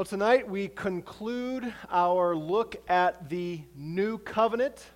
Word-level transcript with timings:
Well, 0.00 0.06
tonight 0.06 0.48
we 0.48 0.68
conclude 0.68 1.74
our 1.90 2.34
look 2.34 2.74
at 2.88 3.28
the 3.28 3.60
New 3.76 4.16
Covenant 4.16 4.86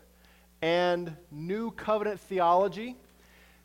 and 0.62 1.14
New 1.30 1.72
Covenant 1.72 2.18
theology. 2.20 2.96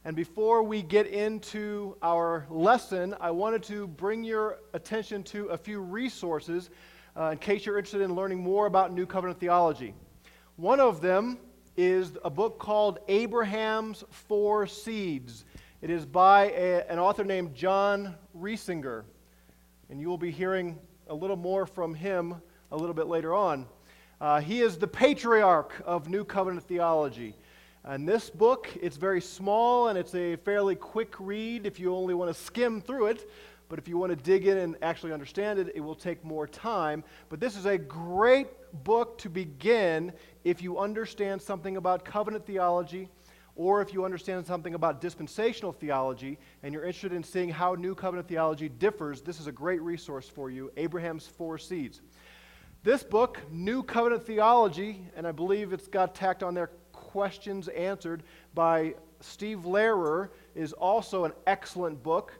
And 0.04 0.18
before 0.18 0.64
we 0.64 0.82
get 0.82 1.07
into 1.07 1.96
our 2.02 2.46
lesson, 2.50 3.16
I 3.21 3.32
wanted 3.32 3.64
to 3.64 3.88
bring 3.88 4.21
your 4.25 4.57
attention 4.74 5.24
to 5.24 5.46
a 5.46 5.57
few 5.57 5.80
resources 5.80 6.71
uh, 7.16 7.30
in 7.32 7.38
case 7.38 7.66
you're 7.66 7.78
interested 7.78 8.02
in 8.02 8.16
learning 8.16 8.40
more 8.40 8.66
about 8.66 8.92
New 8.92 9.06
Covenant 9.06 9.40
theology. 9.40 9.94
One 10.58 10.82
of 10.82 11.00
them 11.00 11.38
is 11.78 12.18
a 12.26 12.30
book 12.30 12.60
called 12.60 13.00
Abraham's 13.08 14.04
Four 14.10 14.68
Seeds. 14.68 15.46
It 15.82 15.90
is 15.90 16.06
by 16.06 16.51
a, 16.51 16.86
an 16.90 17.00
author 17.00 17.24
named 17.24 17.56
John 17.56 18.15
Reisinger. 18.37 19.06
And 19.90 20.01
you 20.01 20.10
will 20.10 20.18
be 20.18 20.32
hearing 20.32 20.78
a 21.10 21.16
little 21.16 21.36
more 21.36 21.66
from 21.66 21.96
him 21.96 22.36
a 22.72 22.78
little 22.78 22.94
bit 22.94 23.08
later 23.08 23.34
on. 23.34 23.66
Uh, 24.22 24.40
he 24.40 24.62
is 24.62 24.78
the 24.78 24.88
patriarch 24.88 25.82
of 25.86 26.08
New 26.08 26.24
Covenant 26.24 26.64
theology. 26.68 27.36
And 27.84 28.08
this 28.08 28.30
book, 28.30 28.70
it's 28.80 28.98
very 28.98 29.22
small 29.22 29.88
and 29.88 29.98
it's 29.98 30.14
a 30.14 30.36
fairly 30.36 30.76
quick 30.76 31.16
read 31.20 31.66
if 31.66 31.80
you 31.80 31.96
only 31.96 32.14
want 32.14 32.34
to 32.34 32.40
skim 32.40 32.80
through 32.80 33.08
it. 33.08 33.30
But 33.70 33.80
if 33.80 33.88
you 33.88 33.98
want 33.98 34.12
to 34.12 34.16
dig 34.16 34.45
in 34.45 34.58
and 34.58 34.76
actually 34.82 35.12
understand 35.12 35.58
it, 35.58 35.72
it 35.73 35.80
will 35.80 35.95
take 35.95 36.23
more 36.23 36.48
time. 36.48 37.04
But 37.30 37.40
this 37.40 37.56
is 37.56 37.66
a 37.66 37.78
great 37.78 38.48
book 38.84 39.18
to 39.20 39.30
begin 39.30 40.14
if 40.44 40.62
you 40.62 40.78
understand 40.78 41.42
something 41.42 41.78
about 41.78 42.06
covenant 42.06 42.46
theology 42.46 43.10
or 43.59 43.81
if 43.81 43.94
you 43.94 44.06
understand 44.06 44.45
something 44.45 44.73
about 44.73 45.02
dispensational 45.02 45.74
theology 45.74 46.38
and 46.64 46.74
you're 46.74 46.86
interested 46.86 47.12
in 47.12 47.22
seeing 47.22 47.50
how 47.50 47.76
New 47.76 47.94
Covenant 47.94 48.26
theology 48.26 48.70
differs, 48.70 49.22
this 49.22 49.38
is 49.38 49.48
a 49.48 49.52
great 49.52 49.82
resource 49.82 50.30
for 50.30 50.50
you 50.50 50.72
Abraham's 50.78 51.28
Four 51.28 51.58
Seeds. 51.58 52.00
This 52.84 53.04
book, 53.04 53.42
New 53.52 53.84
Covenant 53.84 54.26
Theology, 54.26 55.06
and 55.14 55.28
I 55.28 55.34
believe 55.34 55.74
it's 55.74 55.90
got 55.90 56.16
tacked 56.16 56.42
on 56.42 56.54
there 56.54 56.72
questions 56.94 57.68
answered 57.68 58.24
by 58.54 58.96
Steve 59.20 59.66
Lehrer, 59.66 60.30
is 60.56 60.72
also 60.72 61.26
an 61.26 61.34
excellent 61.46 62.02
book. 62.02 62.32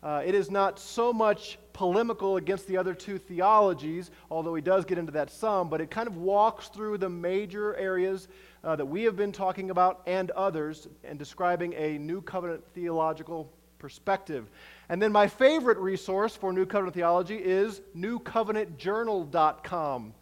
Uh, 0.00 0.22
it 0.24 0.32
is 0.32 0.48
not 0.48 0.78
so 0.78 1.12
much 1.12 1.58
polemical 1.72 2.36
against 2.36 2.68
the 2.68 2.76
other 2.76 2.94
two 2.94 3.18
theologies, 3.18 4.12
although 4.30 4.54
he 4.54 4.62
does 4.62 4.84
get 4.84 4.96
into 4.96 5.10
that 5.10 5.28
some, 5.28 5.68
but 5.68 5.80
it 5.80 5.90
kind 5.90 6.06
of 6.06 6.18
walks 6.18 6.68
through 6.68 6.98
the 6.98 7.08
major 7.08 7.74
areas 7.74 8.28
uh, 8.64 8.74
that 8.76 8.86
we 8.86 9.02
have 9.04 9.16
been 9.16 9.32
talking 9.32 9.70
about 9.70 10.02
and 10.06 10.30
others 10.32 10.88
and 11.04 11.18
describing 11.18 11.72
a 11.74 11.98
New 11.98 12.22
Covenant 12.22 12.64
theological 12.74 13.52
perspective. 13.78 14.50
And 14.88 15.00
then 15.00 15.12
my 15.12 15.28
favorite 15.28 15.78
resource 15.78 16.34
for 16.36 16.52
New 16.52 16.66
Covenant 16.66 16.94
theology 16.94 17.36
is 17.36 17.80
newcovenantjournal.com. 17.96 20.14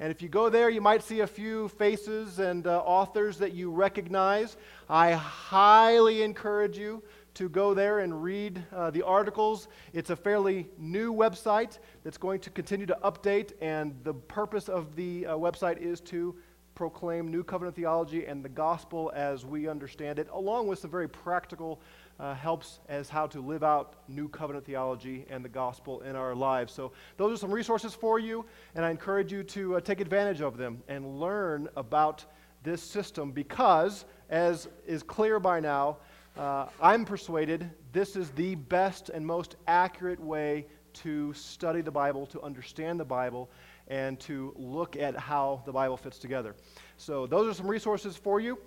And 0.00 0.10
if 0.10 0.20
you 0.20 0.28
go 0.28 0.48
there, 0.48 0.70
you 0.70 0.80
might 0.80 1.04
see 1.04 1.20
a 1.20 1.26
few 1.26 1.68
faces 1.68 2.40
and 2.40 2.66
uh, 2.66 2.80
authors 2.80 3.38
that 3.38 3.52
you 3.52 3.70
recognize. 3.70 4.56
I 4.88 5.12
highly 5.12 6.22
encourage 6.22 6.76
you 6.76 7.00
to 7.34 7.48
go 7.48 7.74
there 7.74 8.00
and 8.00 8.22
read 8.22 8.62
uh, 8.72 8.90
the 8.90 9.02
articles. 9.02 9.68
It's 9.92 10.10
a 10.10 10.16
fairly 10.16 10.68
new 10.78 11.12
website 11.12 11.78
that's 12.02 12.18
going 12.18 12.40
to 12.40 12.50
continue 12.50 12.86
to 12.86 12.98
update, 13.04 13.52
and 13.60 13.94
the 14.04 14.14
purpose 14.14 14.68
of 14.68 14.94
the 14.94 15.26
uh, 15.26 15.36
website 15.36 15.78
is 15.78 16.00
to 16.02 16.34
proclaim 16.74 17.30
New 17.30 17.44
Covenant 17.44 17.76
theology 17.76 18.26
and 18.26 18.44
the 18.44 18.48
gospel 18.48 19.12
as 19.14 19.44
we 19.44 19.68
understand 19.68 20.18
it, 20.18 20.28
along 20.32 20.66
with 20.66 20.78
some 20.78 20.90
very 20.90 21.08
practical 21.08 21.80
uh, 22.18 22.34
helps 22.34 22.80
as 22.88 23.08
how 23.08 23.26
to 23.28 23.40
live 23.40 23.62
out 23.62 23.94
New 24.08 24.28
Covenant 24.28 24.64
theology 24.64 25.24
and 25.28 25.44
the 25.44 25.48
gospel 25.48 26.00
in 26.02 26.16
our 26.16 26.34
lives. 26.34 26.72
So, 26.72 26.92
those 27.16 27.32
are 27.32 27.36
some 27.36 27.52
resources 27.52 27.94
for 27.94 28.18
you, 28.18 28.44
and 28.74 28.84
I 28.84 28.90
encourage 28.90 29.32
you 29.32 29.42
to 29.44 29.76
uh, 29.76 29.80
take 29.80 30.00
advantage 30.00 30.40
of 30.40 30.56
them 30.56 30.82
and 30.88 31.20
learn 31.20 31.68
about 31.76 32.24
this 32.62 32.82
system 32.82 33.30
because, 33.30 34.04
as 34.30 34.68
is 34.86 35.02
clear 35.02 35.38
by 35.38 35.60
now, 35.60 35.98
uh, 36.36 36.66
I'm 36.80 37.04
persuaded 37.04 37.70
this 37.92 38.16
is 38.16 38.30
the 38.30 38.56
best 38.56 39.08
and 39.10 39.24
most 39.24 39.56
accurate 39.68 40.18
way 40.18 40.66
to 40.94 41.32
study 41.34 41.80
the 41.80 41.90
Bible, 41.90 42.26
to 42.26 42.40
understand 42.40 42.98
the 42.98 43.04
Bible, 43.04 43.50
and 43.88 44.18
to 44.20 44.54
look 44.56 44.96
at 44.96 45.16
how 45.16 45.62
the 45.66 45.72
Bible 45.72 45.96
fits 45.96 46.18
together. 46.18 46.54
So, 46.96 47.26
those 47.26 47.50
are 47.50 47.54
some 47.54 47.66
resources 47.66 48.16
for 48.16 48.40
you. 48.40 48.58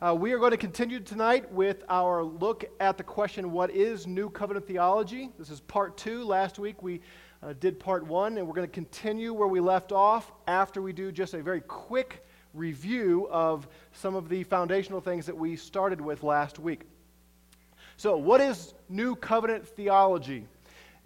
Uh, 0.00 0.14
we 0.14 0.32
are 0.32 0.38
going 0.38 0.50
to 0.50 0.58
continue 0.58 1.00
tonight 1.00 1.50
with 1.50 1.82
our 1.88 2.22
look 2.22 2.66
at 2.80 2.98
the 2.98 3.02
question 3.02 3.50
what 3.50 3.70
is 3.70 4.06
New 4.06 4.28
Covenant 4.28 4.66
theology? 4.66 5.30
This 5.38 5.48
is 5.48 5.60
part 5.60 5.96
two. 5.96 6.22
Last 6.24 6.58
week 6.58 6.82
we 6.82 7.00
uh, 7.42 7.54
did 7.60 7.80
part 7.80 8.04
one, 8.04 8.36
and 8.36 8.46
we're 8.46 8.54
going 8.54 8.68
to 8.68 8.74
continue 8.74 9.32
where 9.32 9.48
we 9.48 9.60
left 9.60 9.92
off 9.92 10.32
after 10.46 10.82
we 10.82 10.92
do 10.92 11.10
just 11.10 11.32
a 11.32 11.42
very 11.42 11.62
quick 11.62 12.26
review 12.52 13.26
of 13.30 13.68
some 13.92 14.14
of 14.14 14.28
the 14.28 14.42
foundational 14.44 15.00
things 15.00 15.24
that 15.24 15.36
we 15.36 15.56
started 15.56 16.00
with 16.00 16.22
last 16.22 16.58
week. 16.58 16.82
So, 17.96 18.18
what 18.18 18.42
is 18.42 18.74
New 18.90 19.16
Covenant 19.16 19.66
theology? 19.66 20.46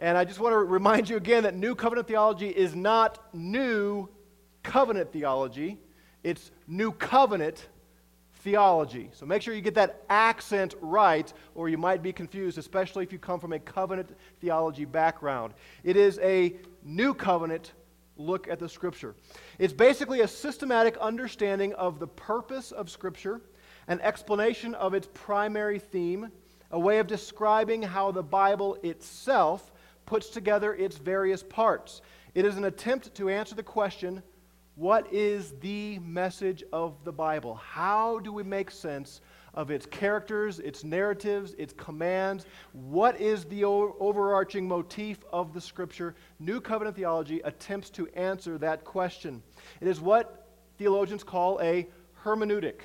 And 0.01 0.17
I 0.17 0.25
just 0.25 0.41
want 0.41 0.55
to 0.55 0.57
remind 0.57 1.11
you 1.11 1.19
again 1.19 1.43
that 1.43 1.55
New 1.55 1.75
Covenant 1.75 2.09
theology 2.09 2.49
is 2.49 2.75
not 2.75 3.23
New 3.35 4.09
Covenant 4.63 5.13
theology, 5.13 5.79
it's 6.25 6.51
New 6.67 6.91
Covenant 6.93 7.69
theology. 8.37 9.11
So 9.13 9.27
make 9.27 9.43
sure 9.43 9.53
you 9.53 9.61
get 9.61 9.75
that 9.75 10.03
accent 10.09 10.75
right, 10.81 11.31
or 11.55 11.69
you 11.69 11.77
might 11.77 12.03
be 12.03 12.15
confused, 12.15 12.57
especially 12.57 13.05
if 13.05 13.13
you 13.13 13.19
come 13.19 13.39
from 13.39 13.53
a 13.53 13.59
covenant 13.59 14.17
theology 14.41 14.87
background. 14.87 15.53
It 15.85 15.97
is 15.97 16.19
a 16.21 16.57
New 16.83 17.13
Covenant 17.13 17.73
look 18.17 18.49
at 18.49 18.59
the 18.59 18.71
Scripture. 18.71 19.15
It's 19.59 19.75
basically 19.75 20.23
a 20.23 20.29
systematic 20.29 20.97
understanding 20.97 21.75
of 21.75 21.99
the 21.99 22.07
purpose 22.07 22.73
of 22.73 22.89
Scripture, 22.89 23.43
an 23.87 24.01
explanation 24.01 24.75
of 24.77 24.95
its 24.95 25.09
primary 25.13 25.79
theme, 25.79 26.31
a 26.71 26.79
way 26.79 27.01
of 27.01 27.07
describing 27.07 27.83
how 27.83 28.13
the 28.13 28.23
Bible 28.23 28.79
itself 28.83 29.70
puts 30.11 30.29
together 30.29 30.75
its 30.75 30.97
various 30.97 31.41
parts. 31.41 32.03
It 32.35 32.45
is 32.45 32.57
an 32.57 32.65
attempt 32.65 33.15
to 33.15 33.29
answer 33.29 33.55
the 33.55 33.63
question 33.63 34.25
what 34.75 35.13
is 35.13 35.53
the 35.61 36.01
message 36.01 36.65
of 36.73 36.97
the 37.05 37.13
Bible? 37.13 37.55
How 37.55 38.19
do 38.19 38.33
we 38.33 38.43
make 38.43 38.73
sense 38.73 39.21
of 39.55 39.71
its 39.71 39.87
characters, 39.87 40.59
its 40.59 40.83
narratives, 40.83 41.55
its 41.59 41.73
commands? 41.75 42.45
What 42.73 43.21
is 43.21 43.45
the 43.45 43.65
o- 43.65 43.95
overarching 44.01 44.67
motif 44.67 45.19
of 45.33 45.55
the 45.55 45.61
Scripture? 45.61 46.17
New 46.41 46.61
Covenant 46.61 46.97
theology 46.97 47.41
attempts 47.45 47.89
to 47.91 48.09
answer 48.09 48.59
that 48.59 48.85
question. 48.85 49.41
It 49.81 49.87
is 49.87 50.01
what 50.01 50.49
theologians 50.77 51.23
call 51.23 51.61
a 51.61 51.87
hermeneutic, 52.25 52.81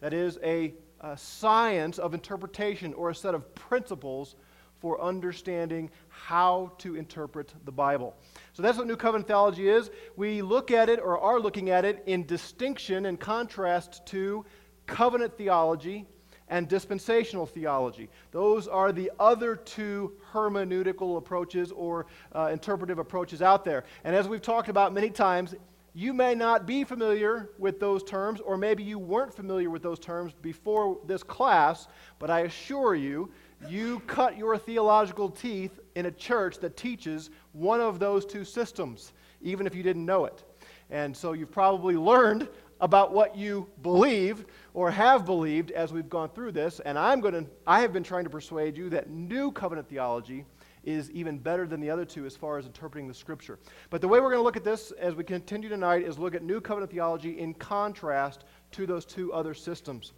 that 0.00 0.14
is, 0.14 0.38
a, 0.42 0.72
a 1.02 1.18
science 1.18 1.98
of 1.98 2.14
interpretation 2.14 2.94
or 2.94 3.10
a 3.10 3.14
set 3.14 3.34
of 3.34 3.54
principles 3.54 4.36
for 4.82 5.00
understanding 5.00 5.88
how 6.08 6.72
to 6.78 6.96
interpret 6.96 7.54
the 7.64 7.70
Bible. 7.70 8.16
So 8.52 8.62
that's 8.62 8.76
what 8.76 8.88
New 8.88 8.96
Covenant 8.96 9.28
theology 9.28 9.68
is. 9.68 9.90
We 10.16 10.42
look 10.42 10.72
at 10.72 10.88
it, 10.88 10.98
or 10.98 11.20
are 11.20 11.38
looking 11.38 11.70
at 11.70 11.84
it, 11.84 12.02
in 12.06 12.26
distinction 12.26 13.06
and 13.06 13.18
contrast 13.18 14.04
to 14.06 14.44
covenant 14.86 15.38
theology 15.38 16.04
and 16.48 16.68
dispensational 16.68 17.46
theology. 17.46 18.10
Those 18.32 18.66
are 18.66 18.90
the 18.90 19.12
other 19.20 19.54
two 19.54 20.14
hermeneutical 20.32 21.16
approaches 21.16 21.70
or 21.70 22.06
uh, 22.34 22.50
interpretive 22.52 22.98
approaches 22.98 23.40
out 23.40 23.64
there. 23.64 23.84
And 24.02 24.16
as 24.16 24.26
we've 24.28 24.42
talked 24.42 24.68
about 24.68 24.92
many 24.92 25.10
times, 25.10 25.54
you 25.94 26.12
may 26.12 26.34
not 26.34 26.66
be 26.66 26.84
familiar 26.84 27.50
with 27.58 27.78
those 27.78 28.02
terms, 28.02 28.40
or 28.40 28.56
maybe 28.56 28.82
you 28.82 28.98
weren't 28.98 29.32
familiar 29.34 29.70
with 29.70 29.82
those 29.82 29.98
terms 29.98 30.32
before 30.40 30.98
this 31.06 31.22
class, 31.22 31.86
but 32.18 32.30
I 32.30 32.40
assure 32.40 32.94
you 32.94 33.30
you 33.68 34.00
cut 34.00 34.36
your 34.36 34.56
theological 34.58 35.30
teeth 35.30 35.78
in 35.94 36.06
a 36.06 36.10
church 36.10 36.58
that 36.58 36.76
teaches 36.76 37.30
one 37.52 37.80
of 37.80 37.98
those 37.98 38.24
two 38.24 38.44
systems, 38.44 39.12
even 39.40 39.66
if 39.66 39.74
you 39.74 39.82
didn't 39.82 40.04
know 40.04 40.24
it. 40.24 40.44
And 40.90 41.16
so 41.16 41.32
you've 41.32 41.50
probably 41.50 41.96
learned 41.96 42.48
about 42.80 43.12
what 43.12 43.36
you 43.36 43.68
believe 43.82 44.44
or 44.74 44.90
have 44.90 45.24
believed 45.24 45.70
as 45.70 45.92
we've 45.92 46.10
gone 46.10 46.28
through 46.30 46.52
this. 46.52 46.80
And 46.80 46.98
I'm 46.98 47.20
going 47.20 47.34
to, 47.34 47.46
I 47.66 47.80
have 47.80 47.92
been 47.92 48.02
trying 48.02 48.24
to 48.24 48.30
persuade 48.30 48.76
you 48.76 48.90
that 48.90 49.08
new 49.08 49.52
covenant 49.52 49.88
theology 49.88 50.44
is 50.84 51.08
even 51.12 51.38
better 51.38 51.64
than 51.66 51.80
the 51.80 51.88
other 51.88 52.04
two 52.04 52.26
as 52.26 52.36
far 52.36 52.58
as 52.58 52.66
interpreting 52.66 53.06
the 53.06 53.14
scripture. 53.14 53.60
But 53.88 54.00
the 54.00 54.08
way 54.08 54.18
we're 54.18 54.30
going 54.30 54.40
to 54.40 54.44
look 54.44 54.56
at 54.56 54.64
this 54.64 54.90
as 54.92 55.14
we 55.14 55.22
continue 55.22 55.68
tonight 55.68 56.02
is 56.02 56.18
look 56.18 56.34
at 56.34 56.42
new 56.42 56.60
covenant 56.60 56.90
theology 56.90 57.38
in 57.38 57.54
contrast 57.54 58.44
to 58.72 58.84
those 58.84 59.04
two 59.04 59.32
other 59.32 59.54
systems. 59.54 60.12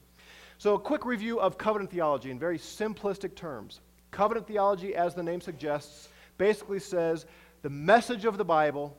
So, 0.59 0.75
a 0.75 0.79
quick 0.79 1.05
review 1.05 1.41
of 1.41 1.59
covenant 1.59 1.91
theology 1.91 2.31
in 2.31 2.39
very 2.39 2.59
simplistic 2.59 3.35
terms. 3.35 3.81
Covenant 4.11 4.47
theology, 4.47 4.95
as 4.95 5.15
the 5.15 5.23
name 5.23 5.41
suggests, 5.41 6.09
basically 6.39 6.79
says 6.79 7.27
the 7.63 7.71
message 7.71 8.25
of 8.25 8.39
the 8.39 8.45
Bible 8.45 8.97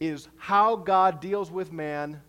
is 0.00 0.28
how 0.38 0.76
God 0.76 1.20
deals 1.20 1.50
with 1.50 1.72
man 1.72 2.20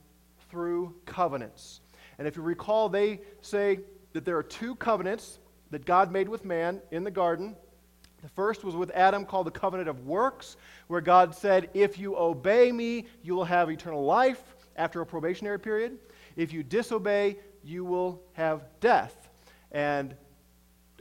through 0.49 0.93
covenants. 1.05 1.79
And 2.17 2.27
if 2.27 2.35
you 2.35 2.41
recall, 2.41 2.89
they 2.89 3.21
say 3.41 3.79
that 4.13 4.25
there 4.25 4.37
are 4.37 4.43
two 4.43 4.75
covenants 4.75 5.39
that 5.71 5.85
God 5.85 6.11
made 6.11 6.27
with 6.27 6.43
man 6.43 6.81
in 6.91 7.03
the 7.03 7.11
garden. 7.11 7.55
The 8.21 8.29
first 8.29 8.63
was 8.63 8.75
with 8.75 8.91
Adam 8.91 9.25
called 9.25 9.47
the 9.47 9.51
covenant 9.51 9.89
of 9.89 10.05
works, 10.05 10.57
where 10.87 11.01
God 11.01 11.33
said, 11.33 11.69
If 11.73 11.97
you 11.97 12.17
obey 12.17 12.71
me, 12.71 13.07
you 13.23 13.33
will 13.33 13.45
have 13.45 13.71
eternal 13.71 14.03
life 14.03 14.43
after 14.75 15.01
a 15.01 15.05
probationary 15.05 15.59
period. 15.59 15.97
If 16.35 16.53
you 16.53 16.61
disobey, 16.61 17.37
you 17.63 17.83
will 17.85 18.21
have 18.33 18.63
death. 18.79 19.29
And 19.71 20.15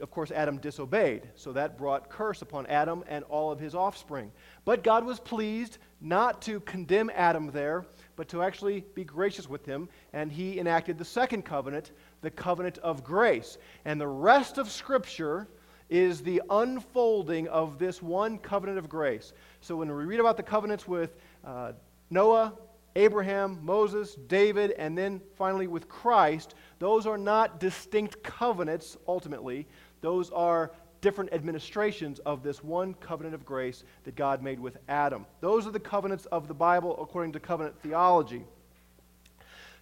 of 0.01 0.09
course, 0.09 0.31
Adam 0.31 0.57
disobeyed. 0.57 1.29
So 1.35 1.53
that 1.53 1.77
brought 1.77 2.09
curse 2.09 2.41
upon 2.41 2.65
Adam 2.65 3.03
and 3.07 3.23
all 3.25 3.51
of 3.51 3.59
his 3.59 3.75
offspring. 3.75 4.31
But 4.65 4.83
God 4.83 5.05
was 5.05 5.19
pleased 5.19 5.77
not 6.01 6.41
to 6.43 6.59
condemn 6.61 7.11
Adam 7.13 7.51
there, 7.51 7.85
but 8.15 8.27
to 8.29 8.41
actually 8.41 8.83
be 8.95 9.03
gracious 9.03 9.47
with 9.47 9.63
him. 9.65 9.89
And 10.11 10.31
he 10.31 10.59
enacted 10.59 10.97
the 10.97 11.05
second 11.05 11.43
covenant, 11.43 11.91
the 12.21 12.31
covenant 12.31 12.79
of 12.79 13.03
grace. 13.03 13.59
And 13.85 14.01
the 14.01 14.07
rest 14.07 14.57
of 14.57 14.71
Scripture 14.71 15.47
is 15.89 16.21
the 16.21 16.41
unfolding 16.49 17.47
of 17.49 17.77
this 17.77 18.01
one 18.01 18.39
covenant 18.39 18.79
of 18.79 18.89
grace. 18.89 19.33
So 19.59 19.75
when 19.75 19.87
we 19.89 20.05
read 20.05 20.19
about 20.19 20.37
the 20.37 20.43
covenants 20.43 20.87
with 20.87 21.15
uh, 21.45 21.73
Noah, 22.09 22.53
Abraham, 22.95 23.59
Moses, 23.61 24.15
David, 24.27 24.71
and 24.71 24.97
then 24.97 25.21
finally 25.35 25.67
with 25.67 25.87
Christ, 25.87 26.55
those 26.79 27.05
are 27.05 27.17
not 27.17 27.59
distinct 27.59 28.21
covenants 28.23 28.97
ultimately. 29.07 29.67
Those 30.01 30.29
are 30.31 30.71
different 30.99 31.33
administrations 31.33 32.19
of 32.19 32.43
this 32.43 32.63
one 32.63 32.93
covenant 32.95 33.33
of 33.33 33.45
grace 33.45 33.83
that 34.03 34.15
God 34.15 34.43
made 34.43 34.59
with 34.59 34.77
Adam. 34.87 35.25
Those 35.39 35.65
are 35.65 35.71
the 35.71 35.79
covenants 35.79 36.25
of 36.27 36.47
the 36.47 36.53
Bible 36.53 37.01
according 37.01 37.31
to 37.33 37.39
covenant 37.39 37.79
theology. 37.81 38.43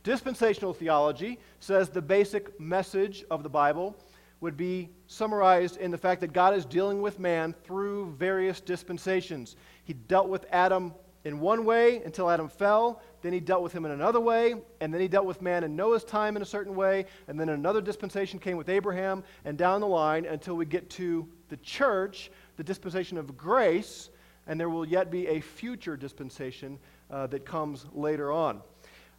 Dispensational 0.04 0.74
theology 0.74 1.40
says 1.60 1.90
the 1.90 2.02
basic 2.02 2.58
message 2.60 3.26
of 3.30 3.44
the 3.44 3.50
Bible 3.50 3.98
would 4.40 4.56
be 4.56 4.90
summarized 5.08 5.76
in 5.78 5.92
the 5.92 5.98
fact 5.98 6.22
that 6.22 6.32
God 6.32 6.56
is 6.56 6.66
dealing 6.66 7.02
with 7.02 7.20
man 7.20 7.54
through 7.66 8.14
various 8.18 8.62
dispensations. 8.62 9.58
He 9.84 9.94
dealt 9.94 10.30
with 10.30 10.46
Adam 10.52 10.94
in 11.26 11.40
one 11.40 11.66
way 11.66 12.02
until 12.04 12.30
Adam 12.30 12.48
fell. 12.48 13.02
Then 13.22 13.34
he 13.34 13.40
dealt 13.40 13.62
with 13.62 13.74
him 13.74 13.86
in 13.86 13.92
another 13.92 14.20
way. 14.20 14.56
And 14.80 14.94
then 14.94 15.02
he 15.02 15.08
dealt 15.08 15.26
with 15.26 15.42
man 15.42 15.64
in 15.64 15.76
Noah's 15.76 16.04
time 16.04 16.36
in 16.36 16.42
a 16.42 16.46
certain 16.46 16.76
way. 16.76 17.06
And 17.28 17.40
then 17.40 17.50
another 17.50 17.82
dispensation 17.82 18.40
came 18.40 18.58
with 18.58 18.70
Abraham 18.70 19.24
and 19.46 19.58
down 19.58 19.82
the 19.82 19.88
line 19.88 20.26
until 20.26 20.56
we 20.56 20.66
get 20.66 20.90
to 20.92 21.28
the 21.50 21.58
church, 21.58 22.32
the 22.58 22.64
dispensation 22.64 23.18
of 23.18 23.36
grace. 23.36 24.10
And 24.48 24.60
there 24.60 24.70
will 24.70 24.86
yet 24.86 25.12
be 25.12 25.28
a 25.28 25.42
future 25.42 25.98
dispensation 25.98 26.80
uh, 27.12 27.28
that 27.28 27.46
comes 27.46 27.86
later 27.94 28.32
on. 28.32 28.62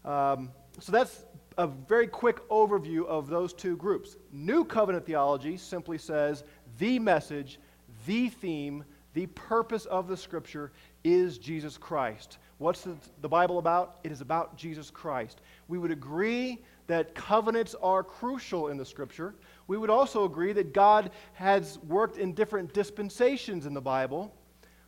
Um, 0.04 0.50
so 0.78 0.92
that's 0.92 1.24
a 1.58 1.66
very 1.66 2.06
quick 2.06 2.48
overview 2.48 3.04
of 3.06 3.28
those 3.28 3.52
two 3.52 3.76
groups. 3.76 4.16
New 4.32 4.64
covenant 4.64 5.04
theology 5.04 5.56
simply 5.56 5.98
says 5.98 6.44
the 6.78 6.98
message, 6.98 7.60
the 8.06 8.28
theme, 8.28 8.84
the 9.12 9.26
purpose 9.26 9.84
of 9.86 10.08
the 10.08 10.16
scripture 10.16 10.72
is 11.04 11.38
Jesus 11.38 11.78
Christ. 11.78 12.38
What's 12.58 12.82
the, 12.82 12.94
the, 13.22 13.28
Bible 13.28 13.58
about? 13.58 14.00
It 14.04 14.12
is 14.12 14.20
about 14.20 14.56
Jesus 14.56 14.90
Christ. 14.90 15.40
We 15.68 15.78
would 15.78 15.90
agree 15.90 16.62
that 16.88 17.14
covenants 17.14 17.74
are 17.82 18.02
crucial 18.02 18.68
in 18.68 18.76
the 18.76 18.84
scripture. 18.84 19.34
We 19.66 19.78
would 19.78 19.90
also 19.90 20.24
agree 20.24 20.52
that 20.52 20.74
God 20.74 21.10
has 21.32 21.78
worked 21.78 22.18
in 22.18 22.34
different 22.34 22.74
dispensations 22.74 23.64
in 23.64 23.72
the 23.72 23.80
Bible, 23.80 24.34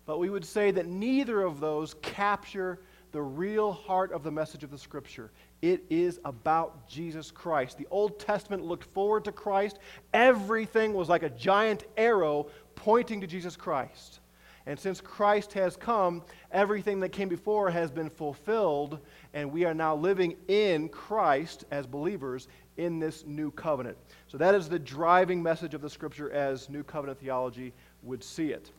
but 0.05 0.19
we 0.19 0.29
would 0.29 0.45
say 0.45 0.71
that 0.73 0.87
neither 0.87 1.43
of 1.43 1.61
those 1.61 1.95
capture 2.03 2.81
the 3.13 3.23
real 3.23 3.73
heart 3.73 4.11
of 4.13 4.23
the 4.23 4.31
message 4.31 4.65
of 4.65 4.71
the 4.71 4.79
scripture. 4.79 5.31
It 5.61 5.85
is 5.91 6.19
about 6.25 6.89
Jesus 6.89 7.31
Christ. 7.31 7.79
The 7.79 7.87
Old 7.91 8.19
Testament 8.19 8.65
looked 8.65 8.85
forward 8.85 9.25
to 9.27 9.33
Christ. 9.33 9.79
Everything 10.13 10.93
was 10.95 11.09
like 11.09 11.23
a 11.23 11.31
giant 11.31 11.85
arrow 11.97 12.49
pointing 12.75 13.21
to 13.21 13.27
Jesus 13.27 13.55
Christ. 13.55 14.21
And 14.67 14.79
since 14.79 15.01
Christ 15.01 15.53
has 15.55 15.77
come, 15.77 16.23
everything 16.53 17.01
that 17.01 17.11
came 17.11 17.29
before 17.29 17.71
has 17.71 17.91
been 17.91 18.09
fulfilled, 18.09 19.01
and 19.35 19.51
we 19.51 19.65
are 19.65 19.75
now 19.75 19.97
living 19.97 20.37
in 20.49 20.89
Christ 20.89 21.65
as 21.71 21.87
believers 21.87 22.49
in 22.77 22.99
this 22.99 23.27
new 23.27 23.51
covenant. 23.51 23.99
So 24.29 24.39
that 24.39 24.55
is 24.55 24.69
the 24.69 24.79
driving 24.79 25.43
message 25.43 25.75
of 25.75 25.81
the 25.81 25.91
scripture 25.91 26.31
as 26.31 26.69
new 26.71 26.83
covenant 26.83 27.19
theology 27.19 27.73
would 28.03 28.23
see 28.23 28.53
it. 28.53 28.71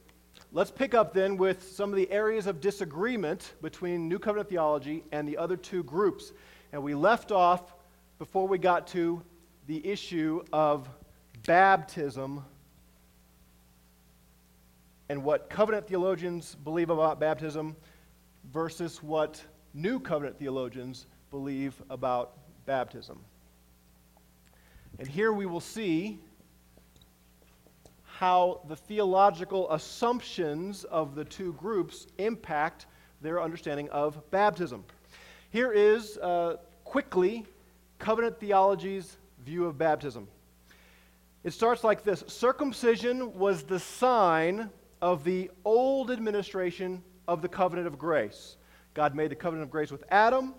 Let's 0.51 0.71
pick 0.71 0.94
up 0.94 1.13
then 1.13 1.38
with 1.38 1.68
some 1.71 1.89
of 1.89 1.95
the 1.95 2.09
areas 2.12 2.47
of 2.47 2.62
disagreement 2.62 3.53
between 3.62 4.07
new 4.07 4.19
covenant 4.19 4.50
theology 4.50 5.03
and 5.12 5.27
the 5.27 5.38
other 5.38 5.57
two 5.57 5.83
groups. 5.83 6.31
And 6.71 6.81
we 6.81 6.95
left 6.95 7.31
off 7.31 7.74
before 8.19 8.47
we 8.47 8.57
got 8.57 8.88
to 8.88 9.21
the 9.68 9.86
issue 9.86 10.44
of 10.53 10.88
baptism 11.45 12.44
and 15.09 15.23
what 15.23 15.50
covenant 15.50 15.88
theologians 15.88 16.55
believe 16.63 16.89
about 16.89 17.19
baptism 17.19 17.75
versus 18.51 19.01
what 19.01 19.41
new 19.73 20.00
covenant 20.00 20.38
theologians 20.38 21.07
believe 21.31 21.81
about 21.89 22.38
baptism. 22.65 23.19
And 25.00 25.07
here 25.07 25.33
we 25.33 25.45
will 25.45 25.59
see 25.59 26.19
how 28.03 28.61
the 28.67 28.75
theological 28.75 29.71
assumptions 29.71 30.83
of 30.85 31.15
the 31.15 31.25
two 31.25 31.53
groups 31.53 32.07
impact 32.19 32.85
their 33.21 33.41
understanding 33.41 33.89
of 33.89 34.19
baptism. 34.29 34.83
Here 35.50 35.71
is 35.71 36.17
uh, 36.17 36.57
quickly 36.83 37.45
covenant 38.00 38.39
theology's 38.39 39.17
view 39.44 39.65
of 39.65 39.77
baptism. 39.77 40.27
It 41.44 41.51
starts 41.51 41.83
like 41.83 42.03
this 42.03 42.23
Circumcision 42.27 43.33
was 43.38 43.63
the 43.63 43.79
sign 43.79 44.69
of 45.03 45.25
the 45.25 45.51
old 45.65 46.09
administration 46.09 47.03
of 47.27 47.41
the 47.41 47.50
covenant 47.50 47.85
of 47.85 47.97
grace. 47.97 48.55
God 48.94 49.13
made 49.13 49.31
the 49.31 49.35
covenant 49.35 49.67
of 49.67 49.69
grace 49.69 49.91
with 49.91 50.05
Adam, 50.09 50.55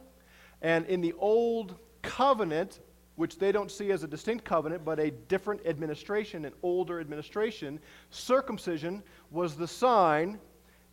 and 0.61 0.85
in 0.85 1.01
the 1.01 1.15
old 1.15 1.77
covenant, 2.03 2.81
which 3.17 3.39
they 3.39 3.53
don't 3.53 3.71
see 3.71 3.91
as 3.91 4.05
a 4.05 4.07
distinct 4.07 4.45
covenant, 4.45 4.85
but 4.85 5.01
a 5.01 5.11
different 5.29 5.65
administration, 5.65 6.45
an 6.45 6.53
older 6.63 7.01
administration, 7.01 7.81
circumcision 8.11 9.03
was 9.31 9.57
the 9.57 9.67
sign 9.67 10.39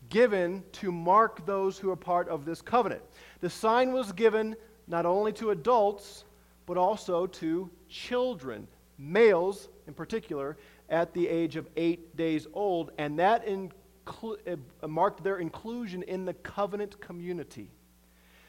given 0.07 0.63
to 0.71 0.89
mark 0.89 1.45
those 1.45 1.77
who 1.77 1.92
are 1.92 1.98
part 1.98 2.30
of 2.30 2.45
this 2.45 2.62
covenant. 2.62 3.01
The 3.42 3.50
sign 3.50 3.92
was 3.92 4.13
given 4.13 4.56
not 4.88 5.06
only 5.06 5.33
to 5.33 5.50
adults, 5.50 6.24
but 6.65 6.77
also 6.77 7.27
to 7.27 7.69
children, 7.89 8.65
males 8.98 9.67
in 9.88 9.93
particular, 9.93 10.55
at 10.91 11.13
the 11.13 11.27
age 11.27 11.55
of 11.55 11.67
eight 11.77 12.15
days 12.15 12.45
old, 12.53 12.91
and 13.00 13.17
that 13.17 13.48
inclu- 13.48 14.38
uh, 14.45 14.88
marked 14.88 15.24
their 15.24 15.38
inclusion 15.38 16.03
in 16.03 16.25
the 16.25 16.33
covenant 16.36 17.00
community. 17.00 17.71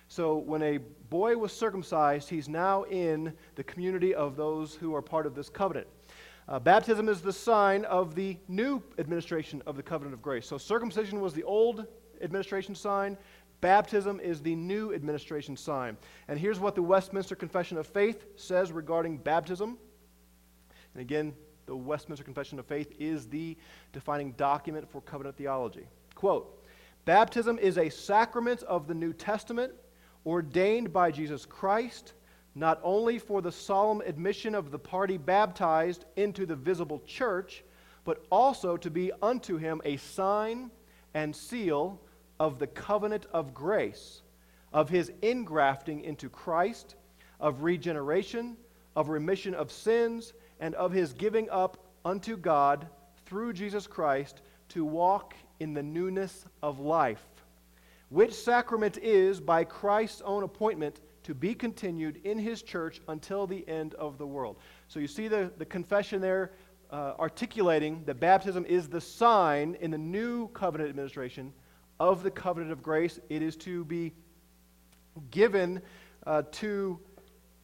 So 0.08 0.36
when 0.36 0.62
a 0.62 0.78
boy 1.08 1.38
was 1.38 1.52
circumcised, 1.52 2.28
he's 2.28 2.48
now 2.48 2.82
in 2.82 3.32
the 3.54 3.64
community 3.64 4.14
of 4.14 4.36
those 4.36 4.74
who 4.74 4.94
are 4.94 5.00
part 5.00 5.24
of 5.24 5.34
this 5.34 5.48
covenant. 5.48 5.86
Uh, 6.48 6.58
baptism 6.58 7.08
is 7.08 7.22
the 7.22 7.32
sign 7.32 7.84
of 7.84 8.14
the 8.14 8.36
new 8.48 8.82
administration 8.98 9.62
of 9.64 9.76
the 9.76 9.82
covenant 9.82 10.12
of 10.12 10.20
grace. 10.20 10.46
So 10.46 10.58
circumcision 10.58 11.20
was 11.20 11.32
the 11.32 11.44
old 11.44 11.86
administration 12.20 12.74
sign, 12.74 13.16
baptism 13.60 14.20
is 14.20 14.42
the 14.42 14.56
new 14.56 14.92
administration 14.92 15.56
sign. 15.56 15.96
And 16.28 16.38
here's 16.38 16.58
what 16.58 16.74
the 16.74 16.82
Westminster 16.82 17.36
Confession 17.36 17.78
of 17.78 17.86
Faith 17.86 18.24
says 18.36 18.72
regarding 18.72 19.18
baptism. 19.18 19.78
And 20.94 21.00
again, 21.00 21.32
the 21.66 21.76
Westminster 21.76 22.24
Confession 22.24 22.58
of 22.58 22.66
Faith 22.66 22.92
is 22.98 23.26
the 23.28 23.56
defining 23.92 24.32
document 24.32 24.88
for 24.90 25.00
covenant 25.02 25.36
theology. 25.36 25.86
Quote 26.14 26.62
Baptism 27.04 27.58
is 27.58 27.78
a 27.78 27.88
sacrament 27.88 28.62
of 28.64 28.86
the 28.86 28.94
New 28.94 29.12
Testament 29.12 29.72
ordained 30.24 30.92
by 30.92 31.10
Jesus 31.10 31.44
Christ, 31.44 32.12
not 32.54 32.80
only 32.82 33.18
for 33.18 33.42
the 33.42 33.50
solemn 33.50 34.02
admission 34.02 34.54
of 34.54 34.70
the 34.70 34.78
party 34.78 35.16
baptized 35.16 36.04
into 36.16 36.46
the 36.46 36.54
visible 36.54 37.02
church, 37.06 37.64
but 38.04 38.24
also 38.30 38.76
to 38.76 38.90
be 38.90 39.10
unto 39.22 39.56
him 39.56 39.80
a 39.84 39.96
sign 39.96 40.70
and 41.14 41.34
seal 41.34 42.00
of 42.38 42.58
the 42.58 42.66
covenant 42.66 43.26
of 43.32 43.54
grace, 43.54 44.22
of 44.72 44.88
his 44.88 45.10
ingrafting 45.22 46.02
into 46.02 46.28
Christ, 46.28 46.96
of 47.40 47.62
regeneration, 47.62 48.56
of 48.96 49.08
remission 49.08 49.54
of 49.54 49.70
sins, 49.70 50.32
and 50.62 50.76
of 50.76 50.92
his 50.92 51.12
giving 51.12 51.50
up 51.50 51.76
unto 52.04 52.36
God 52.36 52.86
through 53.26 53.52
Jesus 53.52 53.86
Christ 53.86 54.40
to 54.68 54.84
walk 54.84 55.34
in 55.58 55.74
the 55.74 55.82
newness 55.82 56.46
of 56.62 56.78
life, 56.78 57.24
which 58.08 58.32
sacrament 58.32 58.96
is 58.96 59.40
by 59.40 59.64
Christ's 59.64 60.22
own 60.22 60.44
appointment 60.44 61.00
to 61.24 61.34
be 61.34 61.54
continued 61.54 62.20
in 62.24 62.38
his 62.38 62.62
church 62.62 63.00
until 63.08 63.46
the 63.46 63.68
end 63.68 63.94
of 63.94 64.18
the 64.18 64.26
world. 64.26 64.56
So 64.86 65.00
you 65.00 65.08
see 65.08 65.26
the, 65.26 65.52
the 65.58 65.64
confession 65.64 66.20
there 66.20 66.52
uh, 66.92 67.14
articulating 67.18 68.04
that 68.04 68.20
baptism 68.20 68.64
is 68.64 68.88
the 68.88 69.00
sign 69.00 69.76
in 69.80 69.90
the 69.90 69.98
new 69.98 70.46
covenant 70.48 70.90
administration 70.90 71.52
of 71.98 72.22
the 72.22 72.30
covenant 72.30 72.70
of 72.70 72.82
grace. 72.82 73.18
It 73.28 73.42
is 73.42 73.56
to 73.58 73.84
be 73.84 74.12
given 75.32 75.82
uh, 76.24 76.42
to 76.52 77.00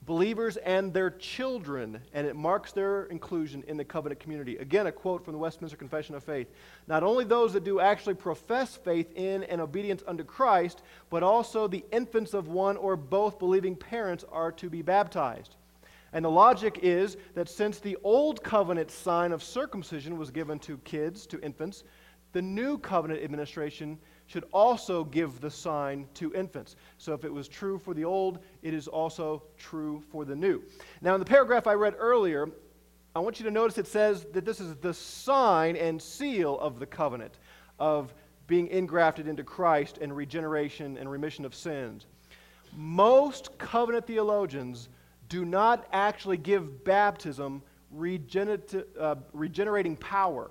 believers 0.09 0.57
and 0.57 0.95
their 0.95 1.11
children, 1.11 2.01
and 2.15 2.27
it 2.27 2.35
marks 2.35 2.73
their 2.73 3.05
inclusion 3.05 3.63
in 3.69 3.77
the 3.77 3.85
covenant 3.85 4.19
community. 4.19 4.57
Again, 4.57 4.87
a 4.87 4.93
quote 4.93 5.23
from 5.23 5.35
the 5.35 5.39
Westminster 5.39 5.77
Confession 5.77 6.15
of 6.15 6.25
Faith. 6.25 6.49
Not 6.87 7.03
only 7.03 7.27
those 7.27 7.53
that 7.53 7.63
do 7.63 7.79
actually 7.79 8.15
profess 8.15 8.75
faith 8.75 9.13
in 9.15 9.45
and 9.45 9.61
obedience 9.61 10.03
unto 10.07 10.25
Christ, 10.25 10.81
but 11.11 11.23
also 11.23 11.69
the 11.69 11.85
infants 11.93 12.33
of 12.33 12.49
one 12.49 12.79
or 12.79 12.97
both 12.97 13.39
believing 13.39 13.77
parents 13.77 14.25
are 14.33 14.51
to 14.53 14.71
be 14.71 14.81
baptized. 14.81 15.57
And 16.15 16.25
the 16.25 16.31
logic 16.31 16.79
is 16.83 17.19
that 17.35 17.51
since 17.51 17.79
the 17.79 17.99
old 18.03 18.43
covenant 18.43 18.91
sign 18.91 19.31
of 19.31 19.43
circumcision 19.43 20.17
was 20.17 20.31
given 20.31 20.59
to 20.61 20.79
kids, 20.79 21.27
to 21.27 21.41
infants, 21.43 21.85
the 22.33 22.41
new 22.41 22.79
covenant 22.79 23.23
administration 23.23 23.99
should 24.29 24.45
also 24.53 25.05
give 25.05 25.41
the 25.41 25.51
sign 25.51 26.07
to 26.15 26.33
infants. 26.35 26.77
So 26.99 27.15
if 27.15 27.25
it 27.25 27.33
was 27.33 27.49
true 27.49 27.79
for 27.79 27.95
the 27.95 28.05
old, 28.05 28.39
it 28.63 28.75
is 28.75 28.87
also 28.87 29.43
true 29.57 30.03
for 30.13 30.25
the 30.25 30.37
new. 30.37 30.63
Now, 31.01 31.15
in 31.15 31.21
the 31.21 31.27
paragraph 31.27 31.67
I 31.67 31.73
read 31.73 31.95
earlier, 31.99 32.49
I 33.17 33.21
want 33.21 33.41
you 33.41 33.45
to 33.47 33.51
notice 33.51 33.79
it 33.79 33.87
says 33.87 34.27
that 34.35 34.45
this 34.45 34.61
is 34.61 34.77
the 34.77 34.93
sign 34.93 35.77
and 35.77 36.01
seal 36.01 36.59
of 36.61 36.79
the 36.79 36.87
covenant 36.87 37.39
of 37.79 38.15
being 38.47 38.69
ingrafted 38.69 39.27
into 39.27 39.43
Christ 39.43 39.99
and 40.01 40.15
regeneration 40.15 40.99
and 40.99 41.11
remission 41.11 41.45
of 41.47 41.55
sins. 41.55 42.07
Most 42.77 43.57
covenant 43.57 44.07
theologians 44.07 44.91
do 45.31 45.47
not 45.47 45.87
actually 45.93 46.37
give 46.37 46.85
baptism 46.85 47.63
uh, 47.91 49.15
regenerating 49.33 49.97
power. 49.97 50.51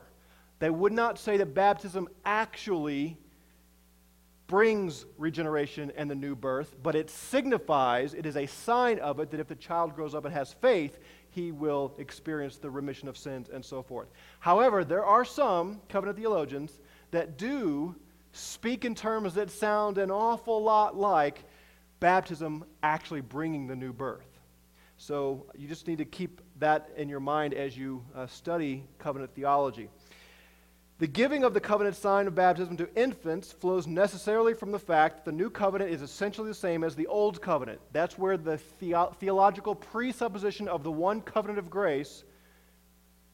They 0.58 0.72
would 0.72 0.94
not 0.94 1.20
say 1.20 1.38
that 1.38 1.54
baptism 1.54 2.10
actually 2.26 3.18
brings 4.48 5.06
regeneration 5.18 5.92
and 5.98 6.10
the 6.10 6.16
new 6.16 6.36
birth, 6.36 6.76
but 6.82 6.96
it 6.96 7.10
signifies, 7.10 8.14
it 8.14 8.26
is 8.26 8.38
a 8.38 8.46
sign 8.46 8.98
of 9.00 9.20
it, 9.20 9.30
that 9.32 9.40
if 9.40 9.48
the 9.48 9.56
child 9.56 9.94
grows 9.94 10.16
up 10.16 10.26
and 10.26 10.34
has 10.34 10.54
faith, 10.54 11.00
he 11.30 11.52
will 11.52 11.94
experience 11.98 12.58
the 12.58 12.70
remission 12.70 13.08
of 13.08 13.18
sins 13.18 13.50
and 13.54 13.64
so 13.64 13.84
forth. 13.84 14.08
However, 14.40 14.84
there 14.84 15.06
are 15.06 15.26
some 15.26 15.82
covenant 15.90 16.18
theologians 16.18 16.80
that 17.12 17.38
do 17.38 17.96
speak 18.32 18.86
in 18.86 18.96
terms 18.96 19.34
that 19.34 19.52
sound 19.52 19.98
an 19.98 20.12
awful 20.12 20.64
lot 20.64 20.96
like 20.96 21.44
baptism 22.00 22.64
actually 22.84 23.22
bringing 23.22 23.68
the 23.68 23.76
new 23.76 23.92
birth. 23.92 24.28
So 24.98 25.46
you 25.56 25.68
just 25.68 25.88
need 25.88 26.00
to 26.00 26.06
keep 26.06 26.42
that 26.60 26.90
in 26.98 27.10
your 27.10 27.20
mind 27.20 27.54
as 27.54 27.78
you 27.78 28.04
uh, 28.16 28.28
study 28.28 28.84
covenant 28.98 29.34
theology. 29.36 29.90
The 31.00 31.08
giving 31.08 31.44
of 31.44 31.54
the 31.54 31.60
covenant 31.60 31.96
sign 31.96 32.26
of 32.26 32.34
baptism 32.34 32.76
to 32.78 32.90
infants 32.96 33.52
flows 33.52 33.86
necessarily 33.86 34.56
from 34.56 34.72
the 34.72 34.80
fact 34.80 35.18
that 35.18 35.26
the 35.26 35.38
new 35.38 35.52
covenant 35.52 35.92
is 35.92 36.02
essentially 36.02 36.48
the 36.48 36.56
same 36.56 36.84
as 36.84 36.96
the 36.96 37.06
old 37.06 37.40
covenant. 37.40 37.80
That's 37.92 38.18
where 38.18 38.36
the, 38.36 38.60
the- 38.80 39.10
theological 39.20 39.76
presupposition 39.76 40.68
of 40.68 40.84
the 40.84 40.92
one 40.92 41.22
covenant 41.22 41.60
of 41.60 41.70
grace 41.70 42.24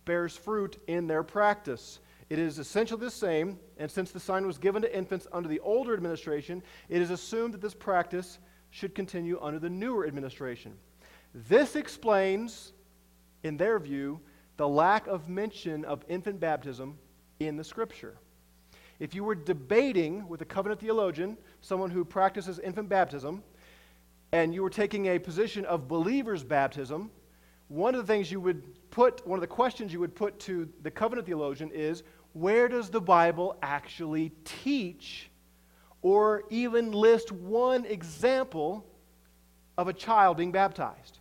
bears 0.03 0.36
fruit 0.36 0.77
in 0.88 1.08
their 1.08 1.24
practice. 1.24 2.00
It 2.29 2.38
is 2.38 2.60
essentially 2.60 3.00
the 3.00 3.12
same, 3.12 3.58
and 3.77 3.89
since 3.89 4.12
the 4.12 4.20
sign 4.20 4.46
was 4.46 4.58
given 4.58 4.82
to 4.82 4.93
infants 4.93 5.27
under 5.32 5.48
the 5.48 5.62
older 5.62 5.93
administration, 5.93 6.62
it 6.89 7.01
is 7.01 7.12
assumed 7.12 7.53
that 7.53 7.62
this 7.62 7.74
practice 7.74 8.39
should 8.72 8.93
continue 8.93 9.39
under 9.41 9.60
the 9.60 9.70
newer 9.70 10.05
administration. 10.05 10.74
This 11.34 11.77
explains, 11.77 12.74
in 13.43 13.55
their 13.55 13.79
view, 13.79 14.20
the 14.58 14.67
lack 14.67 15.08
of 15.08 15.29
mention 15.29 15.86
of 15.86 16.03
infant 16.10 16.41
baptism 16.41 16.98
in 17.39 17.57
the 17.57 17.63
scripture. 17.63 18.17
If 18.99 19.13
you 19.15 19.23
were 19.23 19.35
debating 19.35 20.27
with 20.27 20.41
a 20.41 20.45
covenant 20.45 20.79
theologian, 20.81 21.37
someone 21.61 21.89
who 21.89 22.05
practices 22.05 22.59
infant 22.59 22.89
baptism, 22.89 23.43
and 24.31 24.53
you 24.53 24.63
were 24.63 24.69
taking 24.69 25.07
a 25.07 25.19
position 25.19 25.65
of 25.65 25.87
believer's 25.87 26.43
baptism, 26.43 27.11
one 27.67 27.95
of 27.95 28.05
the 28.05 28.13
things 28.13 28.31
you 28.31 28.39
would 28.39 28.63
put, 28.91 29.25
one 29.25 29.37
of 29.37 29.41
the 29.41 29.47
questions 29.47 29.91
you 29.91 29.99
would 29.99 30.15
put 30.15 30.39
to 30.41 30.69
the 30.83 30.91
covenant 30.91 31.27
theologian 31.27 31.71
is 31.71 32.03
where 32.33 32.67
does 32.67 32.89
the 32.89 33.01
Bible 33.01 33.57
actually 33.61 34.31
teach 34.43 35.29
or 36.01 36.43
even 36.49 36.91
list 36.91 37.31
one 37.31 37.85
example 37.85 38.85
of 39.77 39.87
a 39.87 39.93
child 39.93 40.37
being 40.37 40.51
baptized? 40.51 41.19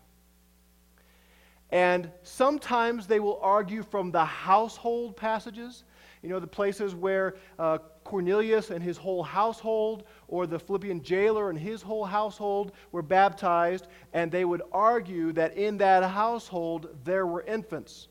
And 1.71 2.11
sometimes 2.23 3.07
they 3.07 3.21
will 3.21 3.39
argue 3.43 3.83
from 3.83 4.11
the 4.11 4.25
household 4.25 5.17
passages. 5.17 5.85
You 6.23 6.29
know, 6.29 6.39
the 6.39 6.47
places 6.47 6.95
where 6.95 7.35
uh, 7.59 7.79
Cornelius 8.05 8.71
and 8.71 8.83
his 8.83 8.97
whole 8.97 9.23
household, 9.23 10.05
or 10.29 10.47
the 10.47 10.59
Philippian 10.59 11.03
jailer 11.03 11.51
and 11.51 11.59
his 11.59 11.83
whole 11.83 12.05
household 12.05 12.73
were 12.93 13.03
baptized, 13.03 13.89
and 14.13 14.31
they 14.31 14.45
would 14.45 14.63
argue 14.73 15.33
that 15.33 15.57
in 15.57 15.77
that 15.79 16.09
household 16.09 16.97
there 17.05 17.27
were 17.27 17.43
infants. 17.43 18.09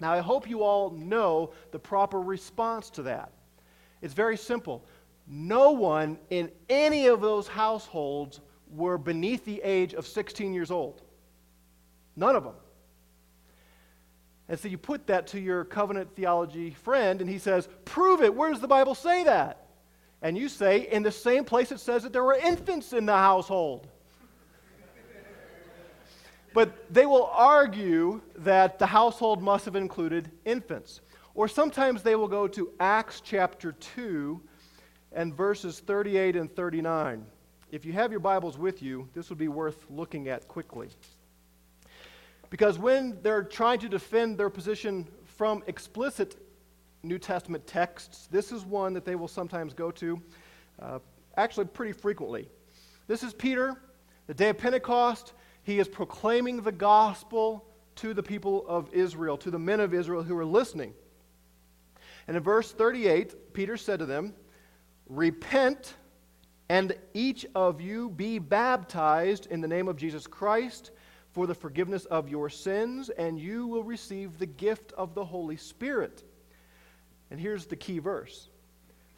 Now, 0.00 0.12
I 0.12 0.20
hope 0.20 0.48
you 0.48 0.62
all 0.62 0.90
know 0.90 1.52
the 1.72 1.78
proper 1.78 2.20
response 2.20 2.90
to 2.90 3.02
that. 3.02 3.32
It's 4.02 4.14
very 4.14 4.36
simple. 4.36 4.84
No 5.26 5.72
one 5.72 6.18
in 6.30 6.50
any 6.68 7.06
of 7.06 7.20
those 7.20 7.48
households 7.48 8.40
were 8.70 8.98
beneath 8.98 9.44
the 9.44 9.60
age 9.62 9.94
of 9.94 10.06
16 10.06 10.52
years 10.52 10.70
old. 10.70 11.02
None 12.16 12.36
of 12.36 12.44
them. 12.44 12.54
And 14.48 14.58
so 14.58 14.68
you 14.68 14.78
put 14.78 15.06
that 15.08 15.26
to 15.28 15.40
your 15.40 15.64
covenant 15.64 16.14
theology 16.16 16.70
friend, 16.70 17.20
and 17.20 17.28
he 17.28 17.38
says, 17.38 17.68
Prove 17.84 18.22
it. 18.22 18.34
Where 18.34 18.50
does 18.50 18.60
the 18.60 18.68
Bible 18.68 18.94
say 18.94 19.24
that? 19.24 19.66
And 20.22 20.36
you 20.38 20.48
say, 20.48 20.88
In 20.90 21.02
the 21.02 21.12
same 21.12 21.44
place 21.44 21.70
it 21.70 21.80
says 21.80 22.02
that 22.02 22.12
there 22.12 22.24
were 22.24 22.34
infants 22.34 22.92
in 22.92 23.04
the 23.04 23.16
household. 23.16 23.86
but 26.54 26.92
they 26.92 27.04
will 27.04 27.26
argue 27.26 28.22
that 28.36 28.78
the 28.78 28.86
household 28.86 29.42
must 29.42 29.66
have 29.66 29.76
included 29.76 30.30
infants. 30.44 31.02
Or 31.34 31.46
sometimes 31.46 32.02
they 32.02 32.16
will 32.16 32.26
go 32.26 32.48
to 32.48 32.72
Acts 32.80 33.20
chapter 33.20 33.72
2 33.72 34.40
and 35.12 35.34
verses 35.34 35.80
38 35.80 36.36
and 36.36 36.54
39. 36.54 37.24
If 37.70 37.84
you 37.84 37.92
have 37.92 38.10
your 38.10 38.20
Bibles 38.20 38.56
with 38.56 38.82
you, 38.82 39.08
this 39.12 39.28
would 39.28 39.38
be 39.38 39.48
worth 39.48 39.84
looking 39.90 40.28
at 40.28 40.48
quickly. 40.48 40.88
Because 42.50 42.78
when 42.78 43.18
they're 43.22 43.42
trying 43.42 43.78
to 43.80 43.88
defend 43.88 44.38
their 44.38 44.50
position 44.50 45.06
from 45.24 45.62
explicit 45.66 46.36
New 47.02 47.18
Testament 47.18 47.66
texts, 47.66 48.28
this 48.30 48.52
is 48.52 48.64
one 48.64 48.94
that 48.94 49.04
they 49.04 49.14
will 49.14 49.28
sometimes 49.28 49.74
go 49.74 49.90
to, 49.92 50.20
uh, 50.80 50.98
actually, 51.36 51.66
pretty 51.66 51.92
frequently. 51.92 52.48
This 53.06 53.22
is 53.22 53.32
Peter, 53.32 53.80
the 54.26 54.34
day 54.34 54.48
of 54.48 54.58
Pentecost. 54.58 55.34
He 55.62 55.78
is 55.78 55.88
proclaiming 55.88 56.62
the 56.62 56.72
gospel 56.72 57.64
to 57.96 58.14
the 58.14 58.22
people 58.22 58.66
of 58.66 58.92
Israel, 58.92 59.36
to 59.38 59.50
the 59.50 59.58
men 59.58 59.80
of 59.80 59.92
Israel 59.92 60.22
who 60.22 60.36
are 60.38 60.44
listening. 60.44 60.94
And 62.26 62.36
in 62.36 62.42
verse 62.42 62.72
38, 62.72 63.52
Peter 63.52 63.76
said 63.76 63.98
to 63.98 64.06
them, 64.06 64.34
Repent 65.08 65.94
and 66.68 66.94
each 67.14 67.46
of 67.54 67.80
you 67.80 68.10
be 68.10 68.38
baptized 68.38 69.46
in 69.46 69.60
the 69.60 69.68
name 69.68 69.88
of 69.88 69.96
Jesus 69.96 70.26
Christ 70.26 70.90
for 71.38 71.46
the 71.46 71.54
forgiveness 71.54 72.04
of 72.06 72.28
your 72.28 72.50
sins, 72.50 73.10
and 73.10 73.38
you 73.38 73.68
will 73.68 73.84
receive 73.84 74.40
the 74.40 74.46
gift 74.46 74.92
of 74.94 75.14
the 75.14 75.24
Holy 75.24 75.56
Spirit. 75.56 76.24
And 77.30 77.38
here's 77.38 77.66
the 77.66 77.76
key 77.76 78.00
verse 78.00 78.48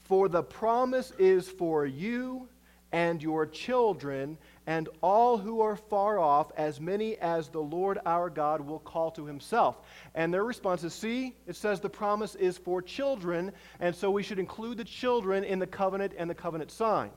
For 0.02 0.28
the 0.28 0.42
promise 0.42 1.14
is 1.18 1.48
for 1.48 1.86
you 1.86 2.46
and 2.92 3.22
your 3.22 3.46
children 3.46 4.36
and 4.66 4.90
all 5.00 5.38
who 5.38 5.62
are 5.62 5.76
far 5.76 6.18
off, 6.18 6.52
as 6.58 6.78
many 6.78 7.16
as 7.16 7.48
the 7.48 7.62
Lord 7.62 7.98
our 8.04 8.28
God 8.28 8.60
will 8.60 8.80
call 8.80 9.10
to 9.12 9.24
himself. 9.24 9.78
And 10.14 10.34
their 10.34 10.44
response 10.44 10.84
is 10.84 10.92
see, 10.92 11.34
it 11.46 11.56
says 11.56 11.80
the 11.80 11.88
promise 11.88 12.34
is 12.34 12.58
for 12.58 12.82
children, 12.82 13.50
and 13.80 13.96
so 13.96 14.10
we 14.10 14.22
should 14.22 14.38
include 14.38 14.76
the 14.76 14.84
children 14.84 15.42
in 15.42 15.58
the 15.58 15.66
covenant 15.66 16.12
and 16.18 16.28
the 16.28 16.34
covenant 16.34 16.70
sign. 16.70 17.12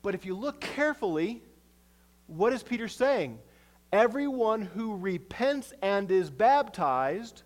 But 0.00 0.14
if 0.14 0.24
you 0.24 0.36
look 0.36 0.60
carefully, 0.60 1.42
what 2.32 2.52
is 2.52 2.62
Peter 2.62 2.88
saying? 2.88 3.38
Everyone 3.92 4.62
who 4.62 4.96
repents 4.96 5.72
and 5.82 6.10
is 6.10 6.30
baptized 6.30 7.42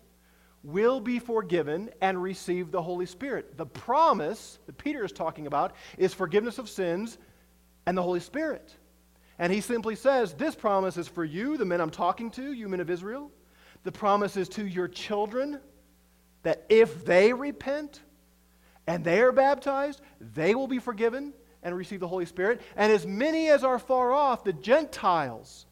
will 0.63 0.99
be 0.99 1.19
forgiven 1.19 1.89
and 2.01 2.21
receive 2.21 2.71
the 2.71 2.81
Holy 2.81 3.05
Spirit. 3.05 3.57
The 3.57 3.65
promise 3.65 4.59
that 4.65 4.77
Peter 4.77 5.03
is 5.03 5.11
talking 5.11 5.45
about 5.45 5.75
is 5.97 6.13
forgiveness 6.13 6.57
of 6.57 6.69
sins 6.69 7.17
and 7.85 7.97
the 7.97 8.01
Holy 8.01 8.21
Spirit. 8.21 8.75
And 9.39 9.51
he 9.51 9.61
simply 9.61 9.95
says, 9.95 10.33
This 10.33 10.55
promise 10.55 10.97
is 10.97 11.07
for 11.07 11.23
you, 11.23 11.57
the 11.57 11.65
men 11.65 11.81
I'm 11.81 11.89
talking 11.89 12.31
to, 12.31 12.53
you 12.53 12.67
men 12.69 12.79
of 12.79 12.89
Israel. 12.89 13.31
The 13.83 13.91
promise 13.91 14.37
is 14.37 14.49
to 14.49 14.65
your 14.65 14.87
children 14.87 15.59
that 16.43 16.65
if 16.69 17.05
they 17.05 17.33
repent 17.33 18.01
and 18.87 19.03
they 19.03 19.21
are 19.21 19.31
baptized, 19.31 20.01
they 20.19 20.55
will 20.55 20.67
be 20.67 20.79
forgiven 20.79 21.33
and 21.63 21.75
receive 21.75 21.99
the 21.99 22.07
Holy 22.07 22.25
Spirit. 22.25 22.61
And 22.75 22.91
as 22.91 23.05
many 23.05 23.49
as 23.49 23.63
are 23.63 23.79
far 23.79 24.11
off, 24.11 24.43
the 24.43 24.53
Gentiles 24.53 25.65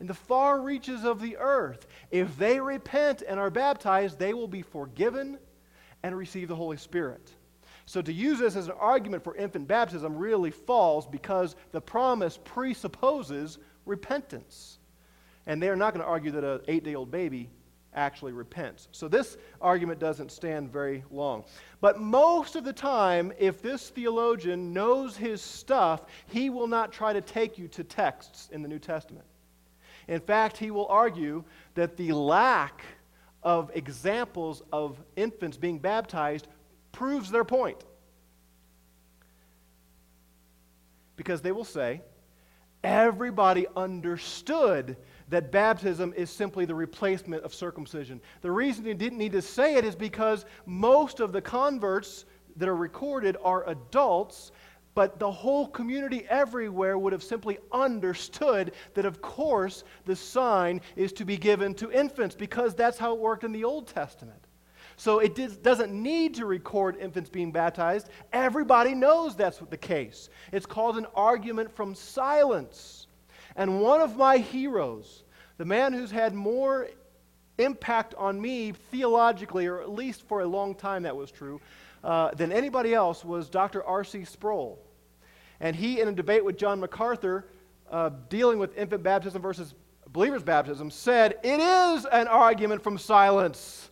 in 0.00 0.06
the 0.06 0.14
far 0.14 0.60
reaches 0.60 1.04
of 1.04 1.20
the 1.20 1.36
earth, 1.36 1.86
if 2.10 2.36
they 2.38 2.58
repent 2.58 3.22
and 3.26 3.38
are 3.38 3.50
baptized, 3.50 4.18
they 4.18 4.32
will 4.32 4.48
be 4.48 4.62
forgiven 4.62 5.38
and 6.02 6.16
receive 6.16 6.48
the 6.48 6.56
Holy 6.56 6.78
Spirit. 6.78 7.30
So 7.84 8.00
to 8.00 8.12
use 8.12 8.38
this 8.38 8.56
as 8.56 8.66
an 8.66 8.74
argument 8.78 9.24
for 9.24 9.36
infant 9.36 9.68
baptism 9.68 10.16
really 10.16 10.52
falls 10.52 11.06
because 11.06 11.54
the 11.72 11.80
promise 11.80 12.38
presupposes 12.44 13.58
repentance. 13.84 14.78
And 15.46 15.62
they 15.62 15.68
are 15.68 15.76
not 15.76 15.92
going 15.92 16.04
to 16.04 16.10
argue 16.10 16.30
that 16.32 16.44
an 16.44 16.60
eight 16.68 16.84
day 16.84 16.94
old 16.94 17.10
baby 17.10 17.50
actually 17.94 18.32
repents. 18.32 18.88
So 18.92 19.08
this 19.08 19.36
argument 19.60 19.98
doesn't 19.98 20.30
stand 20.30 20.72
very 20.72 21.04
long. 21.10 21.44
But 21.80 22.00
most 22.00 22.56
of 22.56 22.64
the 22.64 22.72
time, 22.72 23.32
if 23.38 23.60
this 23.60 23.88
theologian 23.88 24.72
knows 24.72 25.16
his 25.16 25.42
stuff, 25.42 26.02
he 26.26 26.50
will 26.50 26.68
not 26.68 26.92
try 26.92 27.12
to 27.12 27.20
take 27.20 27.58
you 27.58 27.68
to 27.68 27.84
texts 27.84 28.48
in 28.52 28.62
the 28.62 28.68
New 28.68 28.78
Testament. 28.78 29.26
In 30.08 30.20
fact, 30.20 30.56
he 30.56 30.70
will 30.70 30.86
argue 30.86 31.44
that 31.74 31.96
the 31.96 32.12
lack 32.12 32.84
of 33.42 33.70
examples 33.74 34.62
of 34.72 34.98
infants 35.16 35.56
being 35.56 35.78
baptized 35.78 36.46
proves 36.92 37.30
their 37.30 37.44
point. 37.44 37.84
Because 41.16 41.42
they 41.42 41.52
will 41.52 41.64
say, 41.64 42.02
everybody 42.82 43.66
understood 43.76 44.96
that 45.30 45.50
baptism 45.50 46.12
is 46.16 46.28
simply 46.28 46.64
the 46.64 46.74
replacement 46.74 47.44
of 47.44 47.54
circumcision. 47.54 48.20
The 48.42 48.50
reason 48.50 48.84
he 48.84 48.94
didn't 48.94 49.18
need 49.18 49.32
to 49.32 49.42
say 49.42 49.76
it 49.76 49.84
is 49.84 49.94
because 49.94 50.44
most 50.66 51.20
of 51.20 51.32
the 51.32 51.40
converts 51.40 52.26
that 52.56 52.68
are 52.68 52.76
recorded 52.76 53.36
are 53.42 53.68
adults, 53.68 54.50
but 54.94 55.20
the 55.20 55.30
whole 55.30 55.68
community 55.68 56.26
everywhere 56.28 56.98
would 56.98 57.12
have 57.12 57.22
simply 57.22 57.58
understood 57.70 58.72
that, 58.94 59.04
of 59.04 59.22
course, 59.22 59.84
the 60.04 60.16
sign 60.16 60.80
is 60.96 61.12
to 61.12 61.24
be 61.24 61.36
given 61.36 61.74
to 61.74 61.92
infants 61.92 62.34
because 62.34 62.74
that's 62.74 62.98
how 62.98 63.14
it 63.14 63.20
worked 63.20 63.44
in 63.44 63.52
the 63.52 63.64
Old 63.64 63.86
Testament. 63.86 64.44
So 64.96 65.20
it 65.20 65.62
doesn't 65.62 65.92
need 65.92 66.34
to 66.34 66.44
record 66.44 66.96
infants 66.96 67.30
being 67.30 67.52
baptized. 67.52 68.10
Everybody 68.32 68.94
knows 68.94 69.34
that's 69.34 69.58
the 69.58 69.78
case. 69.78 70.28
It's 70.52 70.66
called 70.66 70.98
an 70.98 71.06
argument 71.14 71.74
from 71.74 71.94
silence. 71.94 72.99
And 73.56 73.80
one 73.80 74.00
of 74.00 74.16
my 74.16 74.38
heroes, 74.38 75.24
the 75.58 75.64
man 75.64 75.92
who's 75.92 76.10
had 76.10 76.34
more 76.34 76.88
impact 77.58 78.14
on 78.16 78.40
me 78.40 78.72
theologically, 78.90 79.66
or 79.66 79.80
at 79.80 79.90
least 79.90 80.26
for 80.26 80.40
a 80.40 80.46
long 80.46 80.74
time 80.74 81.02
that 81.02 81.16
was 81.16 81.30
true, 81.30 81.60
uh, 82.02 82.30
than 82.34 82.52
anybody 82.52 82.94
else, 82.94 83.24
was 83.24 83.48
Dr. 83.48 83.84
R.C. 83.84 84.24
Sproul. 84.24 84.78
And 85.60 85.76
he, 85.76 86.00
in 86.00 86.08
a 86.08 86.12
debate 86.12 86.44
with 86.44 86.56
John 86.56 86.80
MacArthur, 86.80 87.46
uh, 87.90 88.10
dealing 88.28 88.58
with 88.58 88.76
infant 88.78 89.02
baptism 89.02 89.42
versus 89.42 89.74
believer's 90.08 90.42
baptism, 90.42 90.90
said, 90.90 91.38
It 91.42 91.60
is 91.60 92.06
an 92.06 92.28
argument 92.28 92.82
from 92.82 92.96
silence, 92.96 93.90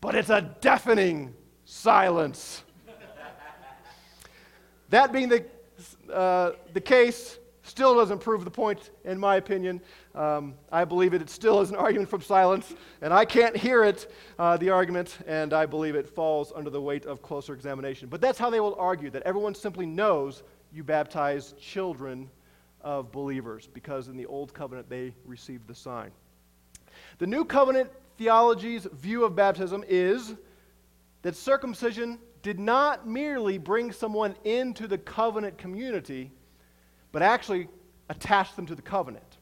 but 0.00 0.14
it's 0.14 0.30
a 0.30 0.54
deafening 0.60 1.34
silence. 1.64 2.62
that 4.90 5.12
being 5.12 5.28
the, 5.28 5.44
uh, 6.12 6.52
the 6.74 6.80
case, 6.80 7.38
Still 7.68 7.94
doesn't 7.94 8.20
prove 8.20 8.46
the 8.46 8.50
point, 8.50 8.90
in 9.04 9.18
my 9.18 9.36
opinion. 9.36 9.82
Um, 10.14 10.54
I 10.72 10.86
believe 10.86 11.12
it, 11.12 11.20
it 11.20 11.28
still 11.28 11.60
is 11.60 11.68
an 11.68 11.76
argument 11.76 12.08
from 12.08 12.22
silence, 12.22 12.74
and 13.02 13.12
I 13.12 13.26
can't 13.26 13.54
hear 13.54 13.84
it, 13.84 14.10
uh, 14.38 14.56
the 14.56 14.70
argument, 14.70 15.18
and 15.26 15.52
I 15.52 15.66
believe 15.66 15.94
it 15.94 16.08
falls 16.08 16.50
under 16.56 16.70
the 16.70 16.80
weight 16.80 17.04
of 17.04 17.20
closer 17.20 17.52
examination. 17.52 18.08
But 18.08 18.22
that's 18.22 18.38
how 18.38 18.48
they 18.48 18.60
will 18.60 18.74
argue 18.76 19.10
that 19.10 19.22
everyone 19.24 19.54
simply 19.54 19.84
knows 19.84 20.44
you 20.72 20.82
baptize 20.82 21.52
children 21.60 22.30
of 22.80 23.12
believers, 23.12 23.68
because 23.74 24.08
in 24.08 24.16
the 24.16 24.24
Old 24.24 24.54
Covenant 24.54 24.88
they 24.88 25.12
received 25.26 25.68
the 25.68 25.74
sign. 25.74 26.10
The 27.18 27.26
New 27.26 27.44
Covenant 27.44 27.90
theology's 28.16 28.86
view 28.94 29.24
of 29.24 29.36
baptism 29.36 29.84
is 29.86 30.36
that 31.20 31.36
circumcision 31.36 32.18
did 32.40 32.58
not 32.58 33.06
merely 33.06 33.58
bring 33.58 33.92
someone 33.92 34.34
into 34.44 34.86
the 34.86 34.96
covenant 34.96 35.58
community 35.58 36.32
but 37.12 37.22
actually 37.22 37.68
attached 38.08 38.56
them 38.56 38.66
to 38.66 38.74
the 38.74 38.82
covenant. 38.82 39.38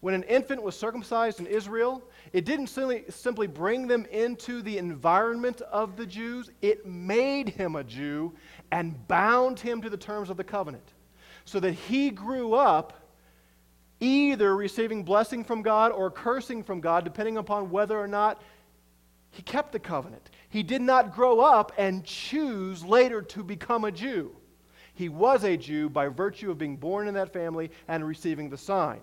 When 0.00 0.14
an 0.14 0.22
infant 0.22 0.62
was 0.62 0.74
circumcised 0.74 1.40
in 1.40 1.46
Israel, 1.46 2.02
it 2.32 2.46
didn't 2.46 2.68
simply, 2.68 3.04
simply 3.10 3.46
bring 3.46 3.86
them 3.86 4.06
into 4.06 4.62
the 4.62 4.78
environment 4.78 5.60
of 5.60 5.96
the 5.96 6.06
Jews, 6.06 6.50
it 6.62 6.86
made 6.86 7.50
him 7.50 7.76
a 7.76 7.84
Jew 7.84 8.32
and 8.72 9.06
bound 9.08 9.60
him 9.60 9.82
to 9.82 9.90
the 9.90 9.98
terms 9.98 10.30
of 10.30 10.38
the 10.38 10.44
covenant. 10.44 10.94
So 11.44 11.60
that 11.60 11.72
he 11.72 12.10
grew 12.10 12.54
up 12.54 12.94
either 14.00 14.56
receiving 14.56 15.04
blessing 15.04 15.44
from 15.44 15.60
God 15.60 15.92
or 15.92 16.10
cursing 16.10 16.62
from 16.62 16.80
God, 16.80 17.04
depending 17.04 17.36
upon 17.36 17.70
whether 17.70 17.98
or 17.98 18.08
not 18.08 18.40
he 19.30 19.42
kept 19.42 19.72
the 19.72 19.78
covenant. 19.78 20.30
He 20.48 20.62
did 20.62 20.80
not 20.80 21.14
grow 21.14 21.40
up 21.40 21.72
and 21.76 22.04
choose 22.04 22.82
later 22.82 23.20
to 23.22 23.44
become 23.44 23.84
a 23.84 23.92
Jew. 23.92 24.34
He 25.00 25.08
was 25.08 25.44
a 25.44 25.56
Jew 25.56 25.88
by 25.88 26.08
virtue 26.08 26.50
of 26.50 26.58
being 26.58 26.76
born 26.76 27.08
in 27.08 27.14
that 27.14 27.32
family 27.32 27.70
and 27.88 28.06
receiving 28.06 28.50
the 28.50 28.58
sign. 28.58 29.00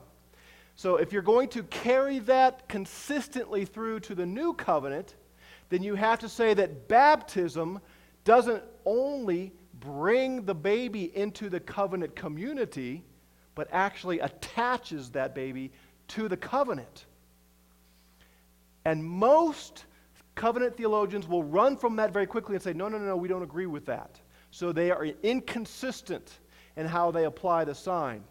So 0.75 0.97
if 0.97 1.11
you're 1.11 1.23
going 1.23 1.49
to 1.49 1.63
carry 1.63 2.19
that 2.19 2.69
consistently 2.69 3.65
through 3.65 4.01
to 4.01 4.13
the 4.13 4.23
new 4.23 4.53
covenant, 4.53 5.15
then 5.69 5.81
you 5.81 5.95
have 5.95 6.19
to 6.19 6.29
say 6.29 6.53
that 6.53 6.87
baptism 6.87 7.79
doesn't 8.25 8.61
only 8.85 9.53
bring 9.79 10.45
the 10.45 10.53
baby 10.53 11.17
into 11.17 11.49
the 11.49 11.59
covenant 11.59 12.15
community, 12.15 13.03
but 13.55 13.67
actually 13.71 14.19
attaches 14.19 15.09
that 15.09 15.33
baby 15.33 15.71
to 16.09 16.27
the 16.27 16.37
covenant. 16.37 17.05
And 18.85 19.03
most 19.03 19.85
covenant 20.35 20.77
theologians 20.77 21.27
will 21.27 21.43
run 21.43 21.75
from 21.75 21.95
that 21.95 22.13
very 22.13 22.27
quickly 22.27 22.53
and 22.53 22.63
say, 22.63 22.73
no, 22.73 22.87
no, 22.87 22.99
no, 22.99 23.05
no, 23.05 23.17
we 23.17 23.27
don't 23.27 23.41
agree 23.41 23.65
with 23.65 23.87
that. 23.87 24.19
So 24.51 24.71
they 24.71 24.91
are 24.91 25.05
inconsistent 25.23 26.39
in 26.75 26.85
how 26.85 27.11
they 27.11 27.25
apply 27.25 27.65
the 27.65 27.75
sign. 27.75 28.23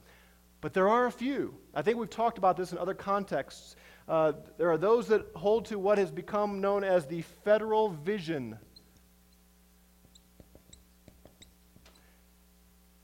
But 0.61 0.73
there 0.73 0.89
are 0.89 1.07
a 1.07 1.13
few. 1.13 1.55
I 1.75 1.83
think 1.83 1.99
we've 1.99 2.11
talked 2.11 2.39
about 2.39 2.57
this 2.57 2.73
in 2.73 2.79
other 2.79 2.95
contexts. 2.95 3.77
Uh, 4.09 4.33
there 4.57 4.71
are 4.71 4.79
those 4.79 5.09
that 5.09 5.27
hold 5.35 5.67
to 5.67 5.79
what 5.79 5.99
has 5.99 6.11
become 6.11 6.61
known 6.61 6.85
as 6.85 7.07
the 7.07 7.23
federal 7.45 7.91
vision. 7.91 8.59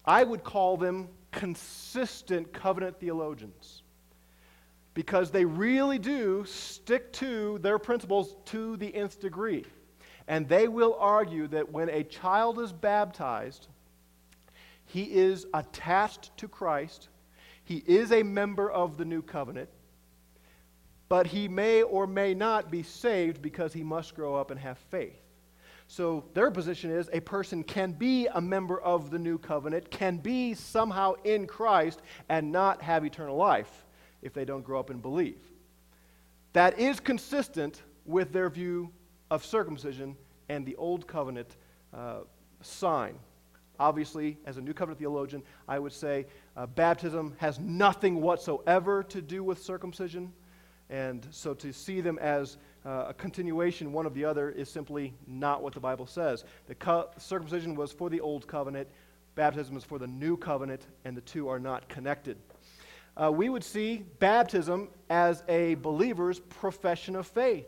I 0.04 0.24
would 0.24 0.42
call 0.42 0.76
them 0.76 1.08
consistent 1.30 2.52
covenant 2.52 2.98
theologians 2.98 3.82
because 4.94 5.30
they 5.30 5.44
really 5.44 5.98
do 5.98 6.44
stick 6.44 7.12
to 7.14 7.58
their 7.58 7.78
principles 7.78 8.36
to 8.46 8.76
the 8.76 8.94
nth 8.94 9.20
degree. 9.20 9.64
And 10.28 10.48
they 10.48 10.68
will 10.68 10.96
argue 10.98 11.48
that 11.48 11.70
when 11.70 11.88
a 11.88 12.04
child 12.04 12.58
is 12.58 12.72
baptized, 12.72 13.68
he 14.84 15.04
is 15.04 15.46
attached 15.54 16.36
to 16.38 16.48
Christ, 16.48 17.08
he 17.64 17.82
is 17.86 18.12
a 18.12 18.22
member 18.22 18.70
of 18.70 18.96
the 18.96 19.04
new 19.04 19.22
covenant, 19.22 19.68
but 21.08 21.26
he 21.26 21.48
may 21.48 21.82
or 21.82 22.06
may 22.06 22.34
not 22.34 22.70
be 22.70 22.82
saved 22.82 23.42
because 23.42 23.72
he 23.72 23.82
must 23.82 24.14
grow 24.14 24.34
up 24.34 24.50
and 24.50 24.60
have 24.60 24.78
faith. 24.78 25.20
So 25.88 26.24
their 26.32 26.50
position 26.50 26.90
is 26.90 27.10
a 27.12 27.20
person 27.20 27.62
can 27.62 27.92
be 27.92 28.26
a 28.26 28.40
member 28.40 28.80
of 28.80 29.10
the 29.10 29.18
new 29.18 29.36
covenant, 29.36 29.90
can 29.90 30.16
be 30.16 30.54
somehow 30.54 31.14
in 31.24 31.46
Christ, 31.46 32.00
and 32.28 32.50
not 32.50 32.80
have 32.80 33.04
eternal 33.04 33.36
life 33.36 33.84
if 34.22 34.32
they 34.32 34.44
don't 34.44 34.64
grow 34.64 34.80
up 34.80 34.90
and 34.90 35.02
believe. 35.02 35.40
That 36.54 36.78
is 36.78 36.98
consistent 37.00 37.82
with 38.06 38.32
their 38.32 38.48
view 38.48 38.90
of 39.32 39.42
circumcision 39.46 40.14
and 40.50 40.66
the 40.66 40.76
Old 40.76 41.06
Covenant 41.06 41.56
uh, 41.94 42.18
sign. 42.60 43.14
Obviously, 43.80 44.36
as 44.44 44.58
a 44.58 44.60
New 44.60 44.74
Covenant 44.74 44.98
theologian, 44.98 45.42
I 45.66 45.78
would 45.78 45.94
say 45.94 46.26
uh, 46.54 46.66
baptism 46.66 47.34
has 47.38 47.58
nothing 47.58 48.20
whatsoever 48.20 49.02
to 49.04 49.22
do 49.22 49.42
with 49.42 49.62
circumcision. 49.62 50.34
And 50.90 51.26
so 51.30 51.54
to 51.54 51.72
see 51.72 52.02
them 52.02 52.18
as 52.18 52.58
uh, 52.84 53.06
a 53.08 53.14
continuation, 53.14 53.94
one 53.94 54.04
of 54.04 54.12
the 54.12 54.22
other, 54.22 54.50
is 54.50 54.68
simply 54.68 55.14
not 55.26 55.62
what 55.62 55.72
the 55.72 55.80
Bible 55.80 56.06
says. 56.06 56.44
The 56.66 56.74
co- 56.74 57.08
circumcision 57.16 57.74
was 57.74 57.90
for 57.90 58.10
the 58.10 58.20
Old 58.20 58.46
Covenant, 58.46 58.86
baptism 59.34 59.78
is 59.78 59.82
for 59.82 59.98
the 59.98 60.06
New 60.06 60.36
Covenant, 60.36 60.86
and 61.06 61.16
the 61.16 61.22
two 61.22 61.48
are 61.48 61.58
not 61.58 61.88
connected. 61.88 62.36
Uh, 63.16 63.32
we 63.32 63.48
would 63.48 63.64
see 63.64 64.04
baptism 64.18 64.90
as 65.08 65.42
a 65.48 65.76
believer's 65.76 66.38
profession 66.38 67.16
of 67.16 67.26
faith. 67.26 67.66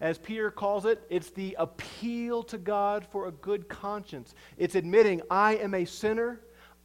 As 0.00 0.18
Peter 0.18 0.50
calls 0.50 0.86
it, 0.86 1.02
it's 1.10 1.30
the 1.30 1.54
appeal 1.58 2.42
to 2.44 2.58
God 2.58 3.06
for 3.10 3.26
a 3.26 3.32
good 3.32 3.68
conscience. 3.68 4.34
It's 4.56 4.74
admitting, 4.74 5.20
I 5.30 5.56
am 5.56 5.74
a 5.74 5.84
sinner, 5.84 6.40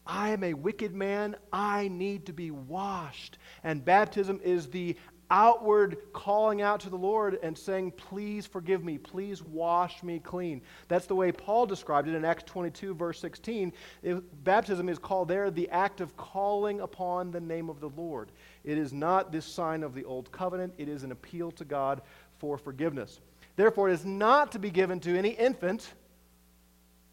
I 0.05 0.29
am 0.29 0.43
a 0.43 0.53
wicked 0.53 0.93
man, 0.93 1.35
I 1.51 1.87
need 1.87 2.25
to 2.25 2.33
be 2.33 2.51
washed. 2.51 3.37
And 3.63 3.83
baptism 3.83 4.39
is 4.43 4.67
the 4.67 4.97
outward 5.31 5.97
calling 6.13 6.61
out 6.61 6.79
to 6.81 6.89
the 6.89 6.97
Lord 6.97 7.39
and 7.41 7.57
saying, 7.57 7.91
Please 7.91 8.45
forgive 8.45 8.83
me, 8.83 8.97
please 8.97 9.41
wash 9.43 10.03
me 10.03 10.19
clean. 10.19 10.61
That's 10.87 11.07
the 11.07 11.15
way 11.15 11.31
Paul 11.31 11.65
described 11.65 12.07
it 12.07 12.15
in 12.15 12.25
Acts 12.25 12.43
22, 12.43 12.93
verse 12.93 13.19
16. 13.19 13.73
It, 14.03 14.43
baptism 14.43 14.89
is 14.89 14.99
called 14.99 15.27
there 15.27 15.49
the 15.49 15.69
act 15.69 16.01
of 16.01 16.15
calling 16.17 16.81
upon 16.81 17.31
the 17.31 17.41
name 17.41 17.69
of 17.69 17.79
the 17.79 17.89
Lord. 17.89 18.31
It 18.63 18.77
is 18.77 18.93
not 18.93 19.31
this 19.31 19.45
sign 19.45 19.83
of 19.83 19.93
the 19.93 20.05
old 20.05 20.31
covenant, 20.31 20.73
it 20.77 20.89
is 20.89 21.03
an 21.03 21.11
appeal 21.11 21.51
to 21.51 21.65
God 21.65 22.01
for 22.37 22.57
forgiveness. 22.57 23.19
Therefore, 23.55 23.89
it 23.89 23.93
is 23.93 24.05
not 24.05 24.51
to 24.51 24.59
be 24.59 24.69
given 24.69 24.99
to 25.01 25.17
any 25.17 25.29
infant 25.29 25.93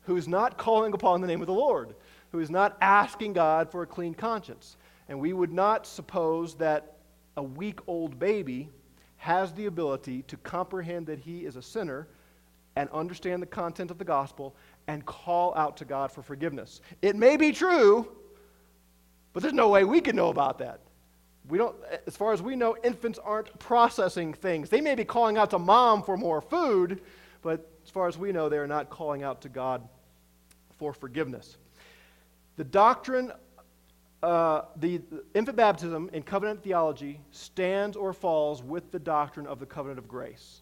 who 0.03 0.17
is 0.17 0.27
not 0.27 0.59
calling 0.59 0.93
upon 0.93 1.21
the 1.21 1.27
name 1.27 1.41
of 1.41 1.47
the 1.47 1.53
Lord, 1.53 1.95
who 2.33 2.41
is 2.41 2.51
not 2.51 2.77
asking 2.81 3.35
God 3.35 3.71
for 3.71 3.83
a 3.83 3.87
clean 3.87 4.15
conscience. 4.15 4.77
And 5.09 5.21
we 5.21 5.33
would 5.33 5.53
not 5.53 5.87
suppose 5.87 6.55
that 6.57 6.97
a 7.37 7.43
week 7.43 7.81
old 7.87 8.19
baby 8.19 8.69
has 9.17 9.53
the 9.53 9.67
ability 9.67 10.23
to 10.23 10.37
comprehend 10.39 11.07
that 11.07 11.21
he 11.21 11.45
is 11.47 11.57
a 11.57 11.63
sinner 11.63 12.09
and 12.75 12.91
understand 12.91 13.41
the 13.41 13.47
content 13.47 13.91
of 13.91 13.99
the 13.99 14.05
gospel 14.05 14.57
and 14.89 15.07
call 15.07 15.55
out 15.55 15.77
to 15.77 15.85
God 15.85 16.11
for 16.11 16.23
forgiveness. 16.23 16.81
It 17.03 17.15
may 17.15 17.37
be 17.37 17.53
true, 17.53 18.09
but 19.33 19.43
there's 19.43 19.55
no 19.55 19.69
way 19.69 19.85
we 19.85 20.01
can 20.01 20.17
know 20.17 20.29
about 20.29 20.59
that. 20.59 20.81
We 21.49 21.59
don't, 21.59 21.75
as 22.07 22.17
far 22.17 22.33
as 22.33 22.41
we 22.41 22.55
know, 22.55 22.77
infants 22.85 23.19
aren't 23.19 23.59
processing 23.59 24.33
things. 24.33 24.71
They 24.71 24.81
may 24.81 24.95
be 24.95 25.05
calling 25.05 25.37
out 25.37 25.51
to 25.51 25.59
mom 25.59 26.03
for 26.03 26.17
more 26.17 26.41
food, 26.41 27.01
but 27.43 27.69
as 27.85 27.91
far 27.91 28.07
as 28.07 28.17
we 28.17 28.31
know, 28.31 28.49
they 28.49 28.59
are 28.59 28.67
not 28.67 28.91
calling 28.91 29.23
out 29.23 29.43
to 29.43 29.49
God 29.49 29.87
for 30.79 30.93
forgiveness. 30.93 31.57
The 32.57 32.65
doctrine, 32.65 33.33
uh, 34.23 34.63
the, 34.77 34.99
the 34.99 35.25
infant 35.35 35.57
baptism 35.57 36.11
in 36.13 36.23
covenant 36.23 36.63
theology 36.63 37.19
stands 37.33 37.97
or 37.97 38.13
falls 38.13 38.63
with 38.63 38.93
the 38.93 38.99
doctrine 39.01 39.47
of 39.47 39.59
the 39.59 39.67
covenant 39.67 39.99
of 39.99 40.07
grace. 40.07 40.61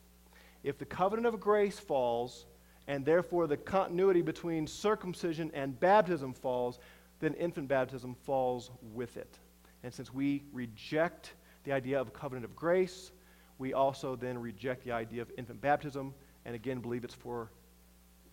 If 0.63 0.79
the 0.79 0.87
covenant 0.87 1.27
of 1.27 1.41
grace 1.41 1.79
falls, 1.79 2.47
and 2.87 3.05
therefore 3.05 3.47
the 3.47 3.57
continuity 3.57 4.23
between 4.23 4.67
circumcision 4.67 5.51
and 5.55 5.79
baptism 5.79 6.33
falls, 6.33 6.79
then 7.21 7.35
infant 7.35 7.69
baptism 7.69 8.17
falls 8.25 8.71
with 8.95 9.17
it. 9.17 9.39
And 9.83 9.93
since 9.93 10.13
we 10.13 10.43
reject 10.53 11.35
the 11.65 11.73
idea 11.73 12.01
of 12.01 12.09
a 12.09 12.11
covenant 12.11 12.45
of 12.45 12.55
grace, 12.55 13.13
we 13.59 13.75
also 13.75 14.17
then 14.17 14.39
reject 14.39 14.85
the 14.85 14.93
idea 14.93 15.23
of 15.23 15.31
infant 15.37 15.61
baptism 15.61 16.15
and 16.45 16.55
again 16.55 16.81
believe 16.81 17.05
it's 17.05 17.15
for 17.15 17.51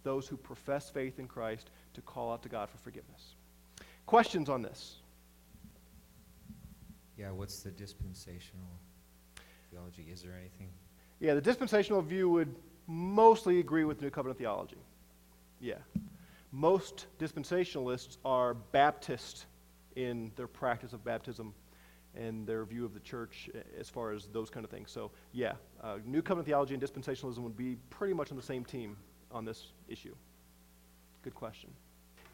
those 0.03 0.27
who 0.27 0.37
profess 0.37 0.89
faith 0.89 1.19
in 1.19 1.27
Christ 1.27 1.69
to 1.93 2.01
call 2.01 2.31
out 2.31 2.41
to 2.43 2.49
God 2.49 2.69
for 2.69 2.77
forgiveness. 2.77 3.35
Questions 4.05 4.47
on 4.47 4.61
this? 4.61 4.97
Yeah, 7.17 7.31
what's 7.31 7.61
the 7.61 7.71
dispensational 7.71 8.69
theology? 9.71 10.05
Is 10.11 10.21
there 10.21 10.33
anything? 10.39 10.69
Yeah, 11.19 11.33
the 11.33 11.41
dispensational 11.41 12.01
view 12.01 12.29
would 12.29 12.55
mostly 12.85 13.59
agree 13.59 13.83
with 13.83 14.01
New 14.01 14.09
Covenant 14.09 14.37
theology. 14.37 14.77
Yeah. 15.59 15.75
Most 16.51 17.07
dispensationalists 17.19 18.17
are 18.23 18.53
Baptist 18.53 19.45
in 19.97 20.31
their 20.35 20.47
practice 20.47 20.93
of 20.93 21.03
baptism 21.03 21.53
and 22.15 22.45
their 22.45 22.63
view 22.65 22.85
of 22.85 22.93
the 22.93 22.99
church 22.99 23.49
as 23.79 23.89
far 23.89 24.11
as 24.11 24.27
those 24.31 24.49
kind 24.49 24.63
of 24.63 24.69
things. 24.69 24.91
So, 24.91 25.11
yeah, 25.33 25.53
uh, 25.83 25.97
New 26.05 26.21
Covenant 26.21 26.45
theology 26.45 26.75
and 26.75 26.81
dispensationalism 26.81 27.39
would 27.39 27.57
be 27.57 27.77
pretty 27.89 28.13
much 28.13 28.29
on 28.31 28.37
the 28.37 28.43
same 28.43 28.63
team 28.63 28.95
on 29.31 29.43
this 29.43 29.73
issue. 29.87 30.15
Good 31.23 31.33
question. 31.35 31.71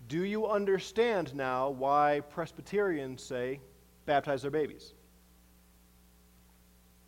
Do 0.09 0.25
you 0.25 0.47
understand 0.47 1.33
now 1.33 1.69
why 1.69 2.21
Presbyterians 2.29 3.23
say 3.23 3.61
baptize 4.05 4.41
their 4.41 4.51
babies? 4.51 4.93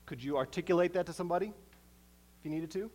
Could 0.05 0.23
you 0.23 0.37
articulate 0.37 0.93
that 0.93 1.05
to 1.07 1.13
somebody 1.13 1.47
if 1.47 2.45
you 2.45 2.51
needed 2.51 2.71
to? 2.71 2.89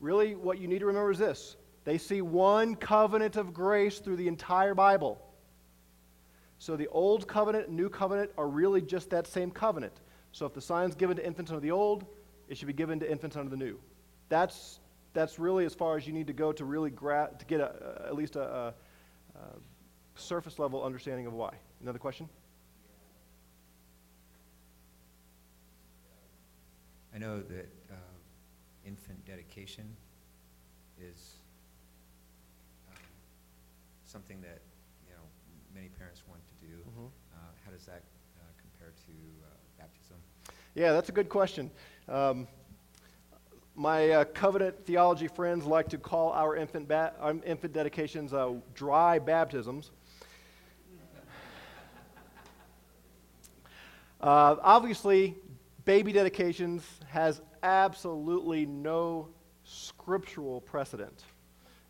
Really, 0.00 0.34
what 0.34 0.58
you 0.58 0.66
need 0.66 0.80
to 0.80 0.86
remember 0.86 1.12
is 1.12 1.18
this 1.18 1.56
they 1.84 1.96
see 1.96 2.20
one 2.20 2.74
covenant 2.74 3.36
of 3.36 3.54
grace 3.54 3.98
through 4.00 4.16
the 4.16 4.28
entire 4.28 4.74
Bible. 4.74 5.22
So 6.58 6.76
the 6.76 6.88
old 6.88 7.26
covenant 7.28 7.68
and 7.68 7.76
new 7.76 7.88
covenant 7.88 8.30
are 8.36 8.48
really 8.48 8.80
just 8.82 9.10
that 9.10 9.26
same 9.26 9.50
covenant. 9.50 10.00
So 10.32 10.44
if 10.46 10.54
the 10.54 10.60
sign's 10.60 10.94
given 10.94 11.16
to 11.16 11.24
infants 11.26 11.50
under 11.50 11.60
the 11.60 11.70
old, 11.70 12.04
it 12.48 12.56
should 12.58 12.66
be 12.66 12.72
given 12.72 12.98
to 13.00 13.10
infants 13.10 13.36
under 13.36 13.50
the 13.50 13.56
new. 13.56 13.78
That's, 14.28 14.80
that's 15.14 15.38
really 15.38 15.64
as 15.64 15.74
far 15.74 15.96
as 15.96 16.06
you 16.06 16.12
need 16.12 16.26
to 16.26 16.32
go 16.32 16.52
to 16.52 16.64
really 16.64 16.90
gra- 16.90 17.30
to 17.38 17.44
get 17.46 17.60
a, 17.60 18.02
at 18.06 18.14
least 18.14 18.36
a, 18.36 18.42
a, 18.42 18.74
a 19.38 19.40
surface 20.16 20.58
level 20.58 20.82
understanding 20.84 21.26
of 21.26 21.32
why. 21.32 21.54
Another 21.80 21.98
question? 21.98 22.28
I 27.14 27.18
know 27.18 27.40
that 27.40 27.68
uh, 27.90 27.94
infant 28.86 29.24
dedication 29.24 29.84
is 31.00 31.34
um, 32.90 32.98
something 34.04 34.40
that 34.42 34.60
you 35.06 35.14
know 35.14 35.22
many 35.74 35.88
parents 35.88 36.22
want 36.28 36.42
to 36.46 36.66
do. 36.66 36.74
Mhm. 36.76 37.06
Uh, 37.06 37.38
how 37.64 37.70
does 37.70 37.86
that 37.86 38.02
uh, 38.38 38.42
compare 38.60 38.92
to 39.06 39.12
uh, 39.42 39.46
baptism? 39.78 40.16
Yeah, 40.78 40.92
that's 40.92 41.08
a 41.08 41.12
good 41.12 41.28
question. 41.28 41.72
Um, 42.08 42.46
my 43.74 44.10
uh, 44.10 44.24
covenant 44.26 44.86
theology 44.86 45.26
friends 45.26 45.64
like 45.64 45.88
to 45.88 45.98
call 45.98 46.30
our 46.30 46.54
infant, 46.54 46.86
ba- 46.86 47.14
um, 47.18 47.42
infant 47.44 47.72
dedications 47.72 48.32
uh, 48.32 48.52
dry 48.76 49.18
baptisms. 49.18 49.90
Uh, 54.20 54.54
obviously, 54.62 55.34
baby 55.84 56.12
dedications 56.12 56.84
has 57.08 57.40
absolutely 57.64 58.64
no 58.64 59.30
scriptural 59.64 60.60
precedent. 60.60 61.24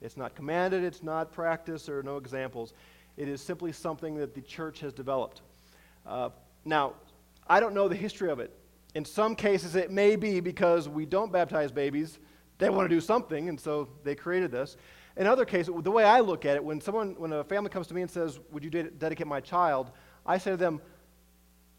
It's 0.00 0.16
not 0.16 0.34
commanded, 0.34 0.82
it's 0.82 1.02
not 1.02 1.30
practiced, 1.30 1.84
there 1.84 1.98
are 1.98 2.02
no 2.02 2.16
examples. 2.16 2.72
It 3.18 3.28
is 3.28 3.42
simply 3.42 3.72
something 3.72 4.14
that 4.14 4.34
the 4.34 4.40
church 4.40 4.80
has 4.80 4.94
developed. 4.94 5.42
Uh, 6.06 6.30
now, 6.64 6.94
I 7.46 7.60
don't 7.60 7.74
know 7.74 7.88
the 7.88 7.94
history 7.94 8.30
of 8.30 8.40
it. 8.40 8.57
In 8.94 9.04
some 9.04 9.36
cases, 9.36 9.76
it 9.76 9.90
may 9.90 10.16
be 10.16 10.40
because 10.40 10.88
we 10.88 11.04
don't 11.06 11.30
baptize 11.30 11.70
babies. 11.70 12.18
They 12.58 12.70
want 12.70 12.88
to 12.88 12.94
do 12.94 13.00
something, 13.00 13.48
and 13.48 13.60
so 13.60 13.88
they 14.02 14.14
created 14.14 14.50
this. 14.50 14.76
In 15.16 15.26
other 15.26 15.44
cases, 15.44 15.74
the 15.82 15.90
way 15.90 16.04
I 16.04 16.20
look 16.20 16.44
at 16.44 16.56
it, 16.56 16.64
when 16.64 16.80
someone, 16.80 17.14
when 17.18 17.32
a 17.32 17.44
family 17.44 17.70
comes 17.70 17.86
to 17.88 17.94
me 17.94 18.02
and 18.02 18.10
says, 18.10 18.40
"Would 18.50 18.64
you 18.64 18.70
de- 18.70 18.90
dedicate 18.90 19.26
my 19.26 19.40
child?" 19.40 19.90
I 20.24 20.38
say 20.38 20.52
to 20.52 20.56
them, 20.56 20.80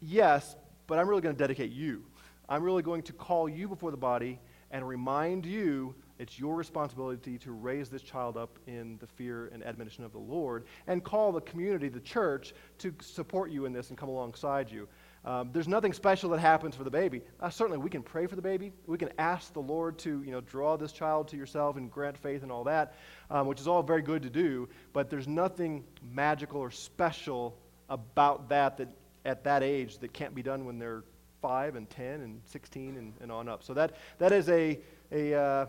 "Yes, 0.00 0.56
but 0.86 0.98
I'm 0.98 1.08
really 1.08 1.22
going 1.22 1.34
to 1.34 1.38
dedicate 1.38 1.72
you. 1.72 2.04
I'm 2.48 2.62
really 2.62 2.82
going 2.82 3.02
to 3.02 3.12
call 3.12 3.48
you 3.48 3.68
before 3.68 3.90
the 3.90 3.96
body 3.96 4.40
and 4.70 4.86
remind 4.86 5.46
you 5.46 5.94
it's 6.18 6.38
your 6.38 6.54
responsibility 6.54 7.38
to 7.38 7.52
raise 7.52 7.88
this 7.88 8.02
child 8.02 8.36
up 8.36 8.58
in 8.66 8.98
the 8.98 9.06
fear 9.06 9.48
and 9.48 9.64
admonition 9.64 10.04
of 10.04 10.12
the 10.12 10.18
Lord, 10.18 10.66
and 10.86 11.02
call 11.02 11.32
the 11.32 11.40
community, 11.40 11.88
the 11.88 12.00
church, 12.00 12.54
to 12.78 12.94
support 13.00 13.50
you 13.50 13.64
in 13.64 13.72
this 13.72 13.88
and 13.88 13.98
come 13.98 14.08
alongside 14.08 14.70
you." 14.70 14.86
Um, 15.22 15.50
there's 15.52 15.68
nothing 15.68 15.92
special 15.92 16.30
that 16.30 16.40
happens 16.40 16.74
for 16.74 16.84
the 16.84 16.90
baby. 16.90 17.20
Uh, 17.38 17.50
certainly, 17.50 17.76
we 17.76 17.90
can 17.90 18.02
pray 18.02 18.26
for 18.26 18.36
the 18.36 18.42
baby. 18.42 18.72
We 18.86 18.96
can 18.96 19.10
ask 19.18 19.52
the 19.52 19.60
Lord 19.60 19.98
to, 19.98 20.22
you 20.22 20.32
know, 20.32 20.40
draw 20.40 20.78
this 20.78 20.92
child 20.92 21.28
to 21.28 21.36
yourself 21.36 21.76
and 21.76 21.90
grant 21.90 22.16
faith 22.16 22.42
and 22.42 22.50
all 22.50 22.64
that, 22.64 22.94
um, 23.30 23.46
which 23.46 23.60
is 23.60 23.68
all 23.68 23.82
very 23.82 24.00
good 24.00 24.22
to 24.22 24.30
do. 24.30 24.68
But 24.94 25.10
there's 25.10 25.28
nothing 25.28 25.84
magical 26.10 26.60
or 26.60 26.70
special 26.70 27.58
about 27.90 28.48
that 28.48 28.78
that 28.78 28.88
at 29.26 29.44
that 29.44 29.62
age 29.62 29.98
that 29.98 30.14
can't 30.14 30.34
be 30.34 30.42
done 30.42 30.64
when 30.64 30.78
they're 30.78 31.04
five 31.42 31.76
and 31.76 31.88
ten 31.90 32.22
and 32.22 32.40
sixteen 32.46 32.96
and, 32.96 33.12
and 33.20 33.30
on 33.30 33.46
up. 33.46 33.62
So 33.62 33.74
that 33.74 33.96
that 34.18 34.32
is 34.32 34.48
a 34.48 34.78
a 35.12 35.34
uh, 35.34 35.66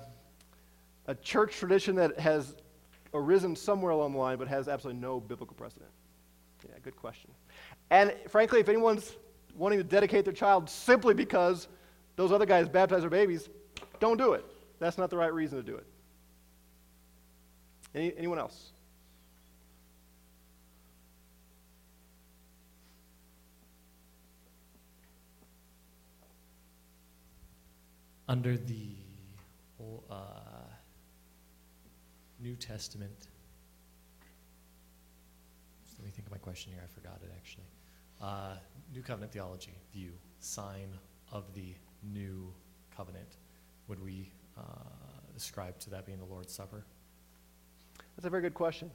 a 1.08 1.16
church 1.16 1.58
tradition 1.58 1.96
that 1.96 2.18
has 2.20 2.56
arisen 3.14 3.58
somewhere 3.58 3.92
along 3.92 4.14
the 4.14 4.20
line, 4.20 4.38
but 4.38 4.48
has 4.48 4.70
absolutely 4.70 5.02
no 5.02 5.20
biblical 5.20 5.56
precedent. 5.56 5.92
Yeah, 6.70 6.76
good 6.82 6.96
question. 6.96 7.32
And 7.90 8.14
frankly, 8.30 8.62
if 8.62 8.70
anyone's 8.70 9.12
wanting 9.56 9.80
to 9.80 9.84
dedicate 9.84 10.26
their 10.26 10.34
child 10.34 10.70
simply 10.70 11.14
because 11.14 11.68
those 12.16 12.32
other 12.32 12.46
guys 12.46 12.68
baptize 12.68 13.02
their 13.02 13.10
babies, 13.10 13.50
don't 14.00 14.18
do 14.18 14.34
it. 14.34 14.46
That's 14.80 14.98
not 14.98 15.10
the 15.10 15.18
right 15.18 15.34
reason 15.34 15.58
to 15.58 15.64
do 15.64 15.76
it. 15.76 15.86
Any, 17.94 18.14
anyone 18.18 18.40
else? 18.40 18.72
under 28.32 28.56
the 28.56 28.96
uh, 30.10 30.16
New 32.40 32.56
Testament. 32.56 33.28
Let 36.00 36.06
me 36.06 36.12
think 36.12 36.28
of 36.28 36.32
my 36.32 36.38
question 36.38 36.72
here. 36.72 36.82
I 36.82 36.88
forgot 36.88 37.20
it 37.22 37.30
actually. 37.36 37.66
Uh, 38.22 38.56
New 38.94 39.02
Covenant 39.02 39.32
theology 39.32 39.74
view 39.94 40.12
sign 40.40 40.90
of 41.32 41.54
the 41.54 41.74
new 42.04 42.54
covenant. 42.96 43.38
Would 43.88 44.04
we 44.04 44.32
uh, 44.58 44.62
ascribe 45.36 45.80
to 45.80 45.90
that 45.92 46.06
being 46.06 46.18
the 46.18 46.26
Lord's 46.26 46.54
Supper? 46.54 46.84
That's 48.16 48.26
a 48.26 48.30
very 48.30 48.42
good 48.42 48.54
question. 48.54 48.92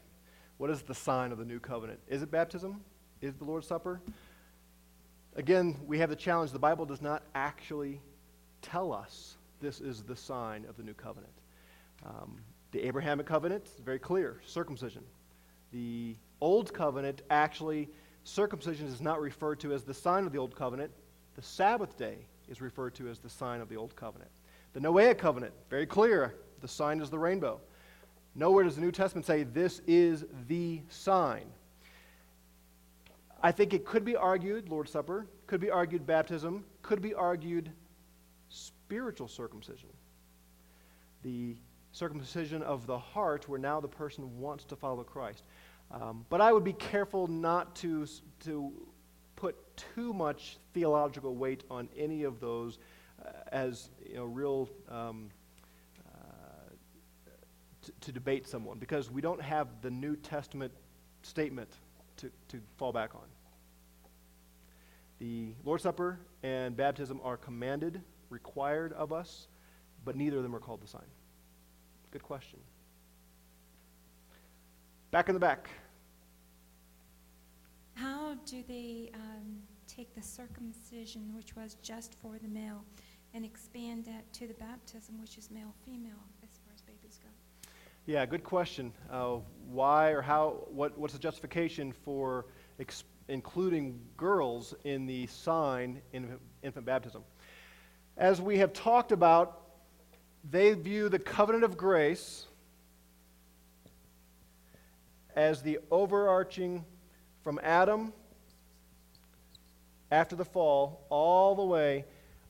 What 0.59 0.71
is 0.71 0.83
the 0.83 0.95
sign 0.95 1.33
of 1.33 1.39
the 1.39 1.45
new 1.45 1.59
covenant? 1.59 2.01
Is 2.09 2.23
it 2.23 2.31
baptism? 2.31 2.83
Is 3.23 3.35
the 3.37 3.45
Lord's 3.45 3.67
Supper? 3.67 4.03
Again, 5.35 5.77
we 5.87 5.99
have 5.99 6.11
the 6.11 6.17
challenge 6.17 6.53
the 6.53 6.59
Bible 6.59 6.85
does 6.85 7.01
not 7.01 7.23
actually 7.35 8.01
tell 8.63 8.93
us 8.93 9.37
this 9.61 9.81
is 9.81 10.03
the 10.03 10.17
sign 10.17 10.67
of 10.69 10.77
the 10.77 10.83
new 10.83 10.95
covenant. 10.95 11.33
Um, 12.05 12.41
the 12.73 12.87
Abrahamic 12.87 13.27
covenant 13.27 13.67
is 13.67 13.81
very 13.83 13.99
clear 13.99 14.41
circumcision. 14.45 15.05
The 15.73 16.17
old 16.41 16.73
covenant 16.75 17.23
actually, 17.31 17.89
circumcision 18.27 18.87
is 18.87 19.01
not 19.01 19.21
referred 19.21 19.61
to 19.61 19.73
as 19.73 19.85
the 19.85 19.95
sign 19.95 20.27
of 20.27 20.33
the 20.33 20.39
old 20.39 20.55
covenant. 20.57 20.91
The 21.37 21.43
Sabbath 21.43 21.97
day 21.97 22.19
is 22.49 22.61
referred 22.61 22.95
to 22.97 23.09
as 23.09 23.19
the 23.19 23.29
sign 23.29 23.61
of 23.61 23.69
the 23.69 23.77
old 23.77 23.95
covenant. 23.97 24.31
The 24.73 24.81
Noahic 24.81 25.19
covenant, 25.19 25.55
very 25.71 25.87
clear, 25.87 26.35
the 26.61 26.69
sign 26.69 27.01
is 27.01 27.11
the 27.11 27.19
rainbow. 27.19 27.61
Nowhere 28.35 28.65
does 28.65 28.75
the 28.75 28.83
New 28.83 28.93
Testament 28.93 29.27
say 29.27 29.45
this 29.45 29.81
is 29.87 30.25
the 30.49 30.81
sign. 30.89 31.47
I 33.43 33.53
think 33.53 33.73
it 33.73 33.85
could 33.85 34.05
be 34.05 34.17
argued, 34.17 34.69
Lord's 34.69 34.91
Supper, 34.91 35.27
could 35.47 35.61
be 35.61 35.71
argued 35.71 36.07
baptism, 36.07 36.65
could 36.83 37.01
be 37.01 37.15
argued 37.15 37.71
spiritual 38.49 39.29
circumcision. 39.29 39.89
The 41.23 41.57
circumcision 41.93 42.63
of 42.63 42.87
the 42.87 42.99
heart, 42.99 43.49
where 43.49 43.59
now 43.59 43.81
the 43.81 43.89
person 43.89 44.39
wants 44.39 44.65
to 44.65 44.77
follow 44.77 45.03
Christ. 45.03 45.45
Um, 45.91 46.27
but 46.29 46.41
I 46.41 46.53
would 46.53 46.65
be 46.65 46.73
careful 46.73 47.27
not 47.29 47.77
to, 47.77 48.07
to 48.45 48.73
put 49.37 49.57
too 49.77 50.13
much 50.13 50.59
theological 50.75 51.35
weight 51.37 51.63
on 51.71 51.89
any 51.97 52.25
of 52.25 52.41
those 52.41 52.79
uh, 53.25 53.31
as 53.53 53.91
you 54.09 54.17
know, 54.17 54.25
real 54.25 54.69
um, 54.91 55.31
uh, 56.07 56.71
to, 57.83 57.93
to 58.01 58.13
debate 58.13 58.47
someone, 58.47 58.79
because 58.79 59.11
we 59.11 59.21
don't 59.21 59.41
have 59.41 59.69
the 59.81 59.91
New 59.91 60.17
Testament 60.17 60.73
statement 61.23 61.71
to, 62.17 62.31
to 62.49 62.61
fall 62.77 62.93
back 62.93 63.15
on. 63.15 63.23
The 65.19 65.55
Lord's 65.65 65.83
Supper 65.83 66.19
and 66.43 66.77
baptism 66.77 67.21
are 67.23 67.37
commanded, 67.37 68.03
required 68.29 68.93
of 68.93 69.13
us, 69.13 69.49
but 70.05 70.15
neither 70.17 70.37
of 70.39 70.43
them 70.43 70.55
are 70.55 70.61
called 70.61 70.83
the 70.83 70.89
sign. 70.89 71.07
Good 72.11 72.23
question. 72.23 72.59
Back 75.17 75.31
in 75.31 75.35
the 75.35 75.41
back. 75.41 75.71
How 77.95 78.35
do 78.45 78.63
they 78.69 79.11
um, 79.15 79.63
take 79.87 80.15
the 80.15 80.21
circumcision, 80.21 81.35
which 81.35 81.57
was 81.57 81.79
just 81.81 82.13
for 82.21 82.37
the 82.39 82.49
male, 82.49 82.85
and 83.33 83.43
expand 83.43 84.05
that 84.05 84.31
to 84.35 84.47
the 84.47 84.53
baptism, 84.53 85.19
which 85.19 85.39
is 85.39 85.51
male 85.51 85.73
female, 85.87 86.23
as 86.43 86.51
far 86.59 86.75
as 86.75 86.83
babies 86.83 87.19
go? 87.23 87.31
Yeah, 88.05 88.27
good 88.27 88.45
question. 88.45 88.93
Uh, 89.11 89.37
why 89.71 90.11
or 90.11 90.21
how? 90.21 90.67
What, 90.69 90.99
what's 90.99 91.15
the 91.15 91.19
justification 91.19 91.95
for 92.05 92.45
ex- 92.79 93.05
including 93.29 93.99
girls 94.19 94.75
in 94.85 95.07
the 95.07 95.27
sign 95.29 96.03
in 96.13 96.39
infant 96.63 96.85
baptism? 96.85 97.23
As 98.19 98.43
we 98.43 98.59
have 98.59 98.75
talked 98.75 99.13
about, 99.13 99.63
they 100.51 100.75
view 100.75 101.09
the 101.09 101.19
covenant 101.19 101.65
of 101.65 101.79
grace 101.79 102.46
as 105.37 105.63
the 105.63 105.79
overarching 105.91 106.85
from 107.45 107.61
Adam 107.63 108.13
after 110.11 110.35
the 110.35 110.45
fall 110.45 111.07
all 111.11 111.55
the 111.55 111.65
way. 111.65 112.05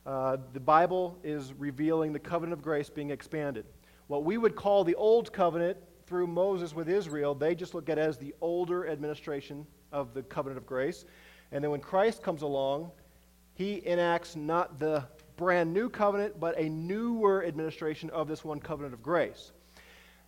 Uh, 0.07 0.37
the 0.53 0.61
Bible 0.61 1.19
is 1.25 1.53
revealing 1.55 2.13
the 2.13 2.19
covenant 2.19 2.53
of 2.53 2.63
grace 2.63 2.89
being 2.89 3.11
expanded. 3.11 3.67
What 4.07 4.25
we 4.25 4.39
would 4.39 4.55
call 4.55 4.85
the 4.85 4.95
old 4.95 5.33
covenant 5.33 5.77
through 6.07 6.29
Moses 6.29 6.75
with 6.75 6.89
Israel, 6.89 7.35
they 7.35 7.57
just 7.57 7.75
look 7.75 7.89
at 7.89 7.99
as 7.99 8.17
the 8.17 8.33
older 8.41 8.89
administration 8.89 9.67
of 9.91 10.15
the 10.15 10.23
covenant 10.23 10.59
of 10.59 10.67
grace. 10.67 11.05
And 11.51 11.63
then 11.65 11.73
when 11.73 11.81
Christ 11.81 12.23
comes 12.23 12.43
along, 12.43 12.93
he 13.55 13.85
enacts 13.85 14.37
not 14.37 14.79
the 14.79 15.05
brand 15.37 15.73
new 15.75 15.89
covenant, 15.89 16.39
but 16.39 16.57
a 16.57 16.69
newer 16.69 17.45
administration 17.45 18.11
of 18.11 18.29
this 18.29 18.45
one 18.45 18.61
covenant 18.61 18.95
of 18.95 19.03
grace. 19.03 19.51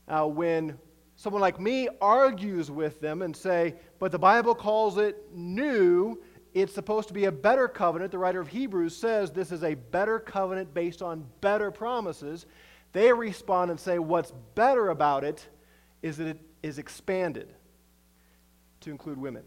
Uh, 0.08 0.26
when 0.26 0.76
someone 1.18 1.42
like 1.42 1.60
me 1.60 1.88
argues 2.00 2.70
with 2.70 3.00
them 3.00 3.22
and 3.22 3.36
say, 3.36 3.74
but 3.98 4.12
the 4.12 4.18
Bible 4.18 4.54
calls 4.54 4.98
it 4.98 5.16
new, 5.34 6.22
it's 6.54 6.72
supposed 6.72 7.08
to 7.08 7.14
be 7.14 7.24
a 7.24 7.32
better 7.32 7.66
covenant. 7.66 8.12
The 8.12 8.18
writer 8.18 8.40
of 8.40 8.46
Hebrews 8.46 8.96
says 8.96 9.32
this 9.32 9.50
is 9.50 9.64
a 9.64 9.74
better 9.74 10.20
covenant 10.20 10.72
based 10.72 11.02
on 11.02 11.26
better 11.40 11.72
promises. 11.72 12.46
They 12.92 13.12
respond 13.12 13.72
and 13.72 13.80
say, 13.80 13.98
what's 13.98 14.32
better 14.54 14.90
about 14.90 15.24
it 15.24 15.44
is 16.02 16.18
that 16.18 16.28
it 16.28 16.40
is 16.62 16.78
expanded 16.78 17.52
to 18.82 18.92
include 18.92 19.18
women, 19.18 19.42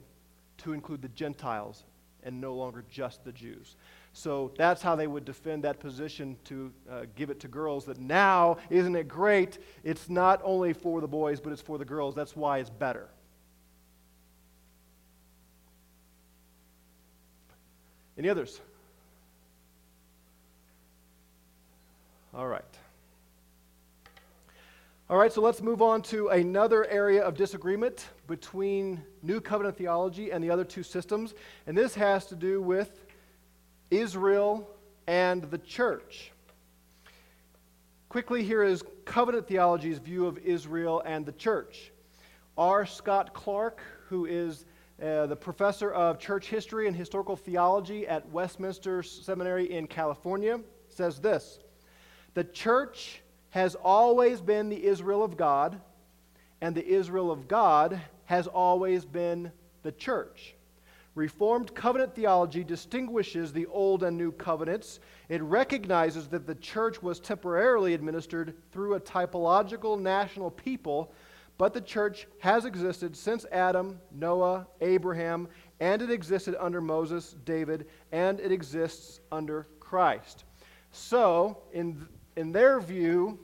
to 0.57 0.73
include 0.73 1.01
the 1.01 1.09
Gentiles, 1.09 1.85
and 2.23 2.41
no 2.41 2.53
longer 2.53 2.83
just 2.91 3.23
the 3.23 3.31
Jews. 3.31 3.77
So 4.13 4.51
that's 4.57 4.81
how 4.81 4.95
they 4.95 5.07
would 5.07 5.23
defend 5.23 5.63
that 5.63 5.79
position 5.79 6.37
to 6.45 6.71
uh, 6.89 7.01
give 7.15 7.29
it 7.29 7.39
to 7.41 7.47
girls. 7.47 7.85
That 7.85 7.99
now, 7.99 8.57
isn't 8.69 8.95
it 8.95 9.07
great? 9.07 9.59
It's 9.83 10.09
not 10.09 10.41
only 10.43 10.73
for 10.73 10.99
the 10.99 11.07
boys, 11.07 11.39
but 11.39 11.53
it's 11.53 11.61
for 11.61 11.77
the 11.77 11.85
girls. 11.85 12.13
That's 12.13 12.35
why 12.35 12.59
it's 12.59 12.69
better. 12.69 13.07
Any 18.17 18.29
others? 18.29 18.59
All 22.33 22.47
right. 22.47 22.63
All 25.09 25.17
right, 25.17 25.31
so 25.31 25.41
let's 25.41 25.61
move 25.61 25.81
on 25.81 26.01
to 26.03 26.29
another 26.29 26.85
area 26.85 27.21
of 27.21 27.35
disagreement 27.35 28.07
between 28.27 29.03
New 29.21 29.41
Covenant 29.41 29.77
theology 29.77 30.31
and 30.31 30.41
the 30.41 30.49
other 30.49 30.63
two 30.63 30.83
systems. 30.83 31.33
And 31.67 31.77
this 31.77 31.95
has 31.95 32.27
to 32.27 32.35
do 32.35 32.61
with 32.61 33.03
Israel 33.91 34.67
and 35.05 35.43
the 35.43 35.57
church. 35.57 36.31
Quickly, 38.09 38.43
here 38.43 38.63
is 38.63 38.83
covenant 39.05 39.47
theology's 39.47 39.99
view 39.99 40.25
of 40.25 40.37
Israel 40.39 41.01
and 41.05 41.25
the 41.25 41.31
church. 41.33 41.91
R. 42.57 42.85
Scott 42.85 43.33
Clark, 43.33 43.81
who 44.07 44.25
is 44.25 44.65
uh, 45.01 45.25
the 45.27 45.35
professor 45.35 45.91
of 45.91 46.19
church 46.19 46.47
history 46.47 46.87
and 46.87 46.95
historical 46.95 47.35
theology 47.35 48.07
at 48.07 48.27
Westminster 48.29 49.03
Seminary 49.03 49.71
in 49.71 49.87
California, 49.87 50.59
says 50.89 51.19
this 51.19 51.59
The 52.33 52.43
church 52.43 53.21
has 53.49 53.75
always 53.75 54.41
been 54.41 54.69
the 54.69 54.85
Israel 54.85 55.23
of 55.23 55.37
God, 55.37 55.79
and 56.61 56.75
the 56.75 56.85
Israel 56.85 57.31
of 57.31 57.47
God 57.47 57.99
has 58.25 58.47
always 58.47 59.03
been 59.03 59.51
the 59.83 59.91
church. 59.91 60.55
Reformed 61.15 61.75
covenant 61.75 62.15
theology 62.15 62.63
distinguishes 62.63 63.51
the 63.51 63.65
Old 63.65 64.03
and 64.03 64.17
New 64.17 64.31
covenants. 64.31 65.01
It 65.27 65.41
recognizes 65.41 66.29
that 66.29 66.47
the 66.47 66.55
church 66.55 67.03
was 67.03 67.19
temporarily 67.19 67.93
administered 67.93 68.53
through 68.71 68.93
a 68.93 68.99
typological 68.99 69.99
national 69.99 70.51
people, 70.51 71.11
but 71.57 71.73
the 71.73 71.81
church 71.81 72.27
has 72.39 72.63
existed 72.63 73.15
since 73.17 73.45
Adam, 73.51 73.99
Noah, 74.11 74.67
Abraham, 74.79 75.49
and 75.81 76.01
it 76.01 76.09
existed 76.09 76.55
under 76.57 76.79
Moses, 76.79 77.35
David, 77.43 77.87
and 78.13 78.39
it 78.39 78.53
exists 78.53 79.19
under 79.33 79.67
Christ. 79.81 80.45
So, 80.93 81.57
in, 81.73 82.07
in 82.37 82.53
their 82.53 82.79
view, 82.79 83.37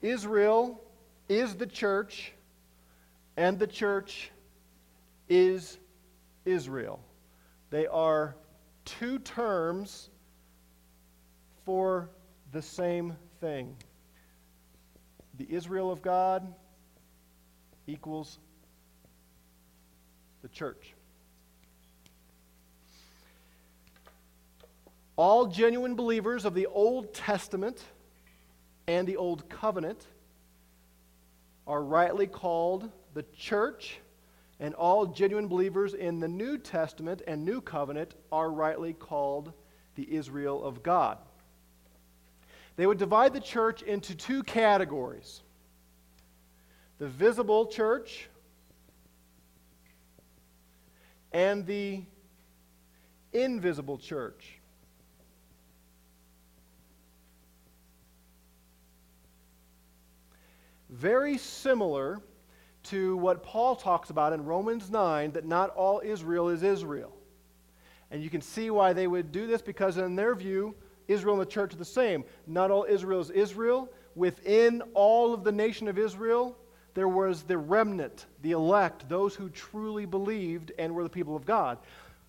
Israel 0.00 0.82
is 1.28 1.56
the 1.56 1.66
church, 1.66 2.32
and 3.36 3.58
the 3.58 3.66
church 3.66 4.30
is 5.28 5.78
Israel. 6.44 7.00
They 7.70 7.86
are 7.86 8.36
two 8.84 9.18
terms 9.20 10.10
for 11.64 12.10
the 12.52 12.62
same 12.62 13.16
thing. 13.40 13.76
The 15.38 15.46
Israel 15.48 15.90
of 15.90 16.02
God 16.02 16.54
equals 17.86 18.38
the 20.42 20.48
church. 20.48 20.94
All 25.16 25.46
genuine 25.46 25.94
believers 25.94 26.44
of 26.44 26.54
the 26.54 26.66
Old 26.66 27.12
Testament 27.12 27.82
and 28.86 29.06
the 29.06 29.16
Old 29.16 29.48
Covenant 29.48 30.06
are 31.66 31.82
rightly 31.82 32.26
called 32.26 32.90
the 33.14 33.22
church 33.36 33.98
and 34.60 34.74
all 34.74 35.06
genuine 35.06 35.48
believers 35.48 35.94
in 35.94 36.20
the 36.20 36.28
New 36.28 36.58
Testament 36.58 37.22
and 37.26 37.44
New 37.44 37.62
Covenant 37.62 38.14
are 38.30 38.50
rightly 38.50 38.92
called 38.92 39.54
the 39.94 40.14
Israel 40.14 40.62
of 40.62 40.82
God. 40.82 41.16
They 42.76 42.86
would 42.86 42.98
divide 42.98 43.32
the 43.32 43.40
church 43.40 43.82
into 43.82 44.14
two 44.14 44.42
categories 44.42 45.42
the 46.98 47.08
visible 47.08 47.64
church 47.66 48.28
and 51.32 51.66
the 51.66 52.02
invisible 53.32 53.96
church. 53.96 54.60
Very 60.90 61.38
similar 61.38 62.20
to 62.84 63.16
what 63.16 63.42
Paul 63.42 63.76
talks 63.76 64.10
about 64.10 64.32
in 64.32 64.44
Romans 64.44 64.90
9 64.90 65.32
that 65.32 65.44
not 65.44 65.70
all 65.70 66.00
Israel 66.04 66.48
is 66.48 66.62
Israel. 66.62 67.12
And 68.10 68.22
you 68.22 68.30
can 68.30 68.40
see 68.40 68.70
why 68.70 68.92
they 68.92 69.06
would 69.06 69.32
do 69.32 69.46
this 69.46 69.62
because, 69.62 69.98
in 69.98 70.16
their 70.16 70.34
view, 70.34 70.74
Israel 71.06 71.34
and 71.34 71.42
the 71.42 71.50
church 71.50 71.74
are 71.74 71.78
the 71.78 71.84
same. 71.84 72.24
Not 72.46 72.70
all 72.70 72.84
Israel 72.88 73.20
is 73.20 73.30
Israel. 73.30 73.88
Within 74.14 74.82
all 74.94 75.32
of 75.32 75.44
the 75.44 75.52
nation 75.52 75.88
of 75.88 75.98
Israel, 75.98 76.56
there 76.94 77.08
was 77.08 77.42
the 77.42 77.58
remnant, 77.58 78.26
the 78.42 78.52
elect, 78.52 79.08
those 79.08 79.34
who 79.34 79.48
truly 79.50 80.06
believed 80.06 80.72
and 80.78 80.94
were 80.94 81.04
the 81.04 81.08
people 81.08 81.36
of 81.36 81.44
God. 81.44 81.78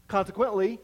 Consequently, 0.07 0.79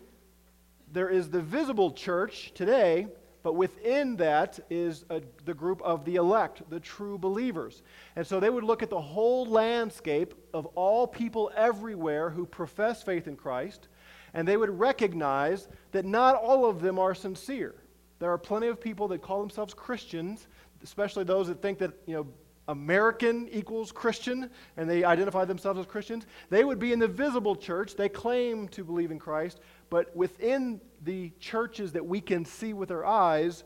there 0.93 1.09
is 1.09 1.29
the 1.29 1.41
visible 1.41 1.91
church 1.91 2.51
today, 2.55 3.07
but 3.47 3.53
within 3.53 4.17
that 4.17 4.59
is 4.69 5.05
a, 5.09 5.21
the 5.45 5.53
group 5.53 5.81
of 5.81 6.03
the 6.03 6.15
elect, 6.15 6.69
the 6.69 6.81
true 6.81 7.17
believers. 7.17 7.81
And 8.17 8.27
so 8.27 8.41
they 8.41 8.49
would 8.49 8.65
look 8.65 8.83
at 8.83 8.89
the 8.89 8.99
whole 8.99 9.45
landscape 9.45 10.33
of 10.53 10.65
all 10.75 11.07
people 11.07 11.49
everywhere 11.55 12.29
who 12.29 12.45
profess 12.45 13.03
faith 13.03 13.25
in 13.25 13.37
Christ, 13.37 13.87
and 14.33 14.45
they 14.45 14.57
would 14.57 14.77
recognize 14.77 15.69
that 15.93 16.03
not 16.03 16.35
all 16.35 16.65
of 16.65 16.81
them 16.81 16.99
are 16.99 17.15
sincere. 17.15 17.73
There 18.19 18.29
are 18.29 18.37
plenty 18.37 18.67
of 18.67 18.81
people 18.81 19.07
that 19.07 19.21
call 19.21 19.39
themselves 19.39 19.73
Christians, 19.73 20.49
especially 20.83 21.23
those 21.23 21.47
that 21.47 21.61
think 21.61 21.77
that, 21.77 21.93
you 22.05 22.15
know, 22.15 22.27
American 22.67 23.47
equals 23.47 23.93
Christian, 23.93 24.49
and 24.75 24.89
they 24.89 25.05
identify 25.05 25.45
themselves 25.45 25.79
as 25.79 25.85
Christians. 25.85 26.25
They 26.49 26.65
would 26.65 26.79
be 26.79 26.91
in 26.91 26.99
the 26.99 27.07
visible 27.07 27.55
church. 27.55 27.95
They 27.95 28.09
claim 28.09 28.67
to 28.67 28.83
believe 28.83 29.09
in 29.09 29.19
Christ, 29.19 29.61
but 29.89 30.13
within 30.13 30.81
the 31.03 31.31
churches 31.39 31.93
that 31.93 32.05
we 32.05 32.21
can 32.21 32.45
see 32.45 32.73
with 32.73 32.91
our 32.91 33.05
eyes 33.05 33.63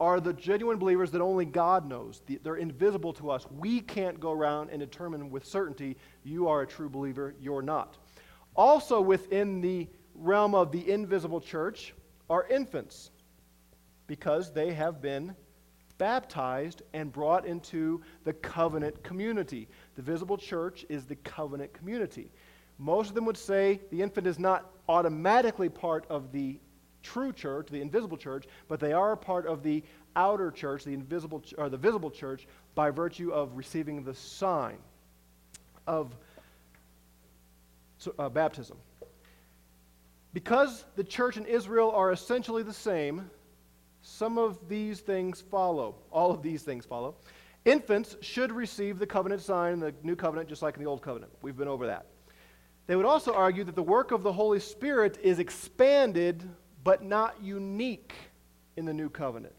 are 0.00 0.20
the 0.20 0.32
genuine 0.32 0.78
believers 0.78 1.10
that 1.12 1.20
only 1.20 1.44
God 1.44 1.88
knows. 1.88 2.22
They're 2.42 2.56
invisible 2.56 3.12
to 3.14 3.30
us. 3.30 3.46
We 3.50 3.80
can't 3.80 4.18
go 4.18 4.32
around 4.32 4.70
and 4.70 4.80
determine 4.80 5.30
with 5.30 5.44
certainty 5.44 5.96
you 6.24 6.48
are 6.48 6.62
a 6.62 6.66
true 6.66 6.88
believer, 6.88 7.34
you're 7.40 7.62
not. 7.62 7.96
Also, 8.56 9.00
within 9.00 9.60
the 9.60 9.88
realm 10.14 10.54
of 10.54 10.72
the 10.72 10.90
invisible 10.90 11.40
church 11.40 11.94
are 12.28 12.46
infants 12.48 13.10
because 14.06 14.52
they 14.52 14.72
have 14.72 15.00
been 15.00 15.34
baptized 15.98 16.82
and 16.92 17.12
brought 17.12 17.46
into 17.46 18.02
the 18.24 18.32
covenant 18.32 19.02
community. 19.02 19.68
The 19.96 20.02
visible 20.02 20.36
church 20.36 20.84
is 20.88 21.06
the 21.06 21.16
covenant 21.16 21.72
community. 21.72 22.30
Most 22.78 23.08
of 23.08 23.14
them 23.14 23.24
would 23.26 23.36
say 23.36 23.80
the 23.90 24.02
infant 24.02 24.26
is 24.26 24.38
not 24.38 24.70
automatically 24.88 25.68
part 25.68 26.06
of 26.10 26.32
the 26.32 26.58
true 27.02 27.32
church, 27.32 27.68
the 27.70 27.80
invisible 27.80 28.16
church, 28.16 28.46
but 28.68 28.80
they 28.80 28.92
are 28.92 29.16
part 29.16 29.46
of 29.46 29.62
the 29.62 29.82
outer 30.16 30.50
church, 30.50 30.84
the 30.84 30.94
invisible 30.94 31.42
or 31.58 31.68
the 31.68 31.76
visible 31.76 32.10
church, 32.10 32.46
by 32.74 32.90
virtue 32.90 33.30
of 33.30 33.56
receiving 33.56 34.02
the 34.02 34.14
sign 34.14 34.78
of 35.86 36.14
uh, 38.18 38.28
baptism. 38.28 38.76
Because 40.32 40.84
the 40.96 41.04
church 41.04 41.36
and 41.36 41.46
Israel 41.46 41.92
are 41.92 42.10
essentially 42.10 42.64
the 42.64 42.72
same, 42.72 43.30
some 44.02 44.36
of 44.36 44.68
these 44.68 45.00
things 45.00 45.40
follow. 45.40 45.94
All 46.10 46.32
of 46.32 46.42
these 46.42 46.62
things 46.62 46.84
follow. 46.84 47.14
Infants 47.64 48.16
should 48.20 48.52
receive 48.52 48.98
the 48.98 49.06
covenant 49.06 49.40
sign 49.40 49.78
the 49.78 49.94
new 50.02 50.16
covenant 50.16 50.48
just 50.48 50.60
like 50.60 50.76
in 50.76 50.82
the 50.82 50.88
old 50.88 51.02
covenant. 51.02 51.32
We've 51.40 51.56
been 51.56 51.68
over 51.68 51.86
that. 51.86 52.06
They 52.86 52.96
would 52.96 53.06
also 53.06 53.32
argue 53.32 53.64
that 53.64 53.74
the 53.74 53.82
work 53.82 54.10
of 54.10 54.22
the 54.22 54.32
Holy 54.32 54.60
Spirit 54.60 55.18
is 55.22 55.38
expanded 55.38 56.48
but 56.82 57.02
not 57.02 57.42
unique 57.42 58.14
in 58.76 58.84
the 58.84 58.92
new 58.92 59.08
covenant. 59.08 59.54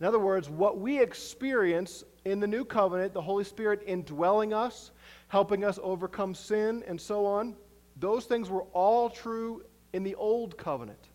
In 0.00 0.06
other 0.06 0.18
words, 0.18 0.48
what 0.48 0.78
we 0.78 1.00
experience 1.00 2.04
in 2.24 2.40
the 2.40 2.46
new 2.46 2.64
covenant, 2.64 3.12
the 3.12 3.22
Holy 3.22 3.44
Spirit 3.44 3.82
indwelling 3.86 4.54
us, 4.54 4.90
helping 5.28 5.64
us 5.64 5.78
overcome 5.82 6.34
sin, 6.34 6.82
and 6.86 7.00
so 7.00 7.26
on, 7.26 7.54
those 7.96 8.24
things 8.24 8.48
were 8.48 8.64
all 8.72 9.10
true 9.10 9.62
in 9.92 10.02
the 10.02 10.14
old 10.14 10.56
covenant. 10.56 11.08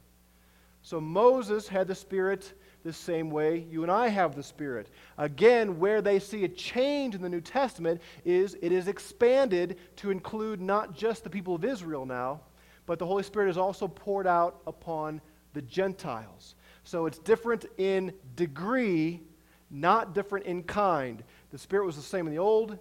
So 0.81 1.01
Moses 1.01 1.67
had 1.67 1.87
the 1.87 1.95
Spirit 1.95 2.53
the 2.83 2.93
same 2.93 3.29
way 3.29 3.65
you 3.69 3.83
and 3.83 3.91
I 3.91 4.07
have 4.07 4.35
the 4.35 4.43
Spirit. 4.43 4.89
Again, 5.17 5.79
where 5.79 6.01
they 6.01 6.19
see 6.19 6.45
a 6.45 6.47
change 6.47 7.15
in 7.15 7.21
the 7.21 7.29
New 7.29 7.41
Testament 7.41 8.01
is 8.23 8.57
it 8.61 8.71
is 8.71 8.87
expanded 8.87 9.77
to 9.97 10.11
include 10.11 10.61
not 10.61 10.95
just 10.95 11.23
the 11.23 11.29
people 11.29 11.55
of 11.55 11.65
Israel 11.65 12.05
now, 12.05 12.41
but 12.85 12.97
the 12.97 13.05
Holy 13.05 13.23
Spirit 13.23 13.49
is 13.49 13.57
also 13.57 13.87
poured 13.87 14.27
out 14.27 14.61
upon 14.65 15.21
the 15.53 15.61
Gentiles. 15.61 16.55
So 16.83 17.05
it's 17.05 17.19
different 17.19 17.65
in 17.77 18.13
degree, 18.35 19.21
not 19.69 20.13
different 20.13 20.45
in 20.45 20.63
kind. 20.63 21.23
The 21.51 21.57
Spirit 21.57 21.85
was 21.85 21.95
the 21.95 22.01
same 22.01 22.25
in 22.27 22.33
the 22.33 22.39
old, 22.39 22.77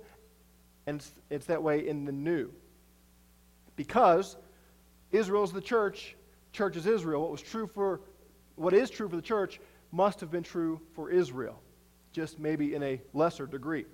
and 0.87 1.01
it's, 1.01 1.13
it's 1.29 1.47
that 1.47 1.63
way 1.63 1.87
in 1.87 2.05
the 2.05 2.13
new. 2.13 2.51
Because 3.77 4.37
Israel 5.13 5.45
is 5.45 5.53
the 5.53 5.61
church, 5.61 6.17
church 6.53 6.77
is 6.77 6.87
Israel. 6.87 7.23
What 7.23 7.33
was 7.33 7.43
true 7.43 7.67
for 7.67 8.01
what 8.59 8.75
is 8.75 8.91
true 8.91 9.09
for 9.09 9.17
the 9.17 9.23
church 9.23 9.61
must 9.93 10.21
have 10.21 10.31
been 10.31 10.43
true 10.43 10.81
for 10.95 11.11
Israel, 11.11 11.61
just 12.13 12.39
maybe 12.39 12.75
in 12.75 12.83
a 12.83 13.01
lesser 13.15 13.47
degree. 13.47 13.85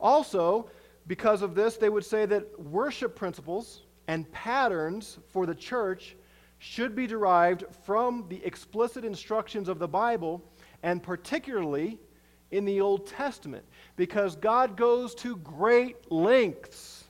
Also, 0.00 0.68
because 1.06 1.42
of 1.42 1.54
this, 1.54 1.76
they 1.76 1.88
would 1.88 2.04
say 2.04 2.26
that 2.26 2.58
worship 2.60 3.14
principles 3.14 3.82
and 4.08 4.30
patterns 4.32 5.18
for 5.28 5.46
the 5.46 5.54
church 5.54 6.16
should 6.58 6.94
be 6.94 7.06
derived 7.06 7.64
from 7.84 8.26
the 8.28 8.42
explicit 8.44 9.04
instructions 9.04 9.68
of 9.68 9.78
the 9.78 9.88
Bible, 9.88 10.42
and 10.82 11.02
particularly 11.02 11.98
in 12.50 12.64
the 12.64 12.80
Old 12.80 13.06
Testament, 13.06 13.64
because 13.96 14.36
God 14.36 14.76
goes 14.76 15.14
to 15.16 15.36
great 15.36 16.10
lengths 16.10 17.04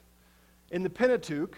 in 0.71 0.83
the 0.83 0.89
Pentateuch 0.89 1.57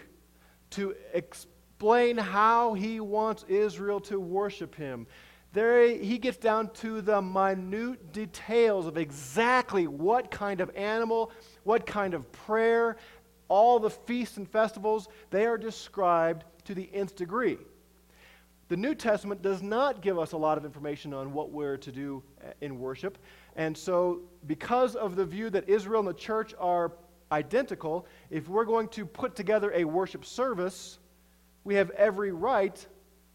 to 0.70 0.94
explain 1.12 2.16
how 2.16 2.74
He 2.74 3.00
wants 3.00 3.44
Israel 3.48 4.00
to 4.00 4.20
worship 4.20 4.74
Him 4.74 5.06
there 5.52 5.88
he 5.88 6.18
gets 6.18 6.36
down 6.36 6.70
to 6.74 7.00
the 7.00 7.20
minute 7.20 8.12
details 8.12 8.86
of 8.86 8.96
exactly 8.96 9.86
what 9.86 10.30
kind 10.30 10.60
of 10.60 10.70
animal, 10.76 11.32
what 11.64 11.86
kind 11.86 12.14
of 12.14 12.30
prayer, 12.30 12.96
all 13.48 13.80
the 13.80 13.90
feasts 13.90 14.36
and 14.36 14.48
festivals, 14.48 15.08
they 15.30 15.46
are 15.46 15.58
described 15.58 16.44
to 16.64 16.74
the 16.74 16.88
nth 16.94 17.16
degree. 17.16 17.58
The 18.68 18.76
New 18.76 18.94
Testament 18.94 19.42
does 19.42 19.62
not 19.62 20.00
give 20.00 20.16
us 20.16 20.30
a 20.30 20.36
lot 20.36 20.56
of 20.56 20.64
information 20.64 21.12
on 21.12 21.32
what 21.32 21.50
we're 21.50 21.76
to 21.78 21.90
do 21.90 22.22
uh, 22.40 22.52
in 22.60 22.78
worship. 22.78 23.18
And 23.56 23.76
so, 23.76 24.20
because 24.46 24.94
of 24.94 25.16
the 25.16 25.24
view 25.24 25.50
that 25.50 25.68
Israel 25.68 25.98
and 25.98 26.08
the 26.08 26.14
church 26.14 26.54
are 26.60 26.92
identical, 27.32 28.06
if 28.30 28.48
we're 28.48 28.64
going 28.64 28.86
to 28.90 29.04
put 29.04 29.34
together 29.34 29.72
a 29.74 29.84
worship 29.84 30.24
service, 30.24 31.00
we 31.64 31.74
have 31.74 31.90
every 31.90 32.30
right 32.30 32.86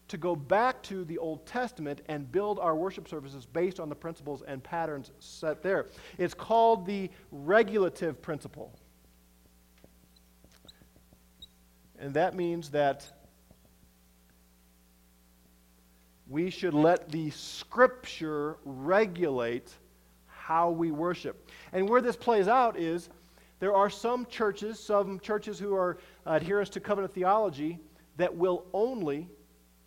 to 0.08 0.16
go 0.16 0.36
back 0.36 0.82
to 0.84 1.04
the 1.04 1.18
Old 1.18 1.46
Testament 1.46 2.02
and 2.08 2.30
build 2.30 2.58
our 2.58 2.76
worship 2.76 3.08
services 3.08 3.44
based 3.44 3.80
on 3.80 3.88
the 3.88 3.94
principles 3.94 4.42
and 4.46 4.62
patterns 4.62 5.10
set 5.18 5.62
there. 5.62 5.86
It's 6.18 6.34
called 6.34 6.86
the 6.86 7.10
regulative 7.32 8.22
principle. 8.22 8.72
And 11.98 12.14
that 12.14 12.34
means 12.34 12.70
that 12.70 13.10
we 16.28 16.50
should 16.50 16.74
let 16.74 17.08
the 17.10 17.30
Scripture 17.30 18.58
regulate 18.64 19.72
how 20.26 20.70
we 20.70 20.90
worship. 20.90 21.50
And 21.72 21.88
where 21.88 22.00
this 22.00 22.16
plays 22.16 22.48
out 22.48 22.78
is 22.78 23.08
there 23.58 23.74
are 23.74 23.88
some 23.88 24.26
churches, 24.26 24.78
some 24.78 25.18
churches 25.18 25.58
who 25.58 25.74
are 25.74 25.98
adherents 26.26 26.70
to 26.70 26.80
covenant 26.80 27.14
theology, 27.14 27.78
that 28.16 28.34
will 28.34 28.64
only 28.72 29.28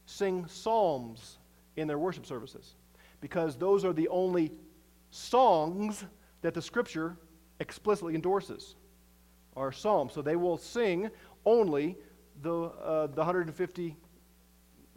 sing 0.09 0.47
psalms 0.47 1.37
in 1.75 1.87
their 1.87 1.99
worship 1.99 2.25
services 2.25 2.75
because 3.21 3.55
those 3.57 3.85
are 3.85 3.93
the 3.93 4.07
only 4.07 4.51
songs 5.11 6.03
that 6.41 6.53
the 6.53 6.61
scripture 6.61 7.15
explicitly 7.59 8.15
endorses 8.15 8.75
are 9.55 9.71
psalms. 9.71 10.13
So 10.13 10.21
they 10.21 10.35
will 10.35 10.57
sing 10.57 11.09
only 11.45 11.95
the, 12.41 12.53
uh, 12.53 13.07
the 13.07 13.17
150 13.17 13.95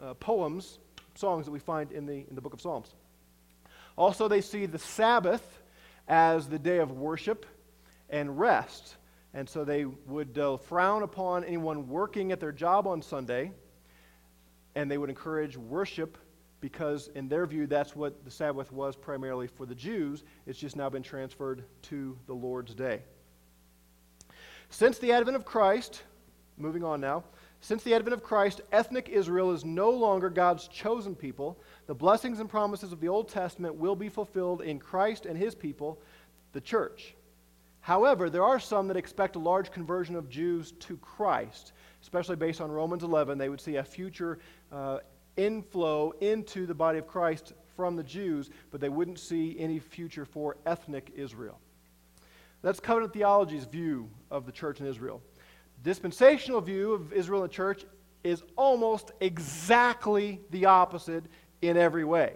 uh, 0.01 0.13
poems, 0.15 0.79
songs 1.15 1.45
that 1.45 1.51
we 1.51 1.59
find 1.59 1.91
in 1.91 2.05
the, 2.05 2.25
in 2.27 2.35
the 2.35 2.41
book 2.41 2.53
of 2.53 2.61
Psalms. 2.61 2.95
Also, 3.97 4.27
they 4.27 4.41
see 4.41 4.65
the 4.65 4.79
Sabbath 4.79 5.61
as 6.07 6.47
the 6.47 6.59
day 6.59 6.79
of 6.79 6.91
worship 6.91 7.45
and 8.09 8.39
rest. 8.39 8.95
And 9.33 9.47
so 9.47 9.63
they 9.63 9.85
would 9.85 10.37
uh, 10.37 10.57
frown 10.57 11.03
upon 11.03 11.43
anyone 11.43 11.87
working 11.87 12.31
at 12.31 12.39
their 12.39 12.51
job 12.51 12.87
on 12.87 13.01
Sunday 13.01 13.51
and 14.75 14.89
they 14.89 14.97
would 14.97 15.09
encourage 15.09 15.57
worship 15.57 16.17
because, 16.61 17.09
in 17.09 17.27
their 17.27 17.45
view, 17.45 17.67
that's 17.67 17.95
what 17.95 18.23
the 18.23 18.31
Sabbath 18.31 18.71
was 18.71 18.95
primarily 18.95 19.47
for 19.47 19.65
the 19.65 19.75
Jews. 19.75 20.23
It's 20.45 20.57
just 20.57 20.75
now 20.75 20.89
been 20.89 21.03
transferred 21.03 21.65
to 21.83 22.17
the 22.25 22.33
Lord's 22.33 22.73
day. 22.73 23.01
Since 24.69 24.97
the 24.99 25.11
advent 25.11 25.35
of 25.35 25.45
Christ, 25.45 26.03
moving 26.57 26.83
on 26.83 27.01
now, 27.01 27.23
since 27.59 27.83
the 27.83 27.93
advent 27.93 28.13
of 28.13 28.23
Christ, 28.23 28.61
ethnic 28.71 29.07
Israel 29.09 29.51
is 29.51 29.63
no 29.63 29.89
longer 29.89 30.29
God's 30.29 30.67
chosen 30.67 31.15
people. 31.15 31.59
The 31.85 31.95
blessings 31.95 32.39
and 32.39 32.49
promises 32.49 32.91
of 32.91 32.99
the 32.99 33.07
Old 33.07 33.29
Testament 33.29 33.75
will 33.75 33.95
be 33.95 34.09
fulfilled 34.09 34.61
in 34.61 34.79
Christ 34.79 35.25
and 35.25 35.37
his 35.37 35.55
people, 35.55 36.01
the 36.51 36.61
church. 36.61 37.15
However, 37.79 38.29
there 38.29 38.43
are 38.43 38.59
some 38.59 38.87
that 38.87 38.97
expect 38.97 39.35
a 39.35 39.39
large 39.39 39.71
conversion 39.71 40.15
of 40.15 40.29
Jews 40.29 40.71
to 40.79 40.97
Christ 40.97 41.73
especially 42.03 42.35
based 42.35 42.59
on 42.59 42.69
Romans 42.69 43.01
11, 43.03 43.37
they 43.37 43.47
would 43.47 43.61
see 43.61 43.77
a 43.77 43.83
future 43.83 44.37
uh, 44.73 44.99
inflow 45.37 46.11
into 46.19 46.67
the 46.67 46.73
body 46.73 46.99
of 46.99 47.07
Christ 47.07 47.53
from 47.77 47.95
the 47.95 48.03
Jews, 48.03 48.49
but 48.71 48.81
they 48.81 48.89
wouldn't 48.89 49.17
see 49.17 49.55
any 49.57 49.79
future 49.79 50.25
for 50.25 50.57
ethnic 50.65 51.13
Israel. 51.15 51.59
That's 52.61 52.81
covenant 52.81 53.13
theology's 53.13 53.63
view 53.63 54.09
of 54.29 54.45
the 54.45 54.51
church 54.51 54.81
in 54.81 54.85
Israel. 54.85 55.21
Dispensational 55.81 56.59
view 56.59 56.93
of 56.93 57.13
Israel 57.13 57.41
and 57.41 57.49
the 57.49 57.53
church 57.53 57.85
is 58.23 58.43
almost 58.57 59.11
exactly 59.21 60.41
the 60.51 60.65
opposite 60.65 61.23
in 61.61 61.77
every 61.77 62.03
way. 62.03 62.33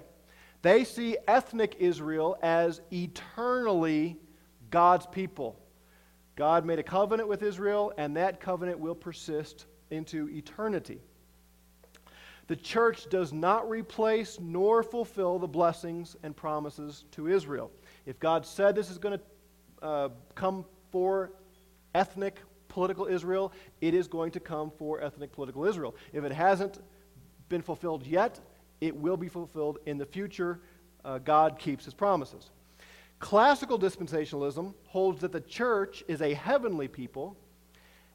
They 0.61 0.85
see 0.85 1.17
ethnic 1.27 1.75
Israel 1.79 2.37
as 2.41 2.81
eternally 2.91 4.17
God's 4.69 5.05
people. 5.07 5.59
God 6.37 6.65
made 6.65 6.77
a 6.77 6.83
covenant 6.83 7.27
with 7.27 7.41
Israel, 7.41 7.91
and 7.97 8.15
that 8.15 8.39
covenant 8.39 8.79
will 8.79 8.95
persist 8.95 9.65
into 9.89 10.29
eternity. 10.29 11.01
The 12.45 12.55
church 12.55 13.09
does 13.09 13.33
not 13.33 13.67
replace 13.67 14.39
nor 14.39 14.83
fulfill 14.83 15.39
the 15.39 15.47
blessings 15.47 16.15
and 16.21 16.35
promises 16.35 17.05
to 17.11 17.27
Israel. 17.27 17.71
If 18.05 18.19
God 18.19 18.45
said 18.45 18.75
this 18.75 18.91
is 18.91 18.99
going 18.99 19.19
to 19.19 19.85
uh, 19.85 20.09
come 20.35 20.63
for 20.91 21.31
ethnic 21.95 22.39
political 22.69 23.07
Israel, 23.07 23.51
it 23.81 23.95
is 23.95 24.07
going 24.07 24.31
to 24.31 24.39
come 24.39 24.71
for 24.77 25.01
ethnic 25.01 25.31
political 25.31 25.65
Israel. 25.65 25.95
If 26.13 26.23
it 26.23 26.31
hasn't 26.31 26.79
been 27.49 27.63
fulfilled 27.63 28.05
yet, 28.05 28.39
it 28.79 28.95
will 28.95 29.17
be 29.17 29.27
fulfilled 29.27 29.79
in 29.87 29.97
the 29.97 30.05
future. 30.05 30.59
Uh, 31.03 31.17
God 31.17 31.57
keeps 31.57 31.83
his 31.83 31.95
promises. 31.95 32.51
Classical 33.19 33.79
dispensationalism 33.79 34.73
holds 34.85 35.21
that 35.21 35.31
the 35.31 35.41
church 35.41 36.03
is 36.07 36.21
a 36.21 36.33
heavenly 36.33 36.87
people 36.87 37.35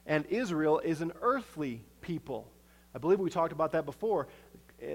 and 0.05 0.25
Israel 0.27 0.79
is 0.79 1.01
an 1.01 1.11
earthly 1.21 1.83
people. 2.01 2.49
I 2.95 2.99
believe 2.99 3.19
we 3.19 3.29
talked 3.29 3.53
about 3.53 3.71
that 3.71 3.85
before. 3.85 4.27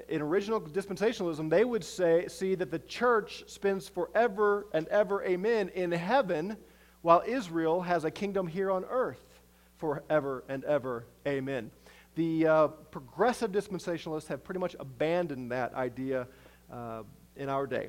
In 0.08 0.20
original 0.20 0.60
dispensationalism, 0.60 1.48
they 1.48 1.64
would 1.64 1.82
say, 1.82 2.28
see 2.28 2.54
that 2.56 2.70
the 2.70 2.78
church 2.80 3.44
spends 3.46 3.88
forever 3.88 4.66
and 4.74 4.86
ever, 4.88 5.24
amen, 5.24 5.70
in 5.70 5.90
heaven, 5.92 6.56
while 7.00 7.22
Israel 7.26 7.80
has 7.80 8.04
a 8.04 8.10
kingdom 8.10 8.46
here 8.46 8.70
on 8.70 8.84
earth 8.84 9.40
forever 9.78 10.44
and 10.48 10.64
ever, 10.64 11.06
amen. 11.26 11.70
The 12.16 12.46
uh, 12.46 12.66
progressive 12.68 13.50
dispensationalists 13.50 14.26
have 14.26 14.44
pretty 14.44 14.60
much 14.60 14.76
abandoned 14.78 15.52
that 15.52 15.72
idea 15.74 16.26
uh, 16.70 17.04
in 17.36 17.48
our 17.48 17.66
day. 17.66 17.88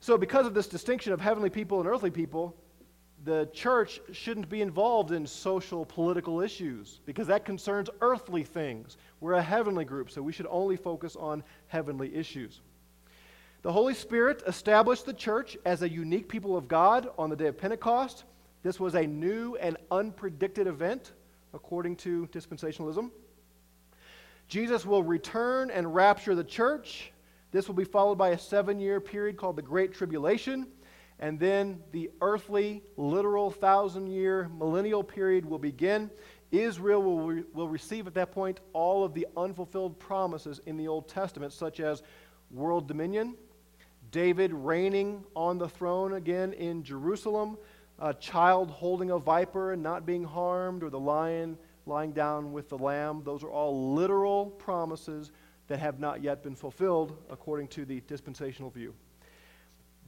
So, 0.00 0.16
because 0.16 0.46
of 0.46 0.54
this 0.54 0.68
distinction 0.68 1.12
of 1.12 1.20
heavenly 1.20 1.50
people 1.50 1.80
and 1.80 1.88
earthly 1.88 2.10
people, 2.10 2.56
the 3.24 3.48
church 3.52 4.00
shouldn't 4.12 4.48
be 4.48 4.62
involved 4.62 5.10
in 5.10 5.26
social 5.26 5.84
political 5.84 6.40
issues 6.40 7.00
because 7.04 7.26
that 7.26 7.44
concerns 7.44 7.90
earthly 8.00 8.44
things. 8.44 8.96
We're 9.20 9.34
a 9.34 9.42
heavenly 9.42 9.84
group, 9.84 10.10
so 10.10 10.22
we 10.22 10.32
should 10.32 10.46
only 10.48 10.76
focus 10.76 11.16
on 11.16 11.42
heavenly 11.66 12.14
issues. 12.14 12.60
The 13.62 13.72
Holy 13.72 13.94
Spirit 13.94 14.42
established 14.46 15.04
the 15.04 15.12
church 15.12 15.56
as 15.64 15.82
a 15.82 15.88
unique 15.88 16.28
people 16.28 16.56
of 16.56 16.68
God 16.68 17.08
on 17.18 17.28
the 17.28 17.34
day 17.34 17.48
of 17.48 17.58
Pentecost. 17.58 18.22
This 18.62 18.78
was 18.78 18.94
a 18.94 19.04
new 19.04 19.56
and 19.56 19.76
unpredicted 19.90 20.66
event, 20.66 21.12
according 21.52 21.96
to 21.96 22.28
dispensationalism. 22.28 23.10
Jesus 24.46 24.86
will 24.86 25.02
return 25.02 25.70
and 25.70 25.92
rapture 25.92 26.36
the 26.36 26.44
church. 26.44 27.12
This 27.50 27.66
will 27.66 27.74
be 27.74 27.84
followed 27.84 28.16
by 28.18 28.30
a 28.30 28.38
seven 28.38 28.78
year 28.78 29.00
period 29.00 29.36
called 29.36 29.56
the 29.56 29.62
Great 29.62 29.92
Tribulation. 29.92 30.66
And 31.20 31.38
then 31.40 31.82
the 31.90 32.10
earthly, 32.20 32.82
literal 32.96 33.50
thousand 33.50 34.06
year 34.06 34.48
millennial 34.56 35.02
period 35.02 35.44
will 35.44 35.58
begin. 35.58 36.10
Israel 36.50 37.02
will, 37.02 37.20
re- 37.20 37.44
will 37.52 37.68
receive 37.68 38.06
at 38.06 38.14
that 38.14 38.32
point 38.32 38.60
all 38.72 39.04
of 39.04 39.14
the 39.14 39.26
unfulfilled 39.36 39.98
promises 39.98 40.60
in 40.66 40.76
the 40.76 40.88
Old 40.88 41.08
Testament, 41.08 41.52
such 41.52 41.80
as 41.80 42.02
world 42.50 42.88
dominion, 42.88 43.34
David 44.10 44.54
reigning 44.54 45.24
on 45.36 45.58
the 45.58 45.68
throne 45.68 46.14
again 46.14 46.54
in 46.54 46.82
Jerusalem, 46.82 47.58
a 47.98 48.14
child 48.14 48.70
holding 48.70 49.10
a 49.10 49.18
viper 49.18 49.72
and 49.72 49.82
not 49.82 50.06
being 50.06 50.24
harmed, 50.24 50.82
or 50.82 50.88
the 50.88 51.00
lion 51.00 51.58
lying 51.84 52.12
down 52.12 52.52
with 52.52 52.68
the 52.68 52.78
lamb. 52.78 53.22
Those 53.24 53.42
are 53.42 53.50
all 53.50 53.94
literal 53.94 54.46
promises 54.46 55.32
that 55.68 55.78
have 55.78 56.00
not 56.00 56.22
yet 56.22 56.42
been 56.42 56.54
fulfilled 56.54 57.16
according 57.30 57.68
to 57.68 57.84
the 57.84 58.00
dispensational 58.06 58.70
view. 58.70 58.94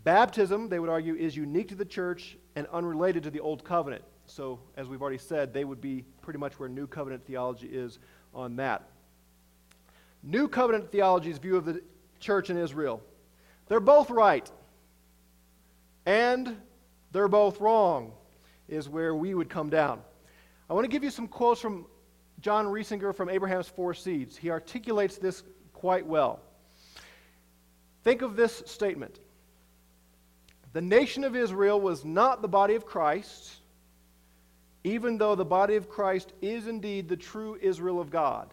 Baptism, 0.02 0.68
they 0.68 0.78
would 0.78 0.88
argue, 0.88 1.14
is 1.14 1.36
unique 1.36 1.68
to 1.68 1.74
the 1.74 1.84
church 1.84 2.36
and 2.56 2.66
unrelated 2.72 3.22
to 3.22 3.30
the 3.30 3.40
Old 3.40 3.62
Covenant. 3.64 4.02
So, 4.26 4.58
as 4.76 4.88
we've 4.88 5.02
already 5.02 5.18
said, 5.18 5.52
they 5.52 5.64
would 5.64 5.80
be 5.80 6.04
pretty 6.22 6.38
much 6.38 6.58
where 6.58 6.68
New 6.68 6.86
Covenant 6.86 7.26
theology 7.26 7.66
is 7.66 7.98
on 8.34 8.56
that. 8.56 8.88
New 10.22 10.48
Covenant 10.48 10.90
theology's 10.90 11.38
view 11.38 11.56
of 11.56 11.64
the 11.64 11.82
church 12.18 12.48
in 12.48 12.56
Israel. 12.56 13.02
They're 13.68 13.80
both 13.80 14.10
right, 14.10 14.50
and 16.06 16.56
they're 17.12 17.28
both 17.28 17.60
wrong, 17.60 18.12
is 18.68 18.88
where 18.88 19.14
we 19.14 19.34
would 19.34 19.50
come 19.50 19.68
down. 19.68 20.00
I 20.68 20.74
want 20.74 20.84
to 20.84 20.90
give 20.90 21.04
you 21.04 21.10
some 21.10 21.28
quotes 21.28 21.60
from 21.60 21.86
John 22.40 22.66
Reisinger 22.66 23.14
from 23.14 23.28
Abraham's 23.28 23.68
Four 23.68 23.94
Seeds. 23.94 24.36
He 24.36 24.50
articulates 24.50 25.18
this 25.18 25.42
quite 25.72 26.06
well. 26.06 26.40
Think 28.02 28.22
of 28.22 28.36
this 28.36 28.62
statement 28.66 29.20
the 30.72 30.80
nation 30.80 31.24
of 31.24 31.34
Israel 31.34 31.80
was 31.80 32.04
not 32.04 32.42
the 32.42 32.48
body 32.48 32.76
of 32.76 32.86
Christ, 32.86 33.56
even 34.84 35.18
though 35.18 35.34
the 35.34 35.44
body 35.44 35.74
of 35.74 35.88
Christ 35.88 36.32
is 36.40 36.68
indeed 36.68 37.08
the 37.08 37.16
true 37.16 37.58
Israel 37.60 38.00
of 38.00 38.10
God. 38.10 38.48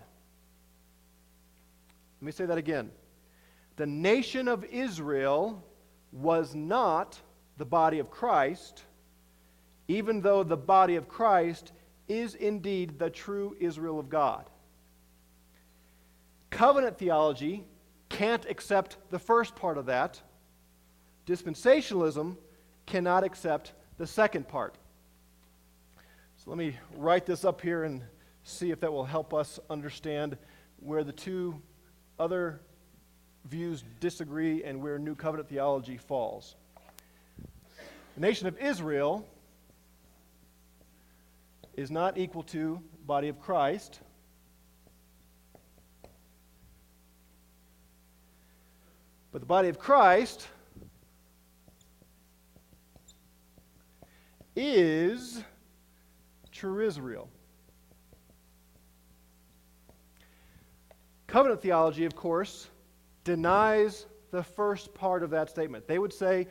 Let 2.19 2.25
me 2.25 2.31
say 2.31 2.45
that 2.47 2.57
again. 2.57 2.89
The 3.75 3.85
nation 3.85 4.47
of 4.47 4.65
Israel 4.65 5.63
was 6.11 6.55
not 6.55 7.21
the 7.57 7.65
body 7.65 7.99
of 7.99 8.09
Christ, 8.09 8.83
even 9.87 10.21
though 10.21 10.41
the 10.43 10.57
body 10.57 10.95
of 10.95 11.07
Christ 11.07 11.71
is 12.07 12.35
indeed 12.35 12.99
the 12.99 13.09
true 13.09 13.55
Israel 13.59 13.99
of 13.99 14.09
God. 14.09 14.49
Covenant 16.49 16.97
theology 16.97 17.65
can't 18.09 18.45
accept 18.45 18.97
the 19.09 19.19
first 19.19 19.55
part 19.55 19.77
of 19.77 19.87
that 19.87 20.21
Dispensationalism 21.27 22.37
cannot 22.85 23.25
accept 23.25 23.73
the 23.97 24.07
second 24.07 24.47
part. 24.47 24.75
So 26.37 26.49
let 26.49 26.57
me 26.57 26.77
write 26.95 27.25
this 27.25 27.43
up 27.43 27.59
here 27.59 27.83
and 27.83 28.01
see 28.43 28.71
if 28.71 28.79
that 28.79 28.91
will 28.91 29.03
help 29.03 29.33
us 29.33 29.59
understand 29.69 30.37
where 30.79 31.03
the 31.03 31.11
two 31.11 31.61
other 32.17 32.61
views 33.45 33.83
disagree 33.99 34.63
and 34.63 34.81
where 34.81 34.97
New 34.97 35.15
Covenant 35.15 35.49
theology 35.49 35.97
falls. 35.97 36.55
The 38.15 38.21
nation 38.21 38.47
of 38.47 38.57
Israel 38.57 39.27
is 41.77 41.91
not 41.91 42.17
equal 42.17 42.41
to 42.41 42.81
body 43.05 43.29
of 43.29 43.39
Christ. 43.39 43.99
But 49.31 49.41
the 49.41 49.45
body 49.45 49.69
of 49.69 49.77
Christ 49.77 50.47
is 54.55 55.43
true 56.51 56.85
Israel. 56.85 57.29
Covenant 61.27 61.61
theology, 61.61 62.05
of 62.05 62.15
course, 62.15 62.67
denies 63.23 64.07
the 64.31 64.41
first 64.41 64.95
part 64.95 65.21
of 65.21 65.29
that 65.29 65.51
statement. 65.51 65.87
They 65.87 65.99
would 65.99 66.13
say 66.13 66.47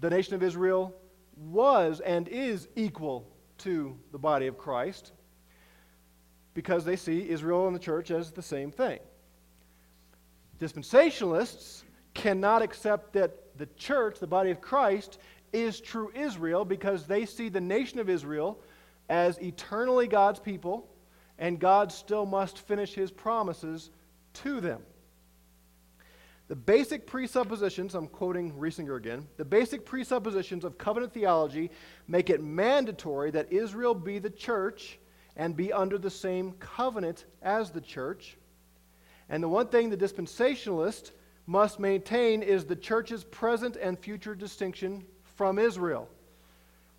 the 0.00 0.10
nation 0.10 0.34
of 0.34 0.42
Israel 0.42 0.92
was 1.36 2.00
and 2.00 2.26
is 2.26 2.66
equal 2.74 3.30
to 3.58 3.96
the 4.12 4.18
body 4.18 4.46
of 4.46 4.58
Christ 4.58 5.12
because 6.54 6.84
they 6.84 6.96
see 6.96 7.28
Israel 7.28 7.66
and 7.66 7.74
the 7.74 7.80
church 7.80 8.10
as 8.10 8.30
the 8.30 8.42
same 8.42 8.70
thing. 8.70 9.00
Dispensationalists 10.60 11.82
cannot 12.14 12.62
accept 12.62 13.12
that 13.14 13.58
the 13.58 13.66
church, 13.76 14.18
the 14.18 14.26
body 14.26 14.50
of 14.50 14.60
Christ, 14.60 15.18
is 15.52 15.80
true 15.80 16.10
Israel 16.14 16.64
because 16.64 17.06
they 17.06 17.26
see 17.26 17.48
the 17.48 17.60
nation 17.60 17.98
of 17.98 18.08
Israel 18.08 18.60
as 19.08 19.40
eternally 19.40 20.06
God's 20.06 20.40
people, 20.40 20.88
and 21.38 21.58
God 21.58 21.92
still 21.92 22.24
must 22.24 22.58
finish 22.58 22.94
his 22.94 23.10
promises 23.10 23.90
to 24.34 24.60
them. 24.60 24.80
The 26.54 26.60
basic 26.60 27.04
presuppositions, 27.04 27.96
I'm 27.96 28.06
quoting 28.06 28.52
Reisinger 28.52 28.96
again, 28.96 29.26
the 29.38 29.44
basic 29.44 29.84
presuppositions 29.84 30.64
of 30.64 30.78
covenant 30.78 31.12
theology 31.12 31.68
make 32.06 32.30
it 32.30 32.44
mandatory 32.44 33.32
that 33.32 33.52
Israel 33.52 33.92
be 33.92 34.20
the 34.20 34.30
church 34.30 35.00
and 35.34 35.56
be 35.56 35.72
under 35.72 35.98
the 35.98 36.10
same 36.10 36.52
covenant 36.60 37.24
as 37.42 37.72
the 37.72 37.80
church. 37.80 38.36
And 39.28 39.42
the 39.42 39.48
one 39.48 39.66
thing 39.66 39.90
the 39.90 39.96
dispensationalist 39.96 41.10
must 41.48 41.80
maintain 41.80 42.40
is 42.40 42.64
the 42.64 42.76
church's 42.76 43.24
present 43.24 43.74
and 43.74 43.98
future 43.98 44.36
distinction 44.36 45.04
from 45.24 45.58
Israel. 45.58 46.08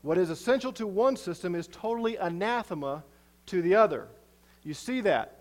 What 0.01 0.17
is 0.17 0.31
essential 0.31 0.73
to 0.73 0.85
one 0.85 1.15
system 1.15 1.55
is 1.55 1.69
totally 1.69 2.17
anathema 2.17 3.05
to 3.45 3.61
the 3.61 3.75
other. 3.75 4.09
You 4.65 4.73
see 4.73 4.99
that. 4.99 5.34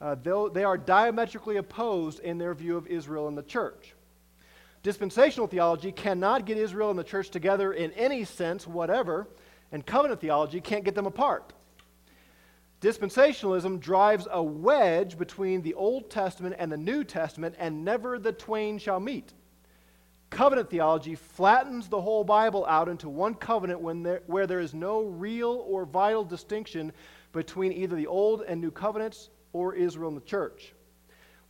Uh, 0.00 0.14
they 0.54 0.64
are 0.64 0.78
diametrically 0.78 1.58
opposed 1.58 2.20
in 2.20 2.38
their 2.38 2.54
view 2.54 2.76
of 2.76 2.86
Israel 2.86 3.28
and 3.28 3.36
the 3.36 3.42
church. 3.42 3.94
Dispensational 4.82 5.46
theology 5.46 5.92
cannot 5.92 6.46
get 6.46 6.56
Israel 6.56 6.88
and 6.88 6.98
the 6.98 7.04
church 7.04 7.28
together 7.28 7.74
in 7.74 7.92
any 7.92 8.24
sense, 8.24 8.66
whatever, 8.66 9.28
and 9.72 9.84
covenant 9.84 10.20
theology 10.20 10.60
can't 10.60 10.84
get 10.84 10.94
them 10.94 11.06
apart. 11.06 11.52
Dispensationalism 12.80 13.78
drives 13.78 14.26
a 14.30 14.42
wedge 14.42 15.18
between 15.18 15.60
the 15.60 15.74
Old 15.74 16.08
Testament 16.08 16.56
and 16.58 16.72
the 16.72 16.78
New 16.78 17.04
Testament, 17.04 17.54
and 17.58 17.84
never 17.84 18.18
the 18.18 18.32
twain 18.32 18.78
shall 18.78 19.00
meet. 19.00 19.34
Covenant 20.30 20.70
theology 20.70 21.14
flattens 21.14 21.88
the 21.88 22.00
whole 22.00 22.24
Bible 22.24 22.64
out 22.64 22.88
into 22.88 23.10
one 23.10 23.34
covenant 23.34 24.02
there, 24.02 24.22
where 24.26 24.46
there 24.46 24.60
is 24.60 24.72
no 24.72 25.02
real 25.02 25.62
or 25.68 25.84
vital 25.84 26.24
distinction 26.24 26.90
between 27.32 27.72
either 27.72 27.96
the 27.96 28.06
Old 28.06 28.42
and 28.42 28.62
New 28.62 28.70
covenants 28.70 29.28
or 29.52 29.74
Israel 29.74 30.08
and 30.08 30.16
the 30.16 30.24
church. 30.24 30.72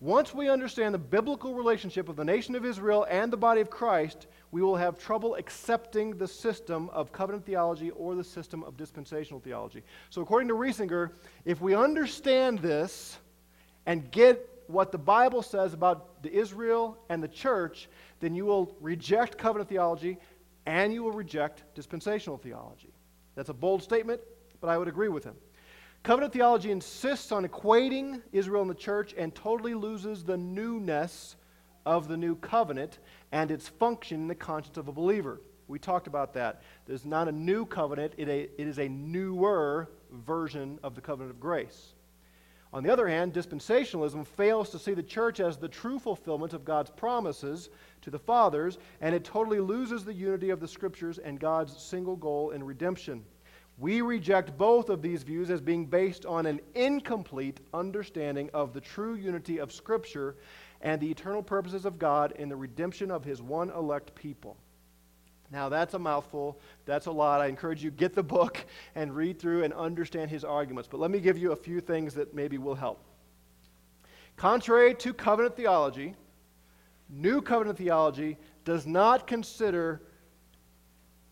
Once 0.00 0.34
we 0.34 0.48
understand 0.48 0.94
the 0.94 0.98
biblical 0.98 1.54
relationship 1.54 2.08
of 2.08 2.16
the 2.16 2.24
nation 2.24 2.54
of 2.54 2.64
Israel 2.64 3.06
and 3.10 3.30
the 3.30 3.36
body 3.36 3.60
of 3.60 3.68
Christ, 3.68 4.28
we 4.50 4.62
will 4.62 4.76
have 4.76 4.98
trouble 4.98 5.34
accepting 5.34 6.16
the 6.16 6.26
system 6.26 6.88
of 6.90 7.12
covenant 7.12 7.44
theology 7.44 7.90
or 7.90 8.14
the 8.14 8.24
system 8.24 8.64
of 8.64 8.78
dispensational 8.78 9.40
theology. 9.40 9.82
So, 10.08 10.22
according 10.22 10.48
to 10.48 10.54
Reisinger, 10.54 11.10
if 11.44 11.60
we 11.60 11.74
understand 11.74 12.60
this 12.60 13.18
and 13.84 14.10
get 14.10 14.48
what 14.68 14.90
the 14.90 14.98
Bible 14.98 15.42
says 15.42 15.74
about 15.74 16.22
the 16.22 16.32
Israel 16.32 16.96
and 17.10 17.22
the 17.22 17.28
church, 17.28 17.90
then 18.20 18.34
you 18.34 18.46
will 18.46 18.74
reject 18.80 19.36
covenant 19.36 19.68
theology 19.68 20.16
and 20.64 20.94
you 20.94 21.02
will 21.02 21.12
reject 21.12 21.64
dispensational 21.74 22.38
theology. 22.38 22.94
That's 23.34 23.50
a 23.50 23.54
bold 23.54 23.82
statement, 23.82 24.22
but 24.62 24.68
I 24.68 24.78
would 24.78 24.88
agree 24.88 25.08
with 25.08 25.24
him. 25.24 25.34
Covenant 26.02 26.32
theology 26.32 26.70
insists 26.70 27.30
on 27.30 27.46
equating 27.46 28.22
Israel 28.32 28.62
and 28.62 28.70
the 28.70 28.74
church 28.74 29.14
and 29.18 29.34
totally 29.34 29.74
loses 29.74 30.24
the 30.24 30.36
newness 30.36 31.36
of 31.84 32.08
the 32.08 32.16
new 32.16 32.36
covenant 32.36 32.98
and 33.32 33.50
its 33.50 33.68
function 33.68 34.22
in 34.22 34.28
the 34.28 34.34
conscience 34.34 34.78
of 34.78 34.88
a 34.88 34.92
believer. 34.92 35.42
We 35.68 35.78
talked 35.78 36.06
about 36.06 36.32
that. 36.34 36.62
There's 36.86 37.04
not 37.04 37.28
a 37.28 37.32
new 37.32 37.66
covenant, 37.66 38.14
it, 38.16 38.28
is 38.58 38.78
a 38.78 38.88
newer 38.88 39.90
version 40.10 40.78
of 40.82 40.94
the 40.94 41.02
covenant 41.02 41.32
of 41.32 41.40
grace. 41.40 41.92
On 42.72 42.82
the 42.82 42.92
other 42.92 43.08
hand, 43.08 43.34
dispensationalism 43.34 44.26
fails 44.26 44.70
to 44.70 44.78
see 44.78 44.94
the 44.94 45.02
church 45.02 45.38
as 45.38 45.58
the 45.58 45.68
true 45.68 45.98
fulfillment 45.98 46.54
of 46.54 46.64
God's 46.64 46.90
promises 46.90 47.68
to 48.02 48.10
the 48.10 48.18
fathers, 48.18 48.78
and 49.00 49.14
it 49.14 49.24
totally 49.24 49.60
loses 49.60 50.04
the 50.04 50.14
unity 50.14 50.50
of 50.50 50.60
the 50.60 50.68
scriptures 50.68 51.18
and 51.18 51.38
God's 51.38 51.76
single 51.76 52.16
goal 52.16 52.52
in 52.52 52.64
redemption. 52.64 53.24
We 53.80 54.02
reject 54.02 54.58
both 54.58 54.90
of 54.90 55.00
these 55.00 55.22
views 55.22 55.50
as 55.50 55.62
being 55.62 55.86
based 55.86 56.26
on 56.26 56.44
an 56.44 56.60
incomplete 56.74 57.60
understanding 57.72 58.50
of 58.52 58.74
the 58.74 58.80
true 58.80 59.14
unity 59.14 59.58
of 59.58 59.72
Scripture 59.72 60.36
and 60.82 61.00
the 61.00 61.10
eternal 61.10 61.42
purposes 61.42 61.86
of 61.86 61.98
God 61.98 62.32
in 62.32 62.50
the 62.50 62.56
redemption 62.56 63.10
of 63.10 63.24
His 63.24 63.40
one 63.40 63.70
elect 63.70 64.14
people. 64.14 64.58
Now, 65.50 65.70
that's 65.70 65.94
a 65.94 65.98
mouthful. 65.98 66.60
That's 66.84 67.06
a 67.06 67.10
lot. 67.10 67.40
I 67.40 67.46
encourage 67.46 67.82
you 67.82 67.90
get 67.90 68.14
the 68.14 68.22
book 68.22 68.64
and 68.94 69.16
read 69.16 69.38
through 69.40 69.64
and 69.64 69.72
understand 69.72 70.30
his 70.30 70.44
arguments. 70.44 70.88
But 70.88 71.00
let 71.00 71.10
me 71.10 71.18
give 71.18 71.36
you 71.38 71.52
a 71.52 71.56
few 71.56 71.80
things 71.80 72.14
that 72.14 72.34
maybe 72.34 72.58
will 72.58 72.76
help. 72.76 73.02
Contrary 74.36 74.94
to 74.94 75.12
covenant 75.12 75.56
theology, 75.56 76.14
new 77.08 77.42
covenant 77.42 77.78
theology 77.78 78.36
does 78.64 78.86
not 78.86 79.26
consider 79.26 80.02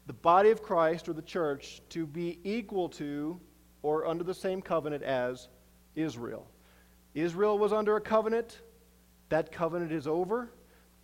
the 0.09 0.15
body 0.15 0.49
of 0.49 0.63
Christ 0.63 1.07
or 1.09 1.13
the 1.13 1.23
church 1.23 1.83
to 1.91 2.07
be 2.07 2.39
equal 2.43 2.89
to 2.89 3.39
or 3.83 4.07
under 4.07 4.25
the 4.25 4.35
same 4.35 4.63
covenant 4.63 5.03
as 5.03 5.49
Israel. 5.95 6.47
Israel 7.15 7.59
was 7.59 7.75
under 7.75 7.95
a 7.97 8.01
covenant. 8.01 8.59
That 9.29 9.53
covenant 9.53 9.93
is 9.93 10.07
over. 10.07 10.51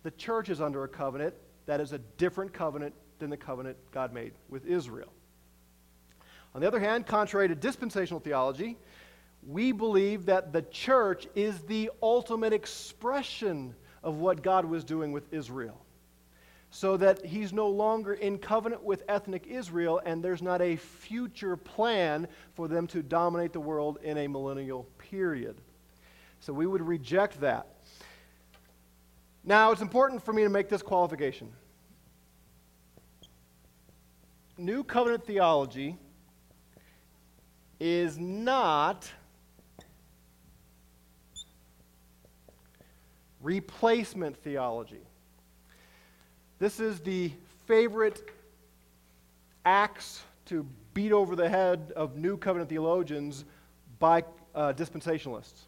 The 0.01 0.09
church 0.11 0.49
is 0.49 0.59
under 0.59 0.83
a 0.83 0.87
covenant. 0.87 1.35
That 1.67 1.79
is 1.79 1.93
a 1.93 1.99
different 2.17 2.51
covenant 2.51 2.95
than 3.19 3.29
the 3.29 3.37
covenant 3.37 3.77
God 3.91 4.11
made 4.11 4.33
with 4.49 4.65
Israel. 4.65 5.13
On 6.55 6.61
the 6.61 6.67
other 6.67 6.79
hand, 6.79 7.05
contrary 7.05 7.47
to 7.47 7.55
dispensational 7.55 8.19
theology, 8.19 8.75
we 9.45 9.71
believe 9.71 10.25
that 10.25 10.51
the 10.51 10.63
church 10.63 11.27
is 11.35 11.59
the 11.61 11.91
ultimate 12.01 12.53
expression 12.53 13.75
of 14.01 14.17
what 14.17 14.41
God 14.41 14.65
was 14.65 14.83
doing 14.83 15.11
with 15.11 15.31
Israel. 15.31 15.84
So 16.75 16.97
that 16.97 17.25
he's 17.25 17.53
no 17.53 17.69
longer 17.69 18.15
in 18.15 18.37
covenant 18.37 18.83
with 18.83 19.03
ethnic 19.07 19.47
Israel, 19.47 20.01
and 20.05 20.21
there's 20.21 20.41
not 20.41 20.61
a 20.61 20.75
future 20.75 21.55
plan 21.55 22.27
for 22.53 22.67
them 22.67 22.85
to 22.87 23.01
dominate 23.01 23.53
the 23.53 23.61
world 23.61 23.97
in 24.03 24.17
a 24.17 24.27
millennial 24.27 24.83
period. 24.97 25.55
So 26.41 26.51
we 26.51 26.67
would 26.67 26.81
reject 26.81 27.39
that. 27.39 27.67
Now, 29.45 29.71
it's 29.71 29.81
important 29.81 30.21
for 30.21 30.33
me 30.33 30.43
to 30.43 30.49
make 30.49 30.67
this 30.67 30.81
qualification. 30.81 31.49
New 34.57 34.83
covenant 34.83 35.25
theology 35.25 35.95
is 37.79 38.17
not 38.17 39.09
replacement 43.41 44.35
theology. 44.35 45.07
This 46.57 46.79
is 46.79 46.99
the 47.01 47.31
favorite 47.67 48.31
axe 49.65 50.23
to 50.45 50.65
beat 50.93 51.11
over 51.11 51.35
the 51.35 51.49
head 51.49 51.91
of 51.95 52.15
new 52.15 52.37
covenant 52.37 52.69
theologians 52.69 53.43
by 53.99 54.23
uh, 54.53 54.71
dispensationalists. 54.73 55.63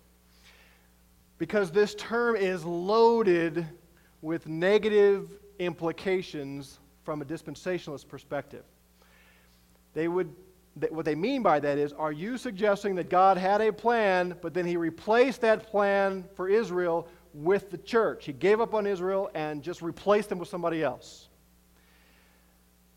Because 1.37 1.71
this 1.71 1.93
term 1.95 2.35
is 2.35 2.63
loaded 2.63 3.67
with 4.21 4.47
negative 4.47 5.29
implications 5.59 6.79
from 7.03 7.21
a 7.21 7.25
dispensationalist 7.25 8.07
perspective. 8.07 8.63
They 9.93 10.07
would, 10.07 10.33
what 10.89 11.05
they 11.05 11.15
mean 11.15 11.43
by 11.43 11.59
that 11.59 11.77
is, 11.77 11.91
are 11.93 12.11
you 12.11 12.37
suggesting 12.37 12.95
that 12.95 13.09
God 13.09 13.37
had 13.37 13.61
a 13.61 13.73
plan, 13.73 14.35
but 14.41 14.53
then 14.53 14.65
he 14.65 14.77
replaced 14.77 15.41
that 15.41 15.67
plan 15.67 16.23
for 16.35 16.47
Israel 16.47 17.07
with 17.33 17.69
the 17.69 17.77
church? 17.77 18.25
He 18.25 18.33
gave 18.33 18.61
up 18.61 18.73
on 18.73 18.87
Israel 18.87 19.29
and 19.33 19.61
just 19.61 19.81
replaced 19.81 20.29
them 20.29 20.39
with 20.39 20.49
somebody 20.49 20.83
else. 20.83 21.29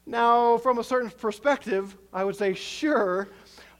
Now, 0.06 0.58
from 0.58 0.78
a 0.78 0.84
certain 0.84 1.10
perspective, 1.10 1.96
I 2.12 2.24
would 2.24 2.36
say 2.36 2.54
sure, 2.54 3.28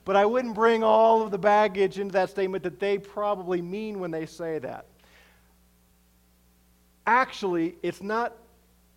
but 0.05 0.17
I 0.17 0.27
wouldn't 0.27 0.55
bring 0.55 0.83
all 0.83 1.23
of 1.23 1.31
the 1.31 1.39
baggage 1.39 1.99
into 1.99 2.13
that 2.13 2.31
statement 2.31 2.63
that 2.65 2.79
they 2.79 2.99
probably 2.99 3.61
mean 3.61 3.99
when 3.99 4.11
they 4.11 4.27
say 4.27 4.59
that. 4.61 4.87
Actually, 7.07 7.77
it's 7.83 8.03
not 8.03 8.37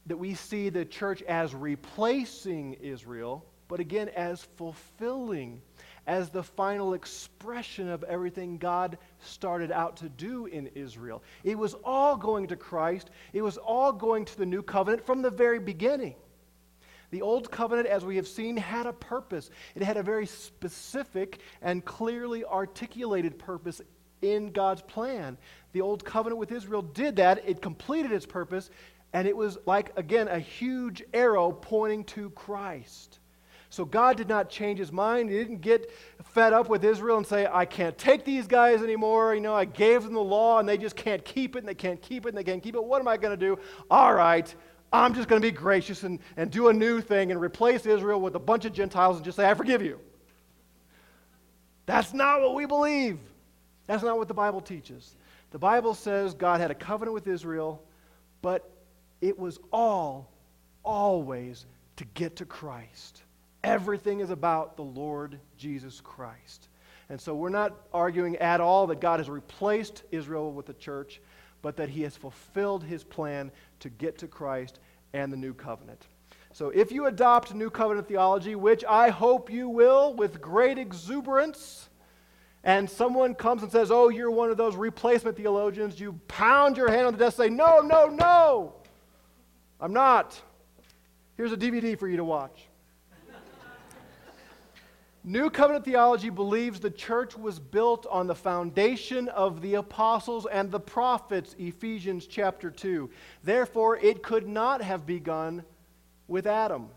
that 0.06 0.18
we 0.18 0.34
see 0.34 0.70
the 0.70 0.86
church 0.86 1.22
as 1.24 1.56
replacing 1.56 2.74
Israel, 2.76 3.46
but 3.68 3.80
again, 3.80 4.10
as 4.10 4.44
fulfilling, 4.58 5.62
as 6.08 6.30
the 6.30 6.44
final 6.44 6.94
expression 6.94 7.90
of 7.90 8.04
everything 8.04 8.58
God 8.58 8.98
started 9.20 9.72
out 9.72 9.98
to 9.98 10.10
do 10.10 10.48
in 10.48 10.68
Israel. 10.76 11.24
It 11.44 11.58
was 11.58 11.76
all 11.84 12.18
going 12.18 12.48
to 12.48 12.56
Christ, 12.56 13.10
it 13.32 13.42
was 13.42 13.58
all 13.58 13.92
going 13.94 14.26
to 14.26 14.38
the 14.38 14.46
new 14.46 14.62
covenant 14.62 15.06
from 15.06 15.22
the 15.22 15.32
very 15.32 15.60
beginning. 15.60 16.16
The 17.12 17.22
old 17.22 17.52
covenant, 17.52 17.88
as 17.88 18.04
we 18.04 18.16
have 18.16 18.28
seen, 18.28 18.58
had 18.58 18.88
a 18.88 18.94
purpose. 18.94 19.52
It 19.76 19.84
had 19.84 19.98
a 19.98 20.04
very 20.04 20.26
specific 20.26 21.42
and 21.62 21.86
clearly 21.86 22.44
articulated 22.44 23.38
purpose 23.38 23.82
in 24.24 24.52
God's 24.52 24.82
plan. 24.82 25.38
The 25.74 25.82
old 25.82 26.04
covenant 26.04 26.40
with 26.40 26.52
Israel 26.52 26.82
did 26.82 27.18
that. 27.18 27.44
It 27.48 27.62
completed 27.62 28.12
its 28.12 28.26
purpose, 28.26 28.72
and 29.14 29.28
it 29.28 29.38
was 29.38 29.60
like, 29.68 29.96
again, 29.96 30.28
a 30.28 30.40
huge 30.40 31.04
arrow 31.14 31.52
pointing 31.52 32.04
to 32.06 32.32
Christ. 32.32 33.20
So 33.74 33.86
God 33.86 34.18
did 34.18 34.30
not 34.30 34.52
change 34.52 34.78
his 34.78 34.92
mind. 34.92 35.32
He 35.32 35.36
didn't 35.36 35.62
get 35.62 35.90
fed 36.26 36.54
up 36.54 36.70
with 36.70 36.86
Israel 36.86 37.18
and 37.18 37.26
say, 37.26 37.48
I 37.52 37.66
can't 37.66 37.98
take 37.98 38.24
these 38.24 38.46
guys 38.46 38.84
anymore. 38.84 39.34
You 39.34 39.42
know, 39.42 39.56
I 39.56 39.66
gave 39.66 40.04
them 40.04 40.14
the 40.14 40.20
law 40.20 40.60
and 40.60 40.70
they 40.70 40.78
just 40.78 40.96
can't 40.96 41.26
keep 41.26 41.56
it 41.56 41.60
and 41.60 41.68
they 41.68 41.74
can't 41.74 42.00
keep 42.00 42.28
it 42.28 42.30
and 42.30 42.38
they 42.38 42.44
can't 42.44 42.62
keep 42.62 42.76
it. 42.76 42.84
What 42.84 43.02
am 43.02 43.08
I 43.08 43.18
going 43.18 43.36
to 43.36 43.46
do? 43.46 43.58
All 43.90 44.14
right, 44.14 44.54
I'm 44.92 45.16
just 45.16 45.28
going 45.28 45.42
to 45.42 45.48
be 45.48 45.52
gracious 45.52 46.04
and, 46.04 46.20
and 46.38 46.52
do 46.52 46.68
a 46.68 46.74
new 46.74 47.02
thing 47.02 47.32
and 47.32 47.42
replace 47.42 47.88
Israel 47.88 48.22
with 48.22 48.36
a 48.36 48.40
bunch 48.40 48.66
of 48.66 48.74
Gentiles 48.74 49.16
and 49.16 49.26
just 49.26 49.38
say, 49.38 49.50
I 49.50 49.56
forgive 49.56 49.82
you. 49.82 50.00
That's 51.88 52.14
not 52.14 52.42
what 52.42 52.54
we 52.54 52.68
believe. 52.68 53.18
That's 53.88 54.04
not 54.04 54.20
what 54.20 54.28
the 54.28 54.36
Bible 54.36 54.62
teaches. 54.62 55.16
The 55.50 55.58
Bible 55.58 55.96
says 55.96 56.36
God 56.36 56.62
had 56.62 56.70
a 56.70 56.76
covenant 56.76 57.16
with 57.16 57.26
Israel, 57.26 57.82
but 58.44 58.70
it 59.20 59.40
was 59.40 59.58
all, 59.72 60.30
always 60.84 61.66
to 61.96 62.06
get 62.14 62.36
to 62.36 62.46
Christ. 62.46 63.24
Everything 63.64 64.20
is 64.20 64.30
about 64.30 64.76
the 64.76 64.84
Lord 64.84 65.40
Jesus 65.58 66.02
Christ. 66.02 66.68
And 67.10 67.20
so 67.20 67.36
we're 67.36 67.50
not 67.50 67.74
arguing 67.94 68.38
at 68.38 68.62
all 68.62 68.88
that 68.88 69.00
God 69.00 69.20
has 69.20 69.30
replaced 69.30 70.04
Israel 70.12 70.52
with 70.52 70.66
the 70.66 70.74
church, 70.74 71.22
but 71.62 71.78
that 71.78 71.90
he 71.90 72.02
has 72.04 72.18
fulfilled 72.18 72.84
his 72.84 73.04
plan 73.04 73.52
to 73.80 73.90
get 73.90 74.18
to 74.20 74.28
Christ 74.28 74.80
and 75.14 75.32
the 75.32 75.38
new 75.38 75.54
covenant. 75.54 76.08
So 76.54 76.70
if 76.70 76.92
you 76.92 77.08
adopt 77.08 77.54
new 77.54 77.70
covenant 77.70 78.08
theology, 78.08 78.56
which 78.56 78.84
I 78.86 79.10
hope 79.10 79.50
you 79.50 79.70
will 79.70 80.14
with 80.14 80.42
great 80.42 80.78
exuberance, 80.78 81.90
and 82.64 82.90
someone 82.90 83.36
comes 83.36 83.64
and 83.64 83.72
says, 83.72 83.92
Oh, 83.92 84.10
you're 84.10 84.32
one 84.32 84.50
of 84.50 84.58
those 84.58 84.76
replacement 84.76 85.36
theologians, 85.36 86.00
you 86.00 86.20
pound 86.28 86.78
your 86.78 86.90
hand 86.90 87.08
on 87.08 87.14
the 87.14 87.20
desk 87.20 87.40
and 87.40 87.48
say, 87.48 87.56
No, 87.56 87.80
no, 87.80 88.08
no, 88.08 88.74
I'm 89.80 89.94
not. 89.94 90.40
Here's 91.38 91.52
a 91.52 91.58
DVD 91.58 91.98
for 91.98 92.08
you 92.08 92.18
to 92.18 92.24
watch. 92.24 92.68
New 95.26 95.50
covenant 95.50 95.86
theology 95.86 96.30
believes 96.30 96.82
the 96.82 96.90
church 96.92 97.38
was 97.38 97.58
built 97.58 98.06
on 98.10 98.28
the 98.28 98.36
foundation 98.36 99.30
of 99.30 99.62
the 99.62 99.76
apostles 99.76 100.46
and 100.52 100.70
the 100.70 100.80
prophets, 100.80 101.56
Ephesians 101.58 102.28
chapter 102.28 102.70
2. 102.70 103.10
Therefore, 103.42 103.98
it 103.98 104.22
could 104.22 104.46
not 104.46 104.82
have 104.82 105.06
begun 105.06 105.64
with 106.28 106.46
Adam. 106.46 106.90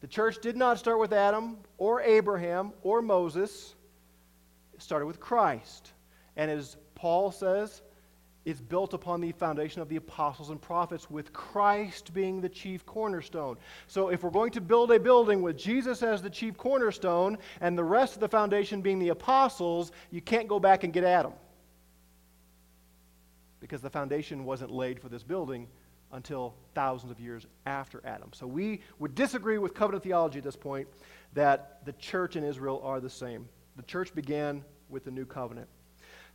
The 0.00 0.08
church 0.08 0.40
did 0.40 0.56
not 0.56 0.80
start 0.80 0.98
with 0.98 1.12
Adam 1.12 1.58
or 1.78 2.02
Abraham 2.02 2.72
or 2.82 3.00
Moses, 3.02 3.76
it 4.74 4.82
started 4.82 5.06
with 5.06 5.20
Christ. 5.20 5.92
And 6.36 6.50
as 6.50 6.76
Paul 6.96 7.30
says, 7.30 7.82
it's 8.46 8.60
built 8.60 8.94
upon 8.94 9.20
the 9.20 9.32
foundation 9.32 9.82
of 9.82 9.88
the 9.88 9.96
apostles 9.96 10.50
and 10.50 10.62
prophets, 10.62 11.10
with 11.10 11.32
Christ 11.32 12.14
being 12.14 12.40
the 12.40 12.48
chief 12.48 12.86
cornerstone. 12.86 13.56
So, 13.88 14.08
if 14.08 14.22
we're 14.22 14.30
going 14.30 14.52
to 14.52 14.60
build 14.60 14.92
a 14.92 15.00
building 15.00 15.42
with 15.42 15.58
Jesus 15.58 16.00
as 16.00 16.22
the 16.22 16.30
chief 16.30 16.56
cornerstone 16.56 17.38
and 17.60 17.76
the 17.76 17.82
rest 17.82 18.14
of 18.14 18.20
the 18.20 18.28
foundation 18.28 18.80
being 18.80 19.00
the 19.00 19.08
apostles, 19.08 19.90
you 20.12 20.20
can't 20.20 20.46
go 20.46 20.60
back 20.60 20.84
and 20.84 20.92
get 20.92 21.02
Adam. 21.02 21.32
Because 23.58 23.80
the 23.80 23.90
foundation 23.90 24.44
wasn't 24.44 24.70
laid 24.70 25.00
for 25.00 25.08
this 25.08 25.24
building 25.24 25.66
until 26.12 26.54
thousands 26.72 27.10
of 27.10 27.18
years 27.18 27.48
after 27.66 28.00
Adam. 28.06 28.30
So, 28.32 28.46
we 28.46 28.80
would 29.00 29.16
disagree 29.16 29.58
with 29.58 29.74
covenant 29.74 30.04
theology 30.04 30.38
at 30.38 30.44
this 30.44 30.54
point 30.54 30.86
that 31.34 31.84
the 31.84 31.92
church 31.94 32.36
and 32.36 32.46
Israel 32.46 32.80
are 32.84 33.00
the 33.00 33.10
same. 33.10 33.48
The 33.74 33.82
church 33.82 34.14
began 34.14 34.64
with 34.88 35.04
the 35.04 35.10
new 35.10 35.26
covenant. 35.26 35.66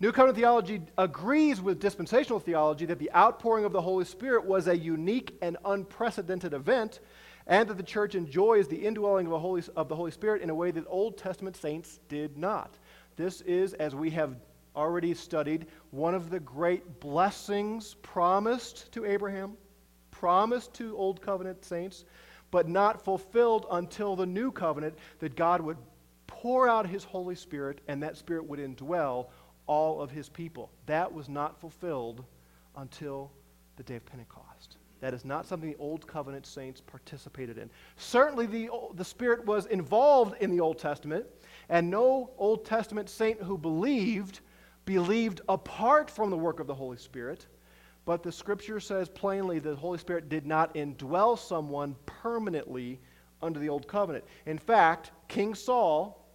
New 0.02 0.12
Covenant 0.12 0.36
theology 0.36 0.82
agrees 0.97 1.62
with 1.62 1.80
dispensational 1.80 2.39
theology 2.39 2.88
that 2.88 2.97
the 2.97 3.12
outpouring 3.14 3.66
of 3.66 3.72
the 3.72 3.84
Holy 3.84 4.04
Spirit 4.04 4.43
was 4.43 4.68
a 4.68 4.76
unique 4.76 5.38
and 5.43 5.58
unprecedented 5.64 6.56
event, 6.56 7.02
and 7.45 7.70
that 7.70 7.78
the 7.78 7.84
church 7.84 8.16
enjoys 8.16 8.68
the 8.68 8.84
indwelling 8.84 9.28
of 9.28 9.32
the 9.32 9.38
Holy, 9.38 9.62
of 9.76 9.89
the 9.89 9.95
Holy 9.95 10.10
Spirit 10.10 10.41
in 10.41 10.49
a 10.49 10.56
way 10.56 10.72
that 10.72 10.86
Old 10.88 11.20
Testament 11.20 11.56
saints 11.56 11.99
did 12.10 12.36
not. 12.36 12.80
This 13.16 13.41
is, 13.41 13.74
as 13.74 13.93
we 13.93 14.10
have 14.10 14.38
already 14.76 15.14
studied, 15.14 15.68
one 15.91 16.16
of 16.16 16.32
the 16.32 16.39
great 16.39 16.99
blessings 16.99 17.93
promised 18.02 18.91
to 18.93 19.06
Abraham, 19.06 19.54
promised 20.10 20.74
to 20.74 20.97
Old 20.97 21.22
Covenant 21.22 21.64
saints, 21.64 22.06
but 22.49 22.68
not 22.68 23.06
fulfilled 23.06 23.68
until 23.70 24.16
the 24.16 24.26
New 24.26 24.52
Covenant, 24.52 24.95
that 25.20 25.36
God 25.36 25.62
would 25.62 25.78
pour 26.26 26.68
out 26.68 26.88
His 26.88 27.04
Holy 27.04 27.36
Spirit 27.36 27.82
and 27.88 28.02
that 28.02 28.18
Spirit 28.18 28.47
would 28.47 28.58
indwell 28.58 29.28
all 29.72 30.02
of 30.02 30.12
his 30.12 30.28
people. 30.28 30.70
That 30.86 31.14
was 31.14 31.30
not 31.30 31.58
fulfilled 31.58 32.26
until 32.76 33.32
the 33.78 33.84
day 33.84 33.96
of 33.96 34.06
Pentecost. 34.06 34.76
That 35.00 35.14
is 35.14 35.24
not 35.24 35.46
something 35.46 35.72
the 35.72 35.78
Old 35.78 36.06
Covenant 36.06 36.46
saints 36.46 36.82
participated 36.82 37.58
in. 37.58 37.70
Certainly, 37.96 38.48
the, 38.48 38.70
the 38.96 39.06
Spirit 39.06 39.46
was 39.46 39.68
involved 39.68 40.36
in 40.42 40.52
the 40.52 40.60
Old 40.60 40.78
Testament, 40.78 41.26
and 41.70 41.90
no 41.90 42.32
Old 42.38 42.66
Testament 42.66 43.10
saint 43.10 43.42
who 43.42 43.58
believed 43.58 44.42
believed 44.84 45.40
apart 45.48 46.10
from 46.10 46.32
the 46.32 46.38
work 46.38 46.60
of 46.60 46.68
the 46.68 46.76
Holy 46.76 46.98
Spirit. 46.98 47.48
But 48.04 48.24
the 48.24 48.32
Scripture 48.32 48.82
says 48.82 49.08
plainly 49.08 49.60
that 49.60 49.70
the 49.70 49.76
Holy 49.78 50.00
Spirit 50.00 50.28
did 50.28 50.46
not 50.46 50.76
indwell 50.76 51.40
someone 51.40 51.96
permanently 52.06 53.00
under 53.42 53.60
the 53.60 53.70
Old 53.70 53.88
Covenant. 53.88 54.26
In 54.46 54.58
fact, 54.58 55.12
King 55.30 55.56
Saul, 55.56 56.28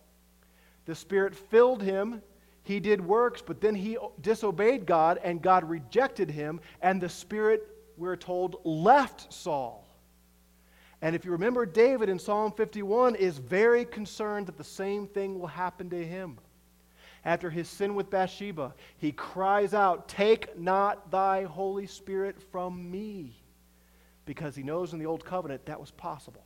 the 0.87 0.95
Spirit 0.95 1.35
filled 1.35 1.83
him 1.83 2.23
he 2.67 2.81
did 2.81 3.01
works, 3.01 3.41
but 3.41 3.61
then 3.61 3.77
he 3.77 3.97
disobeyed 4.21 4.87
God, 4.87 5.21
and 5.23 5.41
God 5.41 5.63
rejected 5.71 6.29
him, 6.29 6.61
and 6.83 7.01
the 7.01 7.09
Spirit, 7.09 7.69
we're 7.97 8.17
told, 8.17 8.57
left 8.65 9.33
Saul. 9.33 9.87
And 11.01 11.15
if 11.15 11.25
you 11.25 11.31
remember, 11.31 11.65
David 11.65 12.09
in 12.09 12.19
Psalm 12.19 12.51
51 12.51 13.15
is 13.15 13.39
very 13.39 13.85
concerned 13.85 14.49
that 14.49 14.59
the 14.59 14.65
same 14.65 15.07
thing 15.07 15.39
will 15.39 15.47
happen 15.47 15.89
to 15.91 16.05
him. 16.05 16.39
After 17.25 17.51
his 17.51 17.69
sin 17.69 17.95
with 17.95 18.11
Bathsheba, 18.11 18.75
he 18.99 19.13
cries 19.13 19.73
out, 19.73 20.09
Take 20.09 20.59
not 20.59 21.09
thy 21.13 21.45
Holy 21.45 21.87
Spirit 21.87 22.37
from 22.51 22.91
me. 22.91 23.37
Because 24.25 24.57
he 24.57 24.65
knows 24.65 24.93
in 24.93 24.99
the 24.99 25.07
Old 25.07 25.25
Covenant 25.25 25.65
that 25.67 25.79
was 25.79 25.93
possible. 25.93 26.43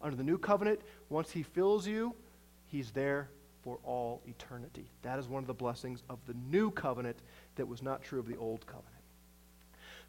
Under 0.00 0.16
the 0.16 0.24
New 0.24 0.38
Covenant, 0.38 0.80
once 1.08 1.30
he 1.30 1.44
fills 1.44 1.86
you, 1.86 2.16
he's 2.66 2.90
there 2.90 3.28
for 3.62 3.78
all 3.84 4.22
eternity. 4.26 4.90
That 5.02 5.18
is 5.18 5.28
one 5.28 5.42
of 5.42 5.46
the 5.46 5.54
blessings 5.54 6.02
of 6.10 6.18
the 6.26 6.34
new 6.50 6.70
covenant 6.70 7.18
that 7.56 7.66
was 7.66 7.82
not 7.82 8.02
true 8.02 8.18
of 8.18 8.26
the 8.26 8.36
old 8.36 8.66
covenant. 8.66 8.88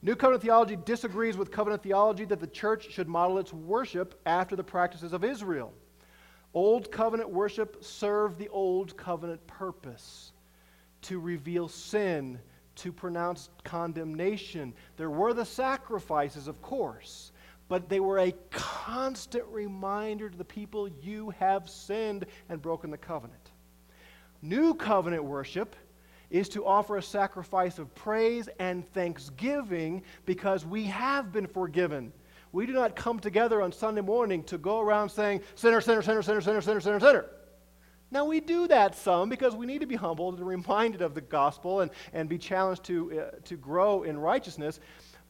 New 0.01 0.15
covenant 0.15 0.43
theology 0.43 0.75
disagrees 0.75 1.37
with 1.37 1.51
covenant 1.51 1.81
theology 1.81 2.25
that 2.25 2.39
the 2.39 2.47
church 2.47 2.91
should 2.91 3.07
model 3.07 3.37
its 3.37 3.53
worship 3.53 4.19
after 4.25 4.55
the 4.55 4.63
practices 4.63 5.13
of 5.13 5.23
Israel. 5.23 5.71
Old 6.53 6.91
covenant 6.91 7.29
worship 7.29 7.83
served 7.83 8.37
the 8.37 8.49
old 8.49 8.97
covenant 8.97 9.45
purpose 9.47 10.33
to 11.03 11.19
reveal 11.19 11.67
sin, 11.67 12.39
to 12.75 12.91
pronounce 12.91 13.49
condemnation. 13.63 14.73
There 14.97 15.09
were 15.09 15.33
the 15.33 15.45
sacrifices, 15.45 16.47
of 16.47 16.61
course, 16.61 17.31
but 17.69 17.87
they 17.89 17.99
were 17.99 18.19
a 18.19 18.33
constant 18.51 19.45
reminder 19.45 20.29
to 20.29 20.37
the 20.37 20.43
people 20.43 20.89
you 21.01 21.29
have 21.39 21.69
sinned 21.69 22.25
and 22.49 22.61
broken 22.61 22.91
the 22.91 22.97
covenant. 22.97 23.42
New 24.43 24.73
covenant 24.73 25.23
worship 25.23 25.73
is 26.29 26.49
to 26.49 26.65
offer 26.65 26.97
a 26.97 27.01
sacrifice 27.01 27.79
of 27.79 27.95
praise 27.95 28.49
and 28.59 28.85
thanksgiving 28.91 30.03
because 30.25 30.65
we 30.65 30.83
have 30.83 31.31
been 31.31 31.47
forgiven. 31.47 32.11
We 32.51 32.65
do 32.65 32.73
not 32.73 32.93
come 32.93 33.21
together 33.21 33.61
on 33.61 33.71
Sunday 33.71 34.01
morning 34.01 34.43
to 34.43 34.57
go 34.57 34.81
around 34.81 35.09
saying, 35.09 35.43
sinner, 35.55 35.79
sinner, 35.79 36.01
sinner, 36.01 36.21
sinner, 36.21 36.41
sinner, 36.41 36.59
sinner, 36.59 36.81
sinner, 36.81 36.99
sinner. 36.99 37.25
Now, 38.11 38.25
we 38.25 38.41
do 38.41 38.67
that 38.67 38.95
some 38.95 39.29
because 39.29 39.55
we 39.55 39.65
need 39.65 39.79
to 39.79 39.87
be 39.87 39.95
humbled 39.95 40.37
and 40.37 40.45
reminded 40.45 41.01
of 41.01 41.15
the 41.15 41.21
gospel 41.21 41.79
and, 41.79 41.89
and 42.11 42.27
be 42.27 42.37
challenged 42.37 42.83
to, 42.83 43.21
uh, 43.21 43.37
to 43.45 43.55
grow 43.55 44.03
in 44.03 44.17
righteousness. 44.17 44.81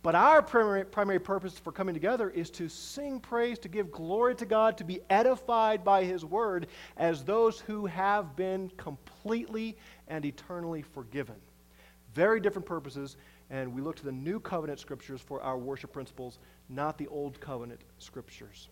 But 0.04 0.16
our 0.16 0.42
primary, 0.42 0.84
primary 0.84 1.20
purpose 1.20 1.58
for 1.58 1.72
coming 1.72 1.94
together 1.94 2.30
is 2.30 2.50
to 2.52 2.68
sing 2.68 3.22
praise, 3.22 3.58
to 3.60 3.70
give 3.70 3.90
glory 3.90 4.36
to 4.36 4.46
God, 4.46 4.78
to 4.78 4.84
be 4.84 5.00
edified 5.10 5.86
by 5.86 6.04
His 6.04 6.26
word 6.26 6.68
as 6.98 7.24
those 7.24 7.62
who 7.62 7.86
have 7.86 8.36
been 8.36 8.70
completely 8.76 9.78
and 10.10 10.26
eternally 10.26 10.82
forgiven. 10.82 11.38
Very 12.14 12.42
different 12.42 12.66
purposes, 12.66 13.16
and 13.50 13.74
we 13.74 13.82
look 13.82 13.96
to 13.96 14.04
the 14.04 14.12
new 14.12 14.42
covenant 14.42 14.82
scriptures 14.82 15.22
for 15.22 15.42
our 15.42 15.58
worship 15.58 15.94
principles, 15.94 16.38
not 16.68 16.98
the 16.98 17.08
old 17.08 17.40
covenant 17.40 17.80
scriptures. 17.98 18.68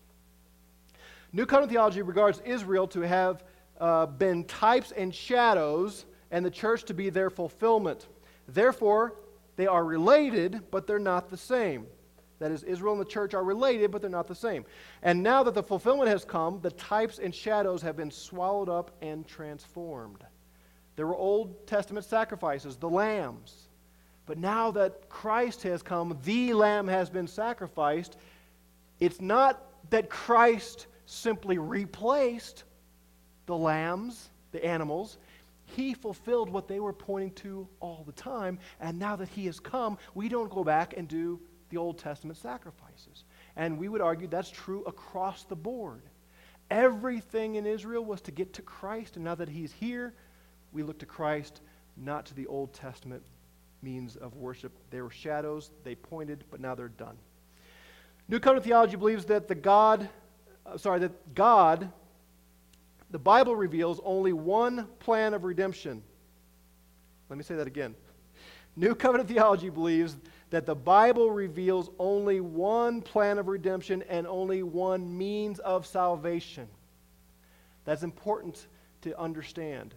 New 1.32 1.46
covenant 1.46 1.72
theology 1.72 2.02
regards 2.02 2.42
Israel 2.44 2.86
to 2.88 3.00
have 3.00 3.42
uh, 3.80 4.04
been 4.04 4.44
types 4.44 4.92
and 4.92 5.14
shadows, 5.14 6.04
and 6.30 6.44
the 6.44 6.50
church 6.50 6.84
to 6.84 6.94
be 6.94 7.08
their 7.08 7.30
fulfillment. 7.30 8.06
Therefore, 8.48 9.14
they 9.56 9.66
are 9.66 9.84
related, 9.84 10.62
but 10.70 10.86
they're 10.86 10.98
not 10.98 11.28
the 11.28 11.36
same. 11.36 11.86
That 12.38 12.50
is, 12.50 12.64
Israel 12.64 12.94
and 12.94 13.00
the 13.00 13.08
church 13.08 13.34
are 13.34 13.44
related, 13.44 13.92
but 13.92 14.00
they're 14.00 14.10
not 14.10 14.26
the 14.26 14.34
same. 14.34 14.64
And 15.02 15.22
now 15.22 15.44
that 15.44 15.54
the 15.54 15.62
fulfillment 15.62 16.08
has 16.08 16.24
come, 16.24 16.60
the 16.60 16.72
types 16.72 17.18
and 17.18 17.32
shadows 17.32 17.82
have 17.82 17.96
been 17.96 18.10
swallowed 18.10 18.68
up 18.68 18.90
and 19.00 19.26
transformed. 19.26 20.24
There 20.96 21.06
were 21.06 21.16
Old 21.16 21.66
Testament 21.66 22.04
sacrifices, 22.04 22.76
the 22.76 22.90
lambs. 22.90 23.68
But 24.26 24.38
now 24.38 24.70
that 24.72 25.08
Christ 25.08 25.62
has 25.62 25.82
come, 25.82 26.18
the 26.24 26.52
lamb 26.52 26.88
has 26.88 27.10
been 27.10 27.26
sacrificed. 27.26 28.16
It's 29.00 29.20
not 29.20 29.62
that 29.90 30.10
Christ 30.10 30.86
simply 31.06 31.58
replaced 31.58 32.64
the 33.46 33.56
lambs, 33.56 34.30
the 34.52 34.64
animals. 34.64 35.18
He 35.76 35.94
fulfilled 35.94 36.50
what 36.50 36.68
they 36.68 36.80
were 36.80 36.92
pointing 36.92 37.32
to 37.34 37.68
all 37.80 38.04
the 38.06 38.12
time. 38.12 38.58
And 38.80 38.98
now 38.98 39.16
that 39.16 39.28
He 39.28 39.46
has 39.46 39.58
come, 39.58 39.98
we 40.14 40.28
don't 40.28 40.50
go 40.50 40.64
back 40.64 40.94
and 40.96 41.08
do 41.08 41.40
the 41.70 41.78
Old 41.78 41.98
Testament 41.98 42.38
sacrifices. 42.38 43.24
And 43.56 43.78
we 43.78 43.88
would 43.88 44.00
argue 44.00 44.28
that's 44.28 44.50
true 44.50 44.84
across 44.84 45.44
the 45.44 45.56
board. 45.56 46.02
Everything 46.70 47.56
in 47.56 47.66
Israel 47.66 48.04
was 48.04 48.20
to 48.22 48.30
get 48.30 48.52
to 48.54 48.62
Christ, 48.62 49.16
and 49.16 49.24
now 49.24 49.34
that 49.34 49.48
He's 49.48 49.72
here, 49.72 50.14
we 50.72 50.82
look 50.82 50.98
to 50.98 51.06
Christ, 51.06 51.60
not 51.96 52.26
to 52.26 52.34
the 52.34 52.46
Old 52.46 52.72
Testament 52.72 53.22
means 53.82 54.16
of 54.16 54.36
worship. 54.36 54.72
They 54.90 55.00
were 55.02 55.10
shadows, 55.10 55.70
they 55.84 55.94
pointed, 55.94 56.44
but 56.50 56.60
now 56.60 56.74
they're 56.74 56.88
done. 56.88 57.16
New 58.28 58.38
Covenant 58.40 58.64
theology 58.64 58.96
believes 58.96 59.24
that 59.26 59.48
the 59.48 59.54
God, 59.54 60.08
uh, 60.64 60.76
sorry, 60.76 61.00
that 61.00 61.34
God 61.34 61.90
the 63.12 63.18
Bible 63.18 63.54
reveals 63.54 64.00
only 64.04 64.32
one 64.32 64.88
plan 64.98 65.34
of 65.34 65.44
redemption. 65.44 66.02
Let 67.28 67.36
me 67.36 67.44
say 67.44 67.54
that 67.54 67.66
again. 67.66 67.94
New 68.74 68.94
Covenant 68.94 69.28
theology 69.28 69.68
believes 69.68 70.16
that 70.48 70.64
the 70.64 70.74
Bible 70.74 71.30
reveals 71.30 71.90
only 71.98 72.40
one 72.40 73.02
plan 73.02 73.38
of 73.38 73.48
redemption 73.48 74.02
and 74.08 74.26
only 74.26 74.62
one 74.62 75.16
means 75.16 75.58
of 75.60 75.86
salvation. 75.86 76.66
That's 77.84 78.02
important 78.02 78.66
to 79.02 79.18
understand. 79.18 79.94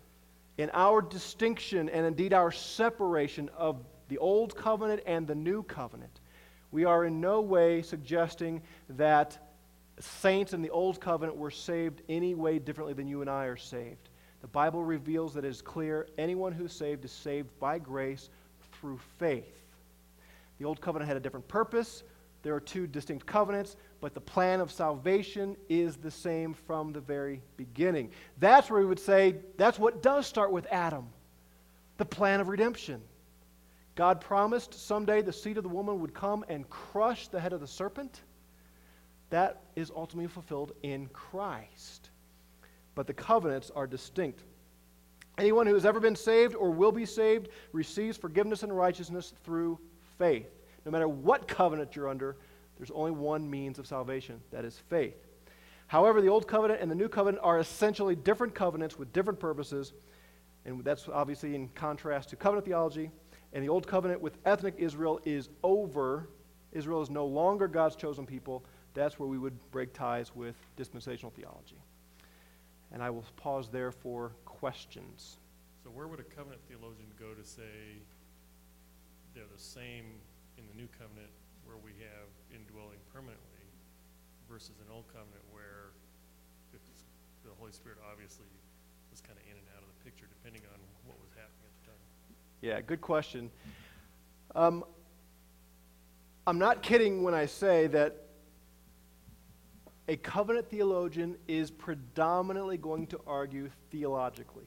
In 0.58 0.70
our 0.74 1.02
distinction 1.02 1.88
and 1.90 2.06
indeed 2.06 2.34
our 2.34 2.52
separation 2.52 3.50
of 3.58 3.78
the 4.10 4.18
Old 4.18 4.56
Covenant 4.56 5.02
and 5.06 5.26
the 5.26 5.36
New 5.36 5.64
Covenant, 5.64 6.20
we 6.72 6.84
are 6.84 7.06
in 7.06 7.22
no 7.22 7.40
way 7.40 7.82
suggesting 7.82 8.62
that 8.90 9.45
saints 10.00 10.54
in 10.54 10.62
the 10.62 10.70
old 10.70 11.00
covenant 11.00 11.38
were 11.38 11.52
saved 11.52 12.02
any 12.10 12.36
way 12.36 12.60
differently 12.60 12.94
than 12.94 13.08
you 13.08 13.22
and 13.22 13.30
I 13.30 13.46
are 13.46 13.58
saved. 13.58 14.10
The 14.42 14.48
Bible 14.48 14.84
reveals 14.84 15.34
that 15.34 15.46
it 15.46 15.50
is 15.50 15.62
clear 15.62 16.08
anyone 16.18 16.52
who's 16.52 16.74
saved 16.74 17.06
is 17.06 17.12
saved 17.12 17.50
by 17.60 17.80
grace 17.80 18.30
through 18.74 19.00
faith. 19.18 19.64
The 20.60 20.66
old 20.66 20.82
covenant 20.82 21.08
had 21.08 21.18
a 21.18 21.22
different 21.22 21.48
purpose. 21.48 22.04
There 22.44 22.54
are 22.54 22.60
two 22.60 22.86
distinct 22.86 23.26
covenants, 23.26 23.76
but 24.02 24.14
the 24.14 24.22
plan 24.22 24.62
of 24.62 24.72
salvation 24.72 25.58
is 25.68 25.96
the 25.98 26.12
same 26.12 26.54
from 26.54 26.94
the 26.94 27.00
very 27.00 27.42
beginning. 27.58 28.12
That's 28.40 28.70
where 28.70 28.82
we 28.82 28.86
would 28.86 29.00
say 29.00 29.38
that's 29.58 29.80
what 29.80 30.04
does 30.04 30.28
start 30.28 30.52
with 30.52 30.68
Adam 30.72 31.08
the 31.98 32.06
plan 32.06 32.42
of 32.42 32.50
redemption. 32.50 33.02
God 33.96 34.20
promised 34.20 34.74
someday 34.74 35.22
the 35.22 35.32
seed 35.32 35.58
of 35.58 35.64
the 35.64 35.70
woman 35.70 36.02
would 36.02 36.14
come 36.14 36.44
and 36.50 36.70
crush 36.70 37.30
the 37.30 37.40
head 37.40 37.54
of 37.54 37.62
the 37.62 37.68
serpent. 37.68 38.22
That 39.30 39.62
is 39.76 39.92
ultimately 39.96 40.28
fulfilled 40.28 40.74
in 40.84 41.08
Christ. 41.08 42.10
But 42.94 43.08
the 43.08 43.14
covenants 43.14 43.72
are 43.76 43.88
distinct. 43.88 44.44
Anyone 45.38 45.68
who 45.68 45.74
has 45.74 45.86
ever 45.86 46.00
been 46.00 46.16
saved 46.16 46.56
or 46.56 46.72
will 46.72 46.92
be 46.92 47.06
saved 47.06 47.50
receives 47.74 48.18
forgiveness 48.18 48.64
and 48.64 48.76
righteousness 48.76 49.34
through 49.44 49.80
faith. 50.18 50.50
No 50.86 50.92
matter 50.92 51.08
what 51.08 51.48
covenant 51.48 51.96
you're 51.96 52.08
under, 52.08 52.38
there's 52.78 52.92
only 52.92 53.12
one 53.12 53.50
means 53.50 53.80
of 53.80 53.88
salvation 53.88 54.40
that 54.52 54.64
is 54.64 54.80
faith. 54.90 55.16
However, 55.88 56.22
the 56.22 56.30
Old 56.30 56.48
Covenant 56.48 56.82
and 56.82 56.90
the 56.90 56.96
New 56.96 57.08
Covenant 57.08 57.44
are 57.44 57.60
essentially 57.60 58.16
different 58.16 58.56
covenants 58.56 58.98
with 58.98 59.14
different 59.14 59.40
purposes, 59.40 59.94
and 60.66 60.84
that's 60.84 61.08
obviously 61.08 61.54
in 61.54 61.70
contrast 61.70 62.30
to 62.30 62.36
covenant 62.36 62.66
theology. 62.66 63.12
And 63.54 63.64
the 63.64 63.70
Old 63.70 63.88
Covenant 63.88 64.20
with 64.20 64.38
ethnic 64.46 64.76
Israel 64.78 65.20
is 65.26 65.50
over. 65.64 66.30
Israel 66.72 67.02
is 67.02 67.10
no 67.10 67.26
longer 67.26 67.68
God's 67.68 67.96
chosen 67.96 68.26
people. 68.26 68.66
That's 68.96 69.20
where 69.20 69.30
we 69.30 69.38
would 69.38 69.54
break 69.72 69.94
ties 69.94 70.34
with 70.34 70.56
dispensational 70.76 71.32
theology. 71.32 71.78
And 72.92 73.04
I 73.04 73.10
will 73.10 73.26
pause 73.36 73.70
there 73.70 73.92
for 73.92 74.32
questions. 74.46 75.38
So 75.84 75.90
where 75.90 76.08
would 76.08 76.20
a 76.20 76.24
covenant 76.24 76.62
theologian 76.68 77.12
go 77.20 77.34
to 77.34 77.46
say 77.46 78.02
they're 79.36 79.44
the 79.54 79.62
same 79.62 80.06
in 80.58 80.64
the 80.66 80.74
new 80.74 80.88
covenant 80.98 81.30
where 81.66 81.78
we 81.78 81.92
have 82.00 82.32
indwelling 82.50 82.98
permanently 83.14 83.68
versus 84.50 84.80
an 84.80 84.88
old 84.94 85.06
covenant 85.08 85.44
where 85.52 85.92
the 87.46 87.52
Holy 87.60 87.72
Spirit 87.72 87.98
obviously 88.12 88.50
was 89.12 89.22
kind 89.22 89.38
of 89.38 89.46
in 89.46 89.58
and 89.58 89.68
out 89.78 89.84
of 89.84 89.88
the 89.88 90.04
picture 90.04 90.26
depending 90.42 90.64
on 90.74 90.80
what 91.06 91.18
was 91.22 91.30
happening 91.32 91.70
at 91.70 91.76
the 91.82 91.92
time? 91.92 92.02
Yeah, 92.62 92.82
good 92.82 93.02
question. 93.02 93.52
Um, 94.56 94.84
I'm 96.48 96.58
not 96.58 96.82
kidding 96.82 97.24
when 97.24 97.34
I 97.34 97.46
say 97.46 97.88
that 97.88 98.25
a 100.08 100.18
covenant 100.18 100.70
theologian 100.70 101.36
is 101.48 101.72
predominantly 101.72 102.78
going 102.78 103.08
to 103.08 103.20
argue 103.26 103.70
theologically. 103.92 104.66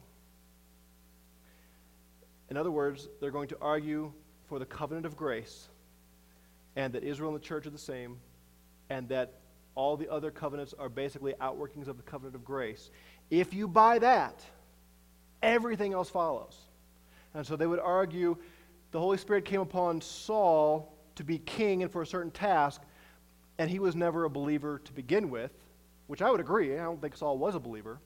In 2.50 2.56
other 2.56 2.70
words, 2.70 3.08
they're 3.20 3.30
going 3.30 3.48
to 3.48 3.58
argue 3.60 4.12
for 4.48 4.58
the 4.58 4.66
covenant 4.66 5.06
of 5.06 5.16
grace 5.16 5.68
and 6.76 6.92
that 6.94 7.04
Israel 7.04 7.30
and 7.34 7.40
the 7.40 7.44
church 7.44 7.66
are 7.66 7.70
the 7.70 7.78
same 7.78 8.16
and 8.90 9.08
that 9.10 9.34
all 9.74 9.96
the 9.96 10.10
other 10.10 10.30
covenants 10.30 10.74
are 10.78 10.88
basically 10.88 11.34
outworkings 11.34 11.86
of 11.86 11.96
the 11.96 12.02
covenant 12.02 12.34
of 12.34 12.44
grace. 12.44 12.90
If 13.30 13.54
you 13.54 13.68
buy 13.68 13.98
that, 14.00 14.42
everything 15.42 15.92
else 15.92 16.10
follows. 16.10 16.56
And 17.34 17.46
so 17.46 17.54
they 17.54 17.66
would 17.66 17.78
argue 17.78 18.36
the 18.90 18.98
Holy 18.98 19.18
Spirit 19.18 19.44
came 19.44 19.60
upon 19.60 20.00
Saul 20.00 20.96
to 21.14 21.22
be 21.22 21.38
king 21.38 21.82
and 21.82 21.92
for 21.92 22.02
a 22.02 22.06
certain 22.06 22.30
task, 22.30 22.80
and 23.58 23.68
he 23.68 23.78
was 23.78 23.94
never 23.96 24.24
a 24.24 24.30
believer 24.30 24.80
to 24.84 24.92
begin 24.92 25.30
with, 25.30 25.50
which 26.06 26.22
I 26.22 26.30
would 26.30 26.40
agree. 26.40 26.74
I 26.78 26.84
don't 26.84 27.00
think 27.00 27.16
Saul 27.16 27.38
was 27.38 27.54
a 27.54 27.60
believer. 27.60 27.98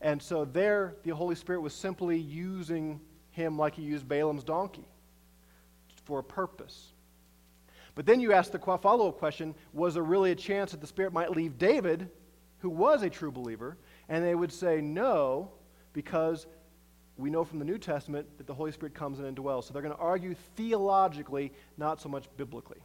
And 0.00 0.22
so 0.22 0.44
there, 0.44 0.96
the 1.02 1.10
Holy 1.10 1.34
Spirit 1.34 1.60
was 1.60 1.74
simply 1.74 2.18
using 2.18 3.00
him 3.32 3.58
like 3.58 3.74
he 3.74 3.82
used 3.82 4.08
Balaam's 4.08 4.44
donkey 4.44 4.86
for 6.04 6.20
a 6.20 6.24
purpose. 6.24 6.92
But 7.94 8.06
then 8.06 8.20
you 8.20 8.32
ask 8.32 8.50
the 8.52 8.58
follow 8.58 9.08
up 9.08 9.18
question 9.18 9.54
was 9.72 9.94
there 9.94 10.02
really 10.02 10.30
a 10.30 10.36
chance 10.36 10.70
that 10.70 10.80
the 10.80 10.86
Spirit 10.86 11.12
might 11.12 11.30
leave 11.30 11.58
David, 11.58 12.08
who 12.58 12.70
was 12.70 13.02
a 13.02 13.10
true 13.10 13.32
believer? 13.32 13.76
And 14.08 14.24
they 14.24 14.34
would 14.34 14.52
say 14.52 14.80
no, 14.80 15.50
because 15.92 16.46
we 17.16 17.30
know 17.30 17.44
from 17.44 17.58
the 17.58 17.64
New 17.64 17.78
Testament 17.78 18.26
that 18.38 18.46
the 18.46 18.54
Holy 18.54 18.72
Spirit 18.72 18.94
comes 18.94 19.18
in 19.18 19.26
and 19.26 19.36
dwells. 19.36 19.66
So 19.66 19.72
they're 19.72 19.82
going 19.82 19.94
to 19.94 20.00
argue 20.00 20.34
theologically, 20.56 21.52
not 21.76 22.00
so 22.00 22.08
much 22.08 22.28
biblically. 22.36 22.78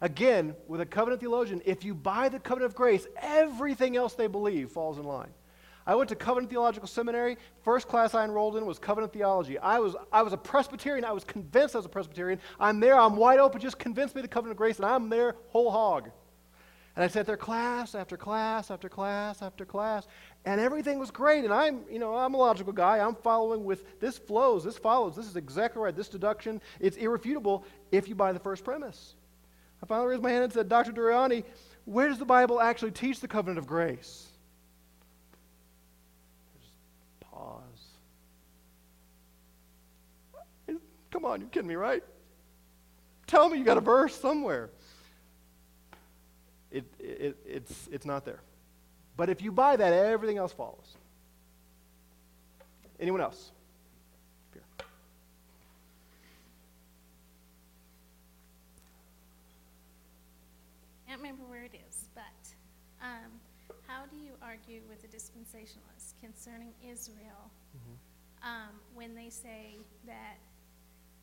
Again, 0.00 0.54
with 0.66 0.80
a 0.80 0.86
covenant 0.86 1.20
theologian, 1.20 1.60
if 1.64 1.84
you 1.84 1.94
buy 1.94 2.28
the 2.28 2.38
covenant 2.38 2.70
of 2.70 2.74
grace, 2.74 3.06
everything 3.20 3.96
else 3.96 4.14
they 4.14 4.26
believe 4.26 4.70
falls 4.70 4.98
in 4.98 5.04
line. 5.04 5.30
I 5.86 5.94
went 5.94 6.08
to 6.10 6.14
Covenant 6.14 6.50
Theological 6.50 6.86
Seminary. 6.86 7.36
First 7.62 7.88
class 7.88 8.14
I 8.14 8.24
enrolled 8.24 8.56
in 8.56 8.64
was 8.64 8.78
Covenant 8.78 9.12
Theology. 9.12 9.58
I 9.58 9.78
was, 9.78 9.96
I 10.12 10.22
was 10.22 10.32
a 10.32 10.36
Presbyterian. 10.36 11.04
I 11.04 11.12
was 11.12 11.24
convinced 11.24 11.74
I 11.74 11.78
was 11.78 11.86
a 11.86 11.90
Presbyterian. 11.90 12.38
I'm 12.60 12.80
there. 12.80 12.98
I'm 12.98 13.16
wide 13.16 13.40
open. 13.40 13.60
Just 13.60 13.78
convince 13.78 14.14
me 14.14 14.22
the 14.22 14.28
covenant 14.28 14.52
of 14.52 14.56
grace, 14.58 14.76
and 14.76 14.86
I'm 14.86 15.08
there 15.08 15.36
whole 15.48 15.70
hog. 15.70 16.10
And 16.96 17.04
I 17.04 17.08
sat 17.08 17.26
there 17.26 17.36
class 17.36 17.94
after 17.94 18.16
class 18.16 18.70
after 18.70 18.88
class 18.88 19.42
after 19.42 19.64
class, 19.64 20.06
and 20.44 20.60
everything 20.60 20.98
was 20.98 21.10
great. 21.10 21.44
And 21.44 21.52
I'm, 21.52 21.84
you 21.90 21.98
know, 21.98 22.14
I'm 22.14 22.34
a 22.34 22.36
logical 22.36 22.72
guy. 22.72 22.98
I'm 22.98 23.14
following 23.14 23.64
with 23.64 24.00
this 24.00 24.18
flows, 24.18 24.64
this 24.64 24.76
follows, 24.76 25.16
this 25.16 25.26
is 25.26 25.36
exactly 25.36 25.82
right. 25.82 25.96
This 25.96 26.08
deduction, 26.08 26.60
it's 26.78 26.96
irrefutable 26.98 27.64
if 27.90 28.08
you 28.08 28.14
buy 28.14 28.32
the 28.32 28.40
first 28.40 28.64
premise. 28.64 29.14
I 29.82 29.86
finally 29.86 30.08
raised 30.08 30.22
my 30.22 30.30
hand 30.30 30.44
and 30.44 30.52
said, 30.52 30.68
Dr. 30.68 30.92
Duriani, 30.92 31.44
where 31.84 32.08
does 32.08 32.18
the 32.18 32.24
Bible 32.24 32.60
actually 32.60 32.90
teach 32.90 33.20
the 33.20 33.28
covenant 33.28 33.58
of 33.58 33.66
grace? 33.66 34.28
Just 36.60 36.72
pause. 37.20 37.60
Come 41.10 41.24
on, 41.24 41.40
you're 41.40 41.48
kidding 41.50 41.68
me, 41.68 41.74
right? 41.74 42.02
Tell 43.26 43.48
me 43.48 43.58
you 43.58 43.64
got 43.64 43.78
a 43.78 43.82
verse 43.82 44.14
somewhere. 44.14 44.70
It, 46.70 46.84
it, 46.98 47.36
it's, 47.46 47.88
it's 47.90 48.06
not 48.06 48.24
there. 48.24 48.40
But 49.16 49.28
if 49.28 49.42
you 49.42 49.50
buy 49.50 49.76
that, 49.76 49.92
everything 49.92 50.38
else 50.38 50.52
follows. 50.52 50.96
Anyone 52.98 53.20
else? 53.20 53.50
Can't 61.10 61.22
remember 61.22 61.42
where 61.48 61.64
it 61.64 61.74
is, 61.88 62.04
but 62.14 62.54
um, 63.02 63.32
how 63.88 64.04
do 64.06 64.16
you 64.16 64.30
argue 64.40 64.80
with 64.88 65.02
the 65.02 65.08
dispensationalists 65.08 66.14
concerning 66.20 66.72
Israel 66.88 67.50
um, 68.44 68.78
when 68.94 69.16
they 69.16 69.28
say 69.28 69.74
that 70.06 70.36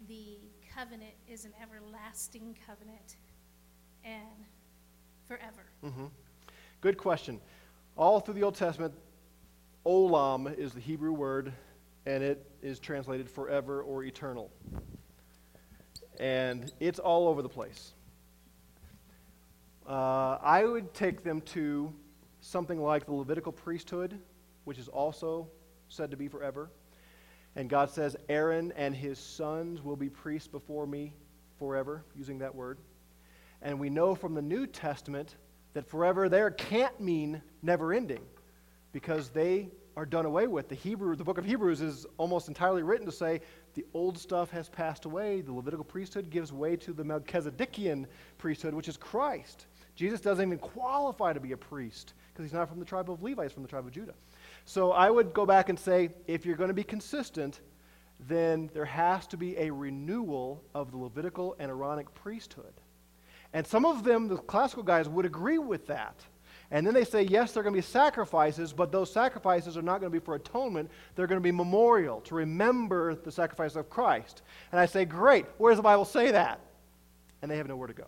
the 0.10 0.40
covenant 0.76 1.14
is 1.30 1.46
an 1.46 1.54
everlasting 1.62 2.54
covenant 2.68 3.16
and 4.04 4.44
forever? 5.26 5.64
hmm 5.82 6.08
Good 6.82 6.98
question. 6.98 7.40
All 7.96 8.20
through 8.20 8.34
the 8.34 8.44
Old 8.44 8.56
Testament, 8.56 8.94
olam 9.86 10.54
is 10.58 10.74
the 10.74 10.82
Hebrew 10.82 11.14
word, 11.14 11.54
and 12.06 12.22
it 12.22 12.46
is 12.62 12.78
translated 12.78 13.30
forever 13.30 13.84
or 13.84 14.04
eternal. 14.04 14.52
And 16.20 16.74
it's 16.82 17.00
all 17.00 17.30
over 17.30 17.42
the 17.42 17.48
place. 17.48 17.94
Uh, 19.88 20.38
I 20.42 20.66
would 20.66 20.94
take 20.94 21.24
them 21.24 21.40
to 21.42 21.94
something 22.42 22.82
like 22.82 23.06
the 23.06 23.14
Levitical 23.14 23.54
priesthood, 23.54 24.20
which 24.66 24.78
is 24.78 24.90
also 24.90 25.48
said 25.88 26.12
to 26.12 26.18
be 26.18 26.28
forever. 26.28 26.70
And 27.56 27.70
God 27.70 27.90
says, 27.90 28.18
Aaron 28.28 28.74
and 28.76 28.94
his 28.94 29.18
sons 29.18 29.82
will 29.82 29.96
be 29.96 30.10
priests 30.10 30.48
before 30.48 30.86
me 30.86 31.14
forever, 31.58 32.04
using 32.16 32.38
that 32.40 32.54
word. 32.54 32.80
And 33.62 33.80
we 33.80 33.90
know 33.90 34.14
from 34.14 34.36
the 34.36 34.42
New 34.42 34.68
Testament 34.68 35.36
that 35.74 35.88
forever 35.88 36.28
there 36.28 36.52
can't 36.52 37.00
mean 37.00 37.42
never 37.62 37.94
ending 37.94 38.24
because 38.92 39.30
they 39.30 39.70
are 39.96 40.06
done 40.06 40.26
away 40.26 40.48
with. 40.48 40.68
The 40.68 40.76
Hebrew, 40.76 41.16
the 41.16 41.24
book 41.24 41.38
of 41.38 41.46
Hebrews 41.46 41.82
is 41.82 42.06
almost 42.18 42.50
entirely 42.50 42.84
written 42.84 43.06
to 43.06 43.12
say 43.12 43.42
the 43.74 43.86
old 43.94 44.18
stuff 44.18 44.52
has 44.52 44.70
passed 44.70 45.06
away. 45.06 45.42
The 45.42 45.54
Levitical 45.54 45.86
priesthood 45.86 46.30
gives 46.30 46.52
way 46.52 46.76
to 46.78 46.94
the 46.94 47.04
Melchizedekian 47.04 48.06
priesthood, 48.38 48.74
which 48.74 48.90
is 48.90 48.98
Christ. 48.98 49.66
Jesus 49.98 50.22
doesn't 50.22 50.46
even 50.46 50.60
qualify 50.60 51.34
to 51.34 51.40
be 51.40 51.54
a 51.54 51.58
priest 51.58 52.14
because 52.32 52.46
he's 52.46 52.54
not 52.54 52.70
from 52.70 52.80
the 52.80 52.86
tribe 52.86 53.10
of 53.10 53.24
Levi, 53.24 53.44
he's 53.44 53.52
from 53.52 53.64
the 53.64 53.70
tribe 53.70 53.86
of 53.86 53.92
Judah. 53.92 54.14
So 54.64 54.92
I 54.92 55.10
would 55.10 55.34
go 55.34 55.44
back 55.44 55.70
and 55.70 55.80
say 55.80 56.12
if 56.28 56.46
you're 56.46 56.56
going 56.56 56.68
to 56.68 56.76
be 56.76 56.84
consistent, 56.84 57.62
then 58.28 58.70
there 58.76 58.86
has 58.86 59.26
to 59.28 59.38
be 59.38 59.58
a 59.58 59.72
renewal 59.72 60.64
of 60.76 60.92
the 60.92 60.98
Levitical 60.98 61.56
and 61.58 61.72
Aaronic 61.72 62.14
priesthood. 62.14 62.74
And 63.54 63.66
some 63.66 63.86
of 63.86 64.04
them, 64.04 64.28
the 64.28 64.38
classical 64.38 64.84
guys, 64.84 65.10
would 65.10 65.26
agree 65.26 65.58
with 65.58 65.88
that. 65.88 66.16
And 66.70 66.86
then 66.86 66.94
they 66.94 67.06
say, 67.06 67.24
yes, 67.24 67.54
there 67.54 67.62
are 67.62 67.64
going 67.64 67.74
to 67.74 67.78
be 67.78 67.82
sacrifices, 67.82 68.74
but 68.74 68.92
those 68.92 69.12
sacrifices 69.12 69.78
are 69.78 69.82
not 69.82 70.00
going 70.00 70.12
to 70.12 70.20
be 70.20 70.24
for 70.24 70.36
atonement. 70.36 70.92
They're 71.16 71.28
going 71.28 71.42
to 71.42 71.44
be 71.44 71.52
memorial, 71.52 72.22
to 72.22 72.36
remember 72.36 73.16
the 73.16 73.32
sacrifice 73.32 73.76
of 73.76 73.90
Christ. 73.90 74.44
And 74.72 74.80
I 74.80 74.86
say, 74.86 75.06
great, 75.06 75.46
where 75.58 75.72
does 75.72 75.80
the 75.80 75.84
Bible 75.84 76.06
say 76.06 76.30
that? 76.32 76.60
And 77.42 77.50
they 77.50 77.58
have 77.58 77.68
nowhere 77.68 77.88
to 77.88 77.94
go. 77.94 78.06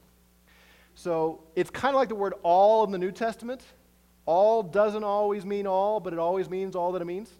So 0.99 1.39
it's 1.55 1.69
kind 1.69 1.95
of 1.95 1.97
like 1.97 2.09
the 2.09 2.15
word 2.15 2.33
all 2.43 2.83
in 2.83 2.91
the 2.91 2.97
New 2.97 3.13
Testament. 3.13 3.63
All 4.25 4.61
doesn't 4.61 5.05
always 5.05 5.45
mean 5.45 5.65
all, 5.65 6.01
but 6.01 6.11
it 6.11 6.19
always 6.19 6.49
means 6.49 6.75
all 6.75 6.91
that 6.91 7.01
it 7.01 7.05
means. 7.05 7.31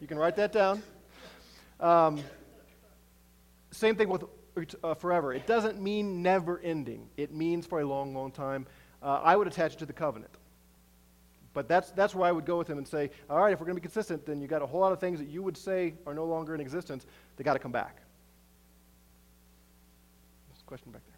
You 0.00 0.08
can 0.08 0.18
write 0.18 0.34
that 0.34 0.50
down. 0.50 0.82
Um, 1.78 2.24
same 3.70 3.94
thing 3.94 4.08
with 4.08 4.24
uh, 4.82 4.94
forever. 4.94 5.32
It 5.32 5.46
doesn't 5.46 5.80
mean 5.80 6.24
never 6.24 6.58
ending, 6.58 7.08
it 7.16 7.32
means 7.32 7.66
for 7.66 7.82
a 7.82 7.84
long, 7.86 8.12
long 8.12 8.32
time. 8.32 8.66
Uh, 9.00 9.20
I 9.22 9.36
would 9.36 9.46
attach 9.46 9.74
it 9.74 9.78
to 9.78 9.86
the 9.86 9.92
covenant. 9.92 10.32
But 11.54 11.68
that's, 11.68 11.92
that's 11.92 12.16
where 12.16 12.28
I 12.28 12.32
would 12.32 12.46
go 12.46 12.58
with 12.58 12.68
him 12.68 12.78
and 12.78 12.88
say, 12.88 13.10
all 13.30 13.38
right, 13.38 13.52
if 13.52 13.60
we're 13.60 13.66
going 13.66 13.76
to 13.76 13.80
be 13.80 13.86
consistent, 13.86 14.26
then 14.26 14.40
you 14.40 14.48
got 14.48 14.62
a 14.62 14.66
whole 14.66 14.80
lot 14.80 14.90
of 14.90 14.98
things 14.98 15.20
that 15.20 15.28
you 15.28 15.40
would 15.40 15.56
say 15.56 15.94
are 16.04 16.14
no 16.14 16.24
longer 16.24 16.52
in 16.52 16.60
existence. 16.60 17.06
They 17.36 17.44
got 17.44 17.52
to 17.52 17.60
come 17.60 17.72
back. 17.72 18.00
There's 20.48 20.62
a 20.62 20.64
question 20.64 20.90
back 20.90 21.02
there. 21.06 21.15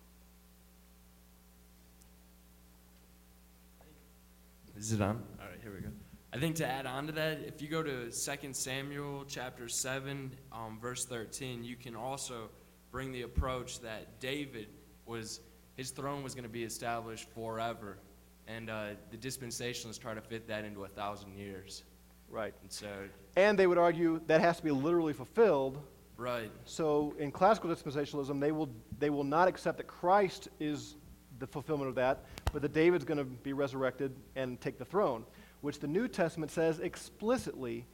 Is 4.78 4.92
it 4.92 5.00
on? 5.00 5.20
All 5.40 5.48
right, 5.48 5.58
here 5.60 5.72
we 5.74 5.80
go. 5.80 5.88
I 6.32 6.38
think 6.38 6.54
to 6.56 6.66
add 6.66 6.86
on 6.86 7.06
to 7.06 7.12
that, 7.12 7.40
if 7.44 7.60
you 7.60 7.66
go 7.66 7.82
to 7.82 8.10
2 8.10 8.12
Samuel 8.52 9.24
chapter 9.26 9.68
7, 9.68 10.30
um, 10.52 10.78
verse 10.80 11.04
13, 11.04 11.64
you 11.64 11.74
can 11.74 11.96
also 11.96 12.48
bring 12.92 13.10
the 13.10 13.22
approach 13.22 13.80
that 13.80 14.20
David 14.20 14.68
was, 15.04 15.40
his 15.76 15.90
throne 15.90 16.22
was 16.22 16.34
going 16.34 16.44
to 16.44 16.48
be 16.48 16.62
established 16.62 17.28
forever. 17.30 17.98
And 18.46 18.70
uh, 18.70 18.90
the 19.10 19.16
dispensationalists 19.16 19.98
try 19.98 20.14
to 20.14 20.20
fit 20.20 20.46
that 20.46 20.64
into 20.64 20.84
a 20.84 20.88
thousand 20.88 21.36
years. 21.36 21.82
Right. 22.30 22.54
And 22.62 22.70
so, 22.70 22.88
And 23.36 23.58
they 23.58 23.66
would 23.66 23.78
argue 23.78 24.20
that 24.28 24.40
has 24.40 24.58
to 24.58 24.62
be 24.62 24.70
literally 24.70 25.12
fulfilled. 25.12 25.82
right, 26.16 26.52
So 26.66 27.16
in 27.18 27.32
classical 27.32 27.68
dispensationalism, 27.68 28.38
they 28.38 28.52
will, 28.52 28.68
they 28.98 29.10
will 29.10 29.24
not 29.24 29.48
accept 29.48 29.78
that 29.78 29.88
Christ 29.88 30.48
is 30.60 30.94
the 31.38 31.46
fulfillment 31.46 31.88
of 31.88 31.94
that, 31.96 32.24
but 32.52 32.62
that 32.62 32.72
David's 32.72 33.04
going 33.04 33.18
to 33.18 33.24
be 33.24 33.52
resurrected 33.52 34.12
and 34.36 34.60
take 34.60 34.78
the 34.78 34.84
throne, 34.84 35.24
which 35.60 35.78
the 35.78 35.86
New 35.86 36.08
Testament 36.08 36.50
says 36.50 36.80
explicitly 36.80 37.84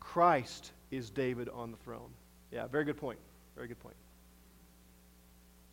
Christ 0.00 0.72
is 0.90 1.10
David 1.10 1.48
on 1.50 1.70
the 1.70 1.76
throne. 1.78 2.10
Yeah, 2.50 2.66
very 2.66 2.84
good 2.84 2.96
point. 2.96 3.18
Very 3.54 3.68
good 3.68 3.80
point. 3.80 3.96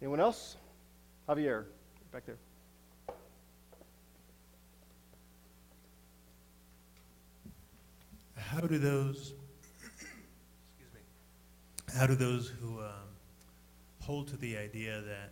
Anyone 0.02 0.20
else? 0.20 0.58
Javier, 1.28 1.66
back 2.12 2.26
there. 2.26 2.38
How 8.38 8.60
do 8.62 8.78
those, 8.78 9.34
excuse 10.70 10.94
me, 10.94 11.00
how 11.98 12.06
do 12.06 12.16
those 12.16 12.48
who 12.48 12.80
um, 12.80 13.10
hold 14.02 14.28
to 14.28 14.38
the 14.38 14.56
idea 14.58 15.02
that 15.02 15.32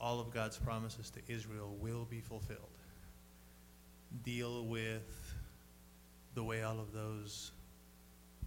all 0.00 0.20
of 0.20 0.30
God's 0.32 0.56
promises 0.56 1.10
to 1.10 1.20
Israel 1.28 1.76
will 1.80 2.04
be 2.04 2.20
fulfilled 2.20 2.68
deal 4.24 4.64
with 4.64 5.34
the 6.34 6.42
way 6.42 6.62
all 6.62 6.78
of 6.80 6.92
those 6.92 7.52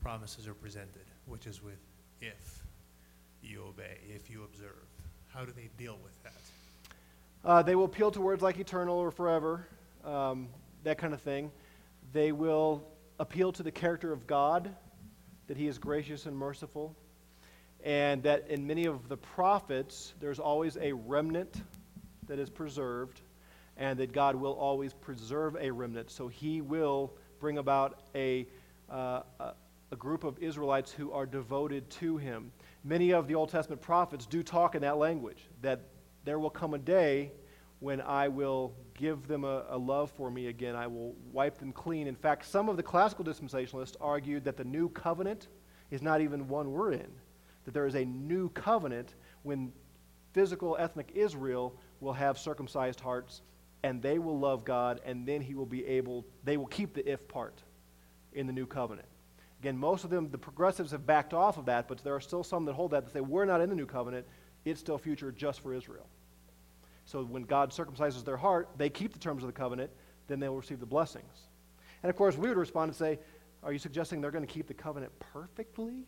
promises 0.01 0.47
are 0.47 0.53
presented, 0.53 1.05
which 1.25 1.45
is 1.45 1.61
with 1.61 1.77
if 2.21 2.63
you 3.41 3.63
obey, 3.67 3.97
if 4.13 4.29
you 4.29 4.43
observe? 4.43 4.85
How 5.27 5.45
do 5.45 5.51
they 5.51 5.69
deal 5.77 5.97
with 6.03 6.23
that? 6.23 6.33
Uh, 7.43 7.61
they 7.61 7.75
will 7.75 7.85
appeal 7.85 8.11
to 8.11 8.21
words 8.21 8.41
like 8.41 8.59
eternal 8.59 8.97
or 8.97 9.11
forever, 9.11 9.67
um, 10.05 10.47
that 10.83 10.97
kind 10.97 11.13
of 11.13 11.21
thing. 11.21 11.51
They 12.13 12.31
will 12.31 12.83
appeal 13.19 13.51
to 13.53 13.63
the 13.63 13.71
character 13.71 14.11
of 14.11 14.27
God, 14.27 14.73
that 15.47 15.57
He 15.57 15.67
is 15.67 15.77
gracious 15.77 16.25
and 16.25 16.37
merciful, 16.37 16.95
and 17.83 18.23
that 18.23 18.47
in 18.49 18.67
many 18.67 18.85
of 18.85 19.09
the 19.09 19.17
prophets, 19.17 20.13
there's 20.19 20.39
always 20.39 20.77
a 20.77 20.93
remnant 20.93 21.61
that 22.27 22.39
is 22.39 22.49
preserved, 22.49 23.21
and 23.77 23.99
that 23.99 24.13
God 24.13 24.35
will 24.35 24.53
always 24.53 24.93
preserve 24.93 25.57
a 25.59 25.71
remnant. 25.71 26.11
So 26.11 26.27
He 26.27 26.61
will 26.61 27.13
bring 27.39 27.57
about 27.57 28.01
a, 28.13 28.47
uh, 28.89 29.21
a, 29.39 29.95
group 29.97 30.23
of 30.23 30.37
Israelites 30.39 30.91
who 30.91 31.11
are 31.11 31.25
devoted 31.25 31.89
to 31.89 32.17
Him. 32.17 32.51
Many 32.83 33.11
of 33.11 33.27
the 33.27 33.35
Old 33.35 33.49
Testament 33.49 33.81
prophets 33.81 34.25
do 34.25 34.43
talk 34.43 34.75
in 34.75 34.81
that 34.81 34.97
language, 34.97 35.39
that 35.61 35.81
there 36.23 36.39
will 36.39 36.49
come 36.49 36.73
a 36.73 36.77
day 36.77 37.31
when 37.79 37.99
I 37.99 38.27
will 38.27 38.73
give 38.93 39.27
them 39.27 39.43
a, 39.43 39.65
a, 39.69 39.77
love 39.77 40.11
for 40.11 40.29
me 40.29 40.47
again. 40.47 40.75
I 40.75 40.85
will 40.85 41.15
wipe 41.33 41.57
them 41.57 41.73
clean. 41.73 42.05
In 42.05 42.15
fact, 42.15 42.45
some 42.45 42.69
of 42.69 42.77
the 42.77 42.83
classical 42.83 43.25
dispensationalists 43.25 43.95
argued 43.99 44.43
that 44.45 44.55
the 44.55 44.63
new 44.63 44.87
covenant 44.89 45.47
is 45.89 46.01
not 46.01 46.21
even 46.21 46.47
one 46.47 46.71
we're 46.71 46.91
in, 46.91 47.11
that 47.65 47.73
there 47.73 47.85
is 47.85 47.95
a 47.95 48.05
new 48.05 48.49
covenant 48.49 49.15
when 49.43 49.71
physical 50.33 50.77
ethnic 50.79 51.11
Israel 51.13 51.75
will 51.99 52.13
have 52.13 52.37
circumcised 52.37 52.99
hearts 52.99 53.41
and 53.83 54.01
they 54.01 54.19
will 54.19 54.37
love 54.37 54.63
God, 54.63 55.01
and 55.05 55.25
then 55.25 55.41
he 55.41 55.55
will 55.55 55.65
be 55.65 55.85
able, 55.85 56.25
they 56.43 56.55
will 56.55 56.67
keep 56.67 56.93
the 56.93 57.09
if 57.09 57.27
part 57.27 57.63
in 58.33 58.45
the 58.45 58.53
new 58.53 58.67
covenant. 58.67 59.07
Again, 59.59 59.77
most 59.77 60.03
of 60.03 60.09
them, 60.09 60.29
the 60.29 60.37
progressives 60.37 60.91
have 60.91 61.05
backed 61.05 61.33
off 61.33 61.57
of 61.57 61.65
that, 61.65 61.87
but 61.87 62.03
there 62.03 62.15
are 62.15 62.21
still 62.21 62.43
some 62.43 62.65
that 62.65 62.73
hold 62.73 62.91
that, 62.91 63.05
that 63.05 63.13
say, 63.13 63.21
we're 63.21 63.45
not 63.45 63.61
in 63.61 63.69
the 63.69 63.75
new 63.75 63.85
covenant, 63.85 64.25
it's 64.65 64.79
still 64.79 64.97
future 64.97 65.31
just 65.31 65.61
for 65.61 65.73
Israel. 65.73 66.07
So 67.05 67.23
when 67.23 67.43
God 67.43 67.71
circumcises 67.71 68.23
their 68.23 68.37
heart, 68.37 68.69
they 68.77 68.89
keep 68.89 69.13
the 69.13 69.19
terms 69.19 69.43
of 69.43 69.47
the 69.47 69.53
covenant, 69.53 69.91
then 70.27 70.39
they 70.39 70.47
will 70.47 70.57
receive 70.57 70.79
the 70.79 70.85
blessings. 70.85 71.47
And 72.03 72.09
of 72.09 72.15
course, 72.15 72.37
we 72.37 72.49
would 72.49 72.57
respond 72.57 72.89
and 72.89 72.95
say, 72.95 73.19
Are 73.63 73.73
you 73.73 73.79
suggesting 73.79 74.21
they're 74.21 74.31
going 74.31 74.45
to 74.45 74.51
keep 74.51 74.67
the 74.67 74.73
covenant 74.73 75.11
perfectly? 75.19 76.05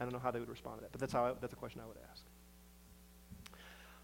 I 0.00 0.04
don't 0.04 0.12
know 0.12 0.18
how 0.18 0.30
they 0.30 0.40
would 0.40 0.48
respond 0.48 0.78
to 0.78 0.82
that, 0.82 0.92
but 0.92 1.00
that's, 1.00 1.12
how 1.12 1.26
I, 1.26 1.32
that's 1.40 1.52
a 1.52 1.56
question 1.56 1.80
I 1.82 1.86
would 1.86 1.96
ask. 2.10 2.22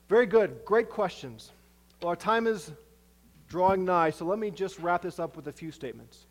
Very 0.08 0.26
good. 0.26 0.64
Great 0.64 0.90
questions. 0.90 1.52
Well, 2.00 2.10
our 2.10 2.16
time 2.16 2.46
is 2.46 2.72
drawing 3.48 3.84
nigh, 3.84 4.10
so 4.10 4.24
let 4.24 4.38
me 4.38 4.50
just 4.50 4.78
wrap 4.78 5.02
this 5.02 5.18
up 5.18 5.36
with 5.36 5.48
a 5.48 5.52
few 5.52 5.70
statements. 5.70 6.26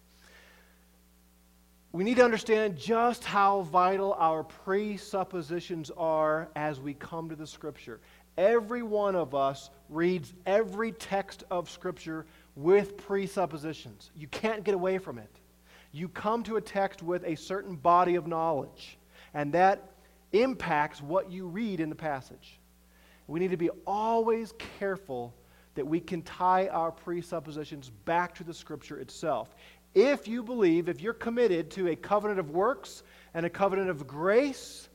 We 1.92 2.04
need 2.04 2.18
to 2.18 2.24
understand 2.24 2.78
just 2.78 3.24
how 3.24 3.62
vital 3.62 4.14
our 4.20 4.44
presuppositions 4.44 5.90
are 5.98 6.48
as 6.56 6.80
we 6.80 6.94
come 6.94 7.30
to 7.30 7.36
the 7.36 7.48
Scripture. 7.48 8.00
Every 8.38 8.84
one 8.84 9.16
of 9.16 9.34
us 9.34 9.72
reads 9.90 10.34
every 10.46 10.92
text 10.92 11.46
of 11.50 11.68
Scripture 11.68 12.28
with 12.56 12.96
presuppositions. 12.96 14.12
You 14.16 14.28
can't 14.28 14.64
get 14.64 14.76
away 14.76 15.00
from 15.00 15.18
it. 15.18 15.32
You 15.92 16.10
come 16.10 16.44
to 16.44 16.58
a 16.58 16.62
text 16.62 17.02
with 17.02 17.24
a 17.26 17.34
certain 17.34 17.76
body 17.76 18.16
of 18.16 18.28
knowledge, 18.28 18.99
and 19.34 19.54
that 19.54 19.92
impacts 20.32 21.02
what 21.02 21.32
you 21.32 21.48
read 21.48 21.80
in 21.80 21.90
the 21.90 21.96
passage. 21.96 22.60
We 23.28 23.40
need 23.40 23.52
to 23.52 23.58
be 23.58 23.70
always 23.86 24.54
careful 24.80 25.36
that 25.76 25.86
we 25.86 26.00
can 26.00 26.22
tie 26.24 26.68
our 26.68 26.92
presuppositions 26.92 27.90
back 28.06 28.36
to 28.36 28.44
the 28.44 28.54
Scripture 28.54 29.00
itself. 29.00 29.56
If 29.94 30.28
you 30.28 30.44
believe, 30.44 30.90
if 30.90 31.02
you're 31.02 31.14
committed 31.14 31.72
to 31.72 31.90
a 31.90 31.96
covenant 31.96 32.40
of 32.40 32.52
works 32.52 33.04
and 33.34 33.46
a 33.46 33.50
covenant 33.50 33.90
of 33.90 34.08
grace, 34.08 34.90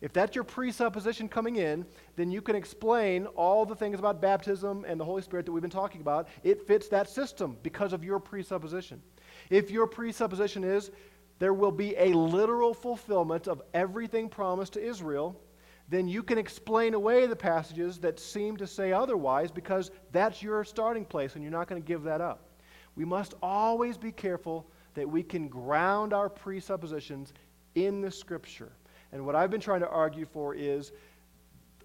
if 0.00 0.12
that's 0.12 0.34
your 0.34 0.44
presupposition 0.44 1.28
coming 1.28 1.56
in, 1.56 1.86
then 2.16 2.30
you 2.30 2.42
can 2.42 2.54
explain 2.54 3.26
all 3.26 3.64
the 3.64 3.74
things 3.74 3.98
about 3.98 4.20
baptism 4.20 4.84
and 4.86 5.00
the 5.00 5.04
Holy 5.04 5.22
Spirit 5.22 5.46
that 5.46 5.52
we've 5.52 5.62
been 5.62 5.70
talking 5.70 6.00
about. 6.00 6.28
It 6.42 6.66
fits 6.66 6.88
that 6.88 7.08
system 7.08 7.56
because 7.62 7.92
of 7.92 8.04
your 8.04 8.18
presupposition. 8.18 9.00
If 9.48 9.70
your 9.70 9.86
presupposition 9.86 10.62
is 10.62 10.90
there 11.38 11.54
will 11.54 11.72
be 11.72 11.94
a 11.96 12.12
literal 12.12 12.74
fulfillment 12.74 13.48
of 13.48 13.62
everything 13.72 14.28
promised 14.28 14.74
to 14.74 14.84
Israel, 14.84 15.40
then 15.88 16.08
you 16.08 16.22
can 16.22 16.38
explain 16.38 16.94
away 16.94 17.26
the 17.26 17.36
passages 17.36 17.98
that 17.98 18.18
seem 18.18 18.56
to 18.56 18.66
say 18.66 18.92
otherwise 18.92 19.50
because 19.50 19.90
that's 20.12 20.42
your 20.42 20.64
starting 20.64 21.04
place 21.04 21.34
and 21.34 21.42
you're 21.42 21.52
not 21.52 21.68
going 21.68 21.80
to 21.80 21.86
give 21.86 22.04
that 22.04 22.20
up. 22.20 22.48
We 22.96 23.04
must 23.04 23.34
always 23.42 23.98
be 23.98 24.12
careful 24.12 24.66
that 24.94 25.08
we 25.08 25.22
can 25.22 25.48
ground 25.48 26.12
our 26.12 26.28
presuppositions 26.28 27.32
in 27.74 28.00
the 28.00 28.10
Scripture. 28.10 28.72
And 29.12 29.26
what 29.26 29.34
I've 29.34 29.50
been 29.50 29.60
trying 29.60 29.80
to 29.80 29.88
argue 29.88 30.26
for 30.26 30.54
is 30.54 30.92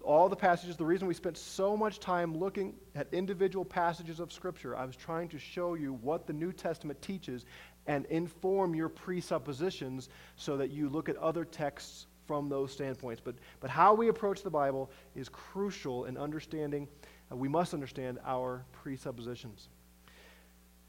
all 0.02 0.28
the 0.28 0.36
passages, 0.36 0.76
the 0.76 0.84
reason 0.84 1.06
we 1.06 1.14
spent 1.14 1.36
so 1.36 1.76
much 1.76 2.00
time 2.00 2.36
looking 2.36 2.74
at 2.94 3.06
individual 3.12 3.64
passages 3.64 4.18
of 4.18 4.32
Scripture, 4.32 4.76
I 4.76 4.84
was 4.84 4.96
trying 4.96 5.28
to 5.28 5.38
show 5.38 5.74
you 5.74 5.94
what 5.94 6.26
the 6.26 6.32
New 6.32 6.52
Testament 6.52 7.00
teaches 7.02 7.44
and 7.90 8.06
inform 8.06 8.72
your 8.72 8.88
presuppositions 8.88 10.10
so 10.36 10.56
that 10.56 10.70
you 10.70 10.88
look 10.88 11.08
at 11.08 11.16
other 11.16 11.44
texts 11.44 12.06
from 12.24 12.48
those 12.48 12.70
standpoints. 12.70 13.20
But, 13.22 13.34
but 13.58 13.68
how 13.68 13.94
we 13.94 14.06
approach 14.06 14.44
the 14.44 14.50
Bible 14.50 14.92
is 15.16 15.28
crucial 15.28 16.04
in 16.04 16.16
understanding, 16.16 16.86
uh, 17.32 17.34
we 17.34 17.48
must 17.48 17.74
understand 17.74 18.20
our 18.24 18.64
presuppositions. 18.70 19.70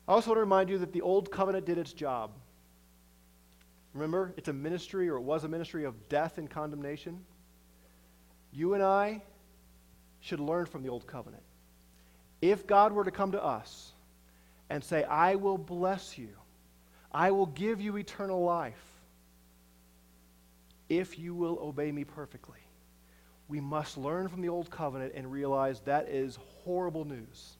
I 0.08 0.12
also 0.12 0.30
want 0.30 0.38
to 0.38 0.42
remind 0.42 0.70
you 0.70 0.78
that 0.78 0.94
the 0.94 1.02
Old 1.02 1.32
Covenant 1.32 1.66
did 1.66 1.80
its 1.80 1.92
job. 1.92 2.34
Remember, 3.96 4.36
it's 4.38 4.50
a 4.50 4.54
ministry, 4.54 5.10
or 5.10 5.18
it 5.18 5.24
was 5.24 5.44
a 5.44 5.48
ministry 5.48 5.86
of 5.86 6.08
death 6.08 6.38
and 6.38 6.48
condemnation. 6.48 7.20
You 8.54 8.76
and 8.76 8.84
I 8.84 9.24
should 10.20 10.40
learn 10.40 10.68
from 10.68 10.84
the 10.84 10.90
Old 10.90 11.08
Covenant. 11.08 11.42
If 12.44 12.68
God 12.68 12.94
were 12.94 13.06
to 13.06 13.12
come 13.12 13.32
to 13.32 13.44
us 13.44 13.92
and 14.70 14.84
say, 14.84 15.04
I 15.04 15.34
will 15.34 15.58
bless 15.58 16.16
you, 16.16 16.30
I 17.14 17.32
will 17.32 17.48
give 17.48 17.82
you 17.82 17.98
eternal 17.98 18.44
life 18.44 18.92
if 20.92 21.18
you 21.18 21.34
will 21.34 21.58
obey 21.62 21.90
me 21.90 22.04
perfectly, 22.04 22.60
we 23.48 23.62
must 23.62 23.98
learn 23.98 24.28
from 24.28 24.42
the 24.42 24.50
old 24.50 24.70
covenant 24.70 25.14
and 25.16 25.32
realize 25.32 25.80
that 25.82 26.10
is 26.10 26.38
horrible 26.66 27.06
news. 27.06 27.58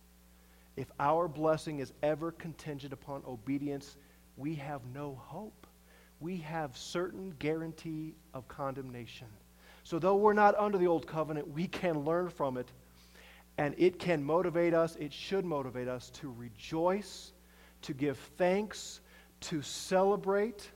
If 0.76 0.92
our 1.00 1.30
blessing 1.30 1.80
is 1.80 1.94
ever 2.04 2.34
contingent 2.34 2.92
upon 2.92 3.24
obedience, 3.26 3.96
we 4.36 4.56
have 4.56 4.82
no 4.94 5.16
hope. 5.16 5.66
We 6.20 6.38
have 6.40 6.76
certain 6.76 7.34
guarantee 7.40 8.16
of 8.34 8.48
condemnation. 8.50 9.28
So, 9.86 9.98
though 9.98 10.18
we're 10.18 10.34
not 10.34 10.56
under 10.58 10.78
the 10.78 10.88
old 10.88 11.08
covenant, 11.08 11.48
we 11.48 11.68
can 11.68 12.04
learn 12.04 12.30
from 12.30 12.58
it, 12.58 12.70
and 13.58 13.74
it 13.78 13.98
can 13.98 14.22
motivate 14.22 14.74
us, 14.74 14.98
it 14.98 15.14
should 15.14 15.46
motivate 15.46 15.88
us 15.88 16.10
to 16.16 16.34
rejoice, 16.38 17.32
to 17.84 17.94
give 17.94 18.18
thanks, 18.38 19.00
to 19.42 19.62
celebrate 19.62 20.70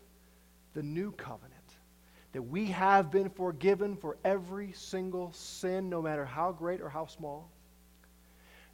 the 0.73 0.83
new 0.83 1.11
covenant. 1.11 1.51
That 2.33 2.41
we 2.41 2.65
have 2.67 3.11
been 3.11 3.29
forgiven 3.29 3.95
for 3.95 4.17
every 4.25 4.73
single 4.73 5.31
sin, 5.31 5.89
no 5.89 6.01
matter 6.01 6.25
how 6.25 6.51
great 6.51 6.81
or 6.81 6.89
how 6.89 7.05
small. 7.05 7.49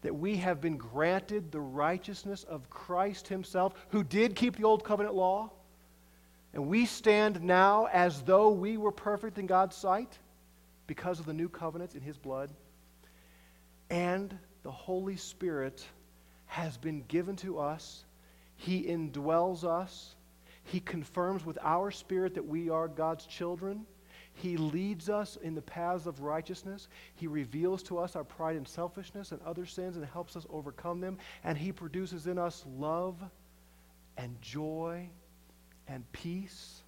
That 0.02 0.16
we 0.16 0.38
have 0.38 0.60
been 0.60 0.78
granted 0.78 1.52
the 1.52 1.62
righteousness 1.62 2.44
of 2.44 2.70
Christ 2.70 3.28
Himself, 3.28 3.76
who 3.90 4.04
did 4.04 4.36
keep 4.36 4.58
the 4.58 4.64
old 4.64 4.84
covenant 4.84 5.14
law. 5.14 5.52
And 6.54 6.68
we 6.68 6.86
stand 6.86 7.42
now 7.42 7.88
as 7.94 8.24
though 8.24 8.50
we 8.50 8.78
were 8.78 8.92
perfect 8.92 9.38
in 9.38 9.46
God's 9.46 9.76
sight 9.76 10.18
because 10.88 11.20
of 11.20 11.26
the 11.26 11.34
new 11.34 11.48
covenant 11.48 11.94
in 11.94 12.02
His 12.02 12.18
blood. 12.18 12.52
And 13.90 14.38
the 14.64 14.72
Holy 14.72 15.18
Spirit 15.18 15.86
has 16.48 16.78
been 16.78 17.04
given 17.08 17.36
to 17.38 17.60
us, 17.60 18.04
He 18.62 18.84
indwells 18.84 19.64
us. 19.64 20.14
He 20.64 20.80
confirms 20.80 21.44
with 21.44 21.58
our 21.64 21.90
spirit 21.90 22.36
that 22.36 22.46
we 22.46 22.70
are 22.70 22.88
God's 22.88 23.26
children. 23.26 23.88
He 24.36 24.56
leads 24.56 25.10
us 25.10 25.36
in 25.42 25.56
the 25.56 25.64
paths 25.64 26.06
of 26.06 26.22
righteousness. 26.22 26.88
He 27.16 27.26
reveals 27.26 27.82
to 27.84 27.98
us 27.98 28.16
our 28.16 28.24
pride 28.24 28.58
and 28.58 28.68
selfishness 28.68 29.32
and 29.32 29.42
other 29.42 29.66
sins 29.66 29.96
and 29.96 30.06
helps 30.06 30.36
us 30.36 30.46
overcome 30.52 31.00
them. 31.02 31.18
And 31.44 31.58
He 31.58 31.72
produces 31.72 32.28
in 32.28 32.38
us 32.38 32.64
love 32.78 33.20
and 34.16 34.40
joy 34.44 35.10
and 35.88 36.10
peace 36.12 36.84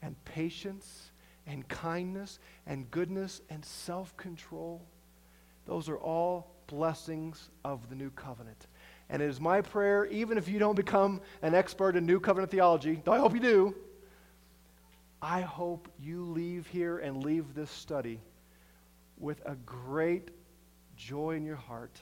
and 0.00 0.16
patience 0.24 1.10
and 1.46 1.68
kindness 1.68 2.38
and 2.66 2.90
goodness 2.90 3.42
and 3.50 3.62
self 3.62 4.16
control. 4.16 4.80
Those 5.66 5.90
are 5.90 5.98
all 5.98 6.54
blessings 6.68 7.50
of 7.66 7.90
the 7.90 7.96
new 7.96 8.10
covenant. 8.12 8.66
And 9.12 9.20
it 9.20 9.28
is 9.28 9.40
my 9.40 9.60
prayer, 9.60 10.06
even 10.06 10.38
if 10.38 10.48
you 10.48 10.58
don't 10.58 10.74
become 10.74 11.20
an 11.42 11.54
expert 11.54 11.96
in 11.96 12.06
New 12.06 12.18
Covenant 12.18 12.50
theology, 12.50 13.02
though 13.04 13.12
I 13.12 13.18
hope 13.18 13.34
you 13.34 13.40
do, 13.40 13.74
I 15.20 15.42
hope 15.42 15.86
you 16.00 16.24
leave 16.24 16.66
here 16.66 16.98
and 16.98 17.22
leave 17.22 17.54
this 17.54 17.70
study 17.70 18.20
with 19.18 19.42
a 19.44 19.54
great 19.66 20.30
joy 20.96 21.32
in 21.36 21.44
your 21.44 21.56
heart 21.56 22.00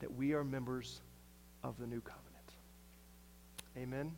that 0.00 0.12
we 0.12 0.34
are 0.34 0.42
members 0.42 1.00
of 1.62 1.78
the 1.78 1.86
new 1.86 2.00
covenant. 2.00 2.26
Amen. 3.78 4.12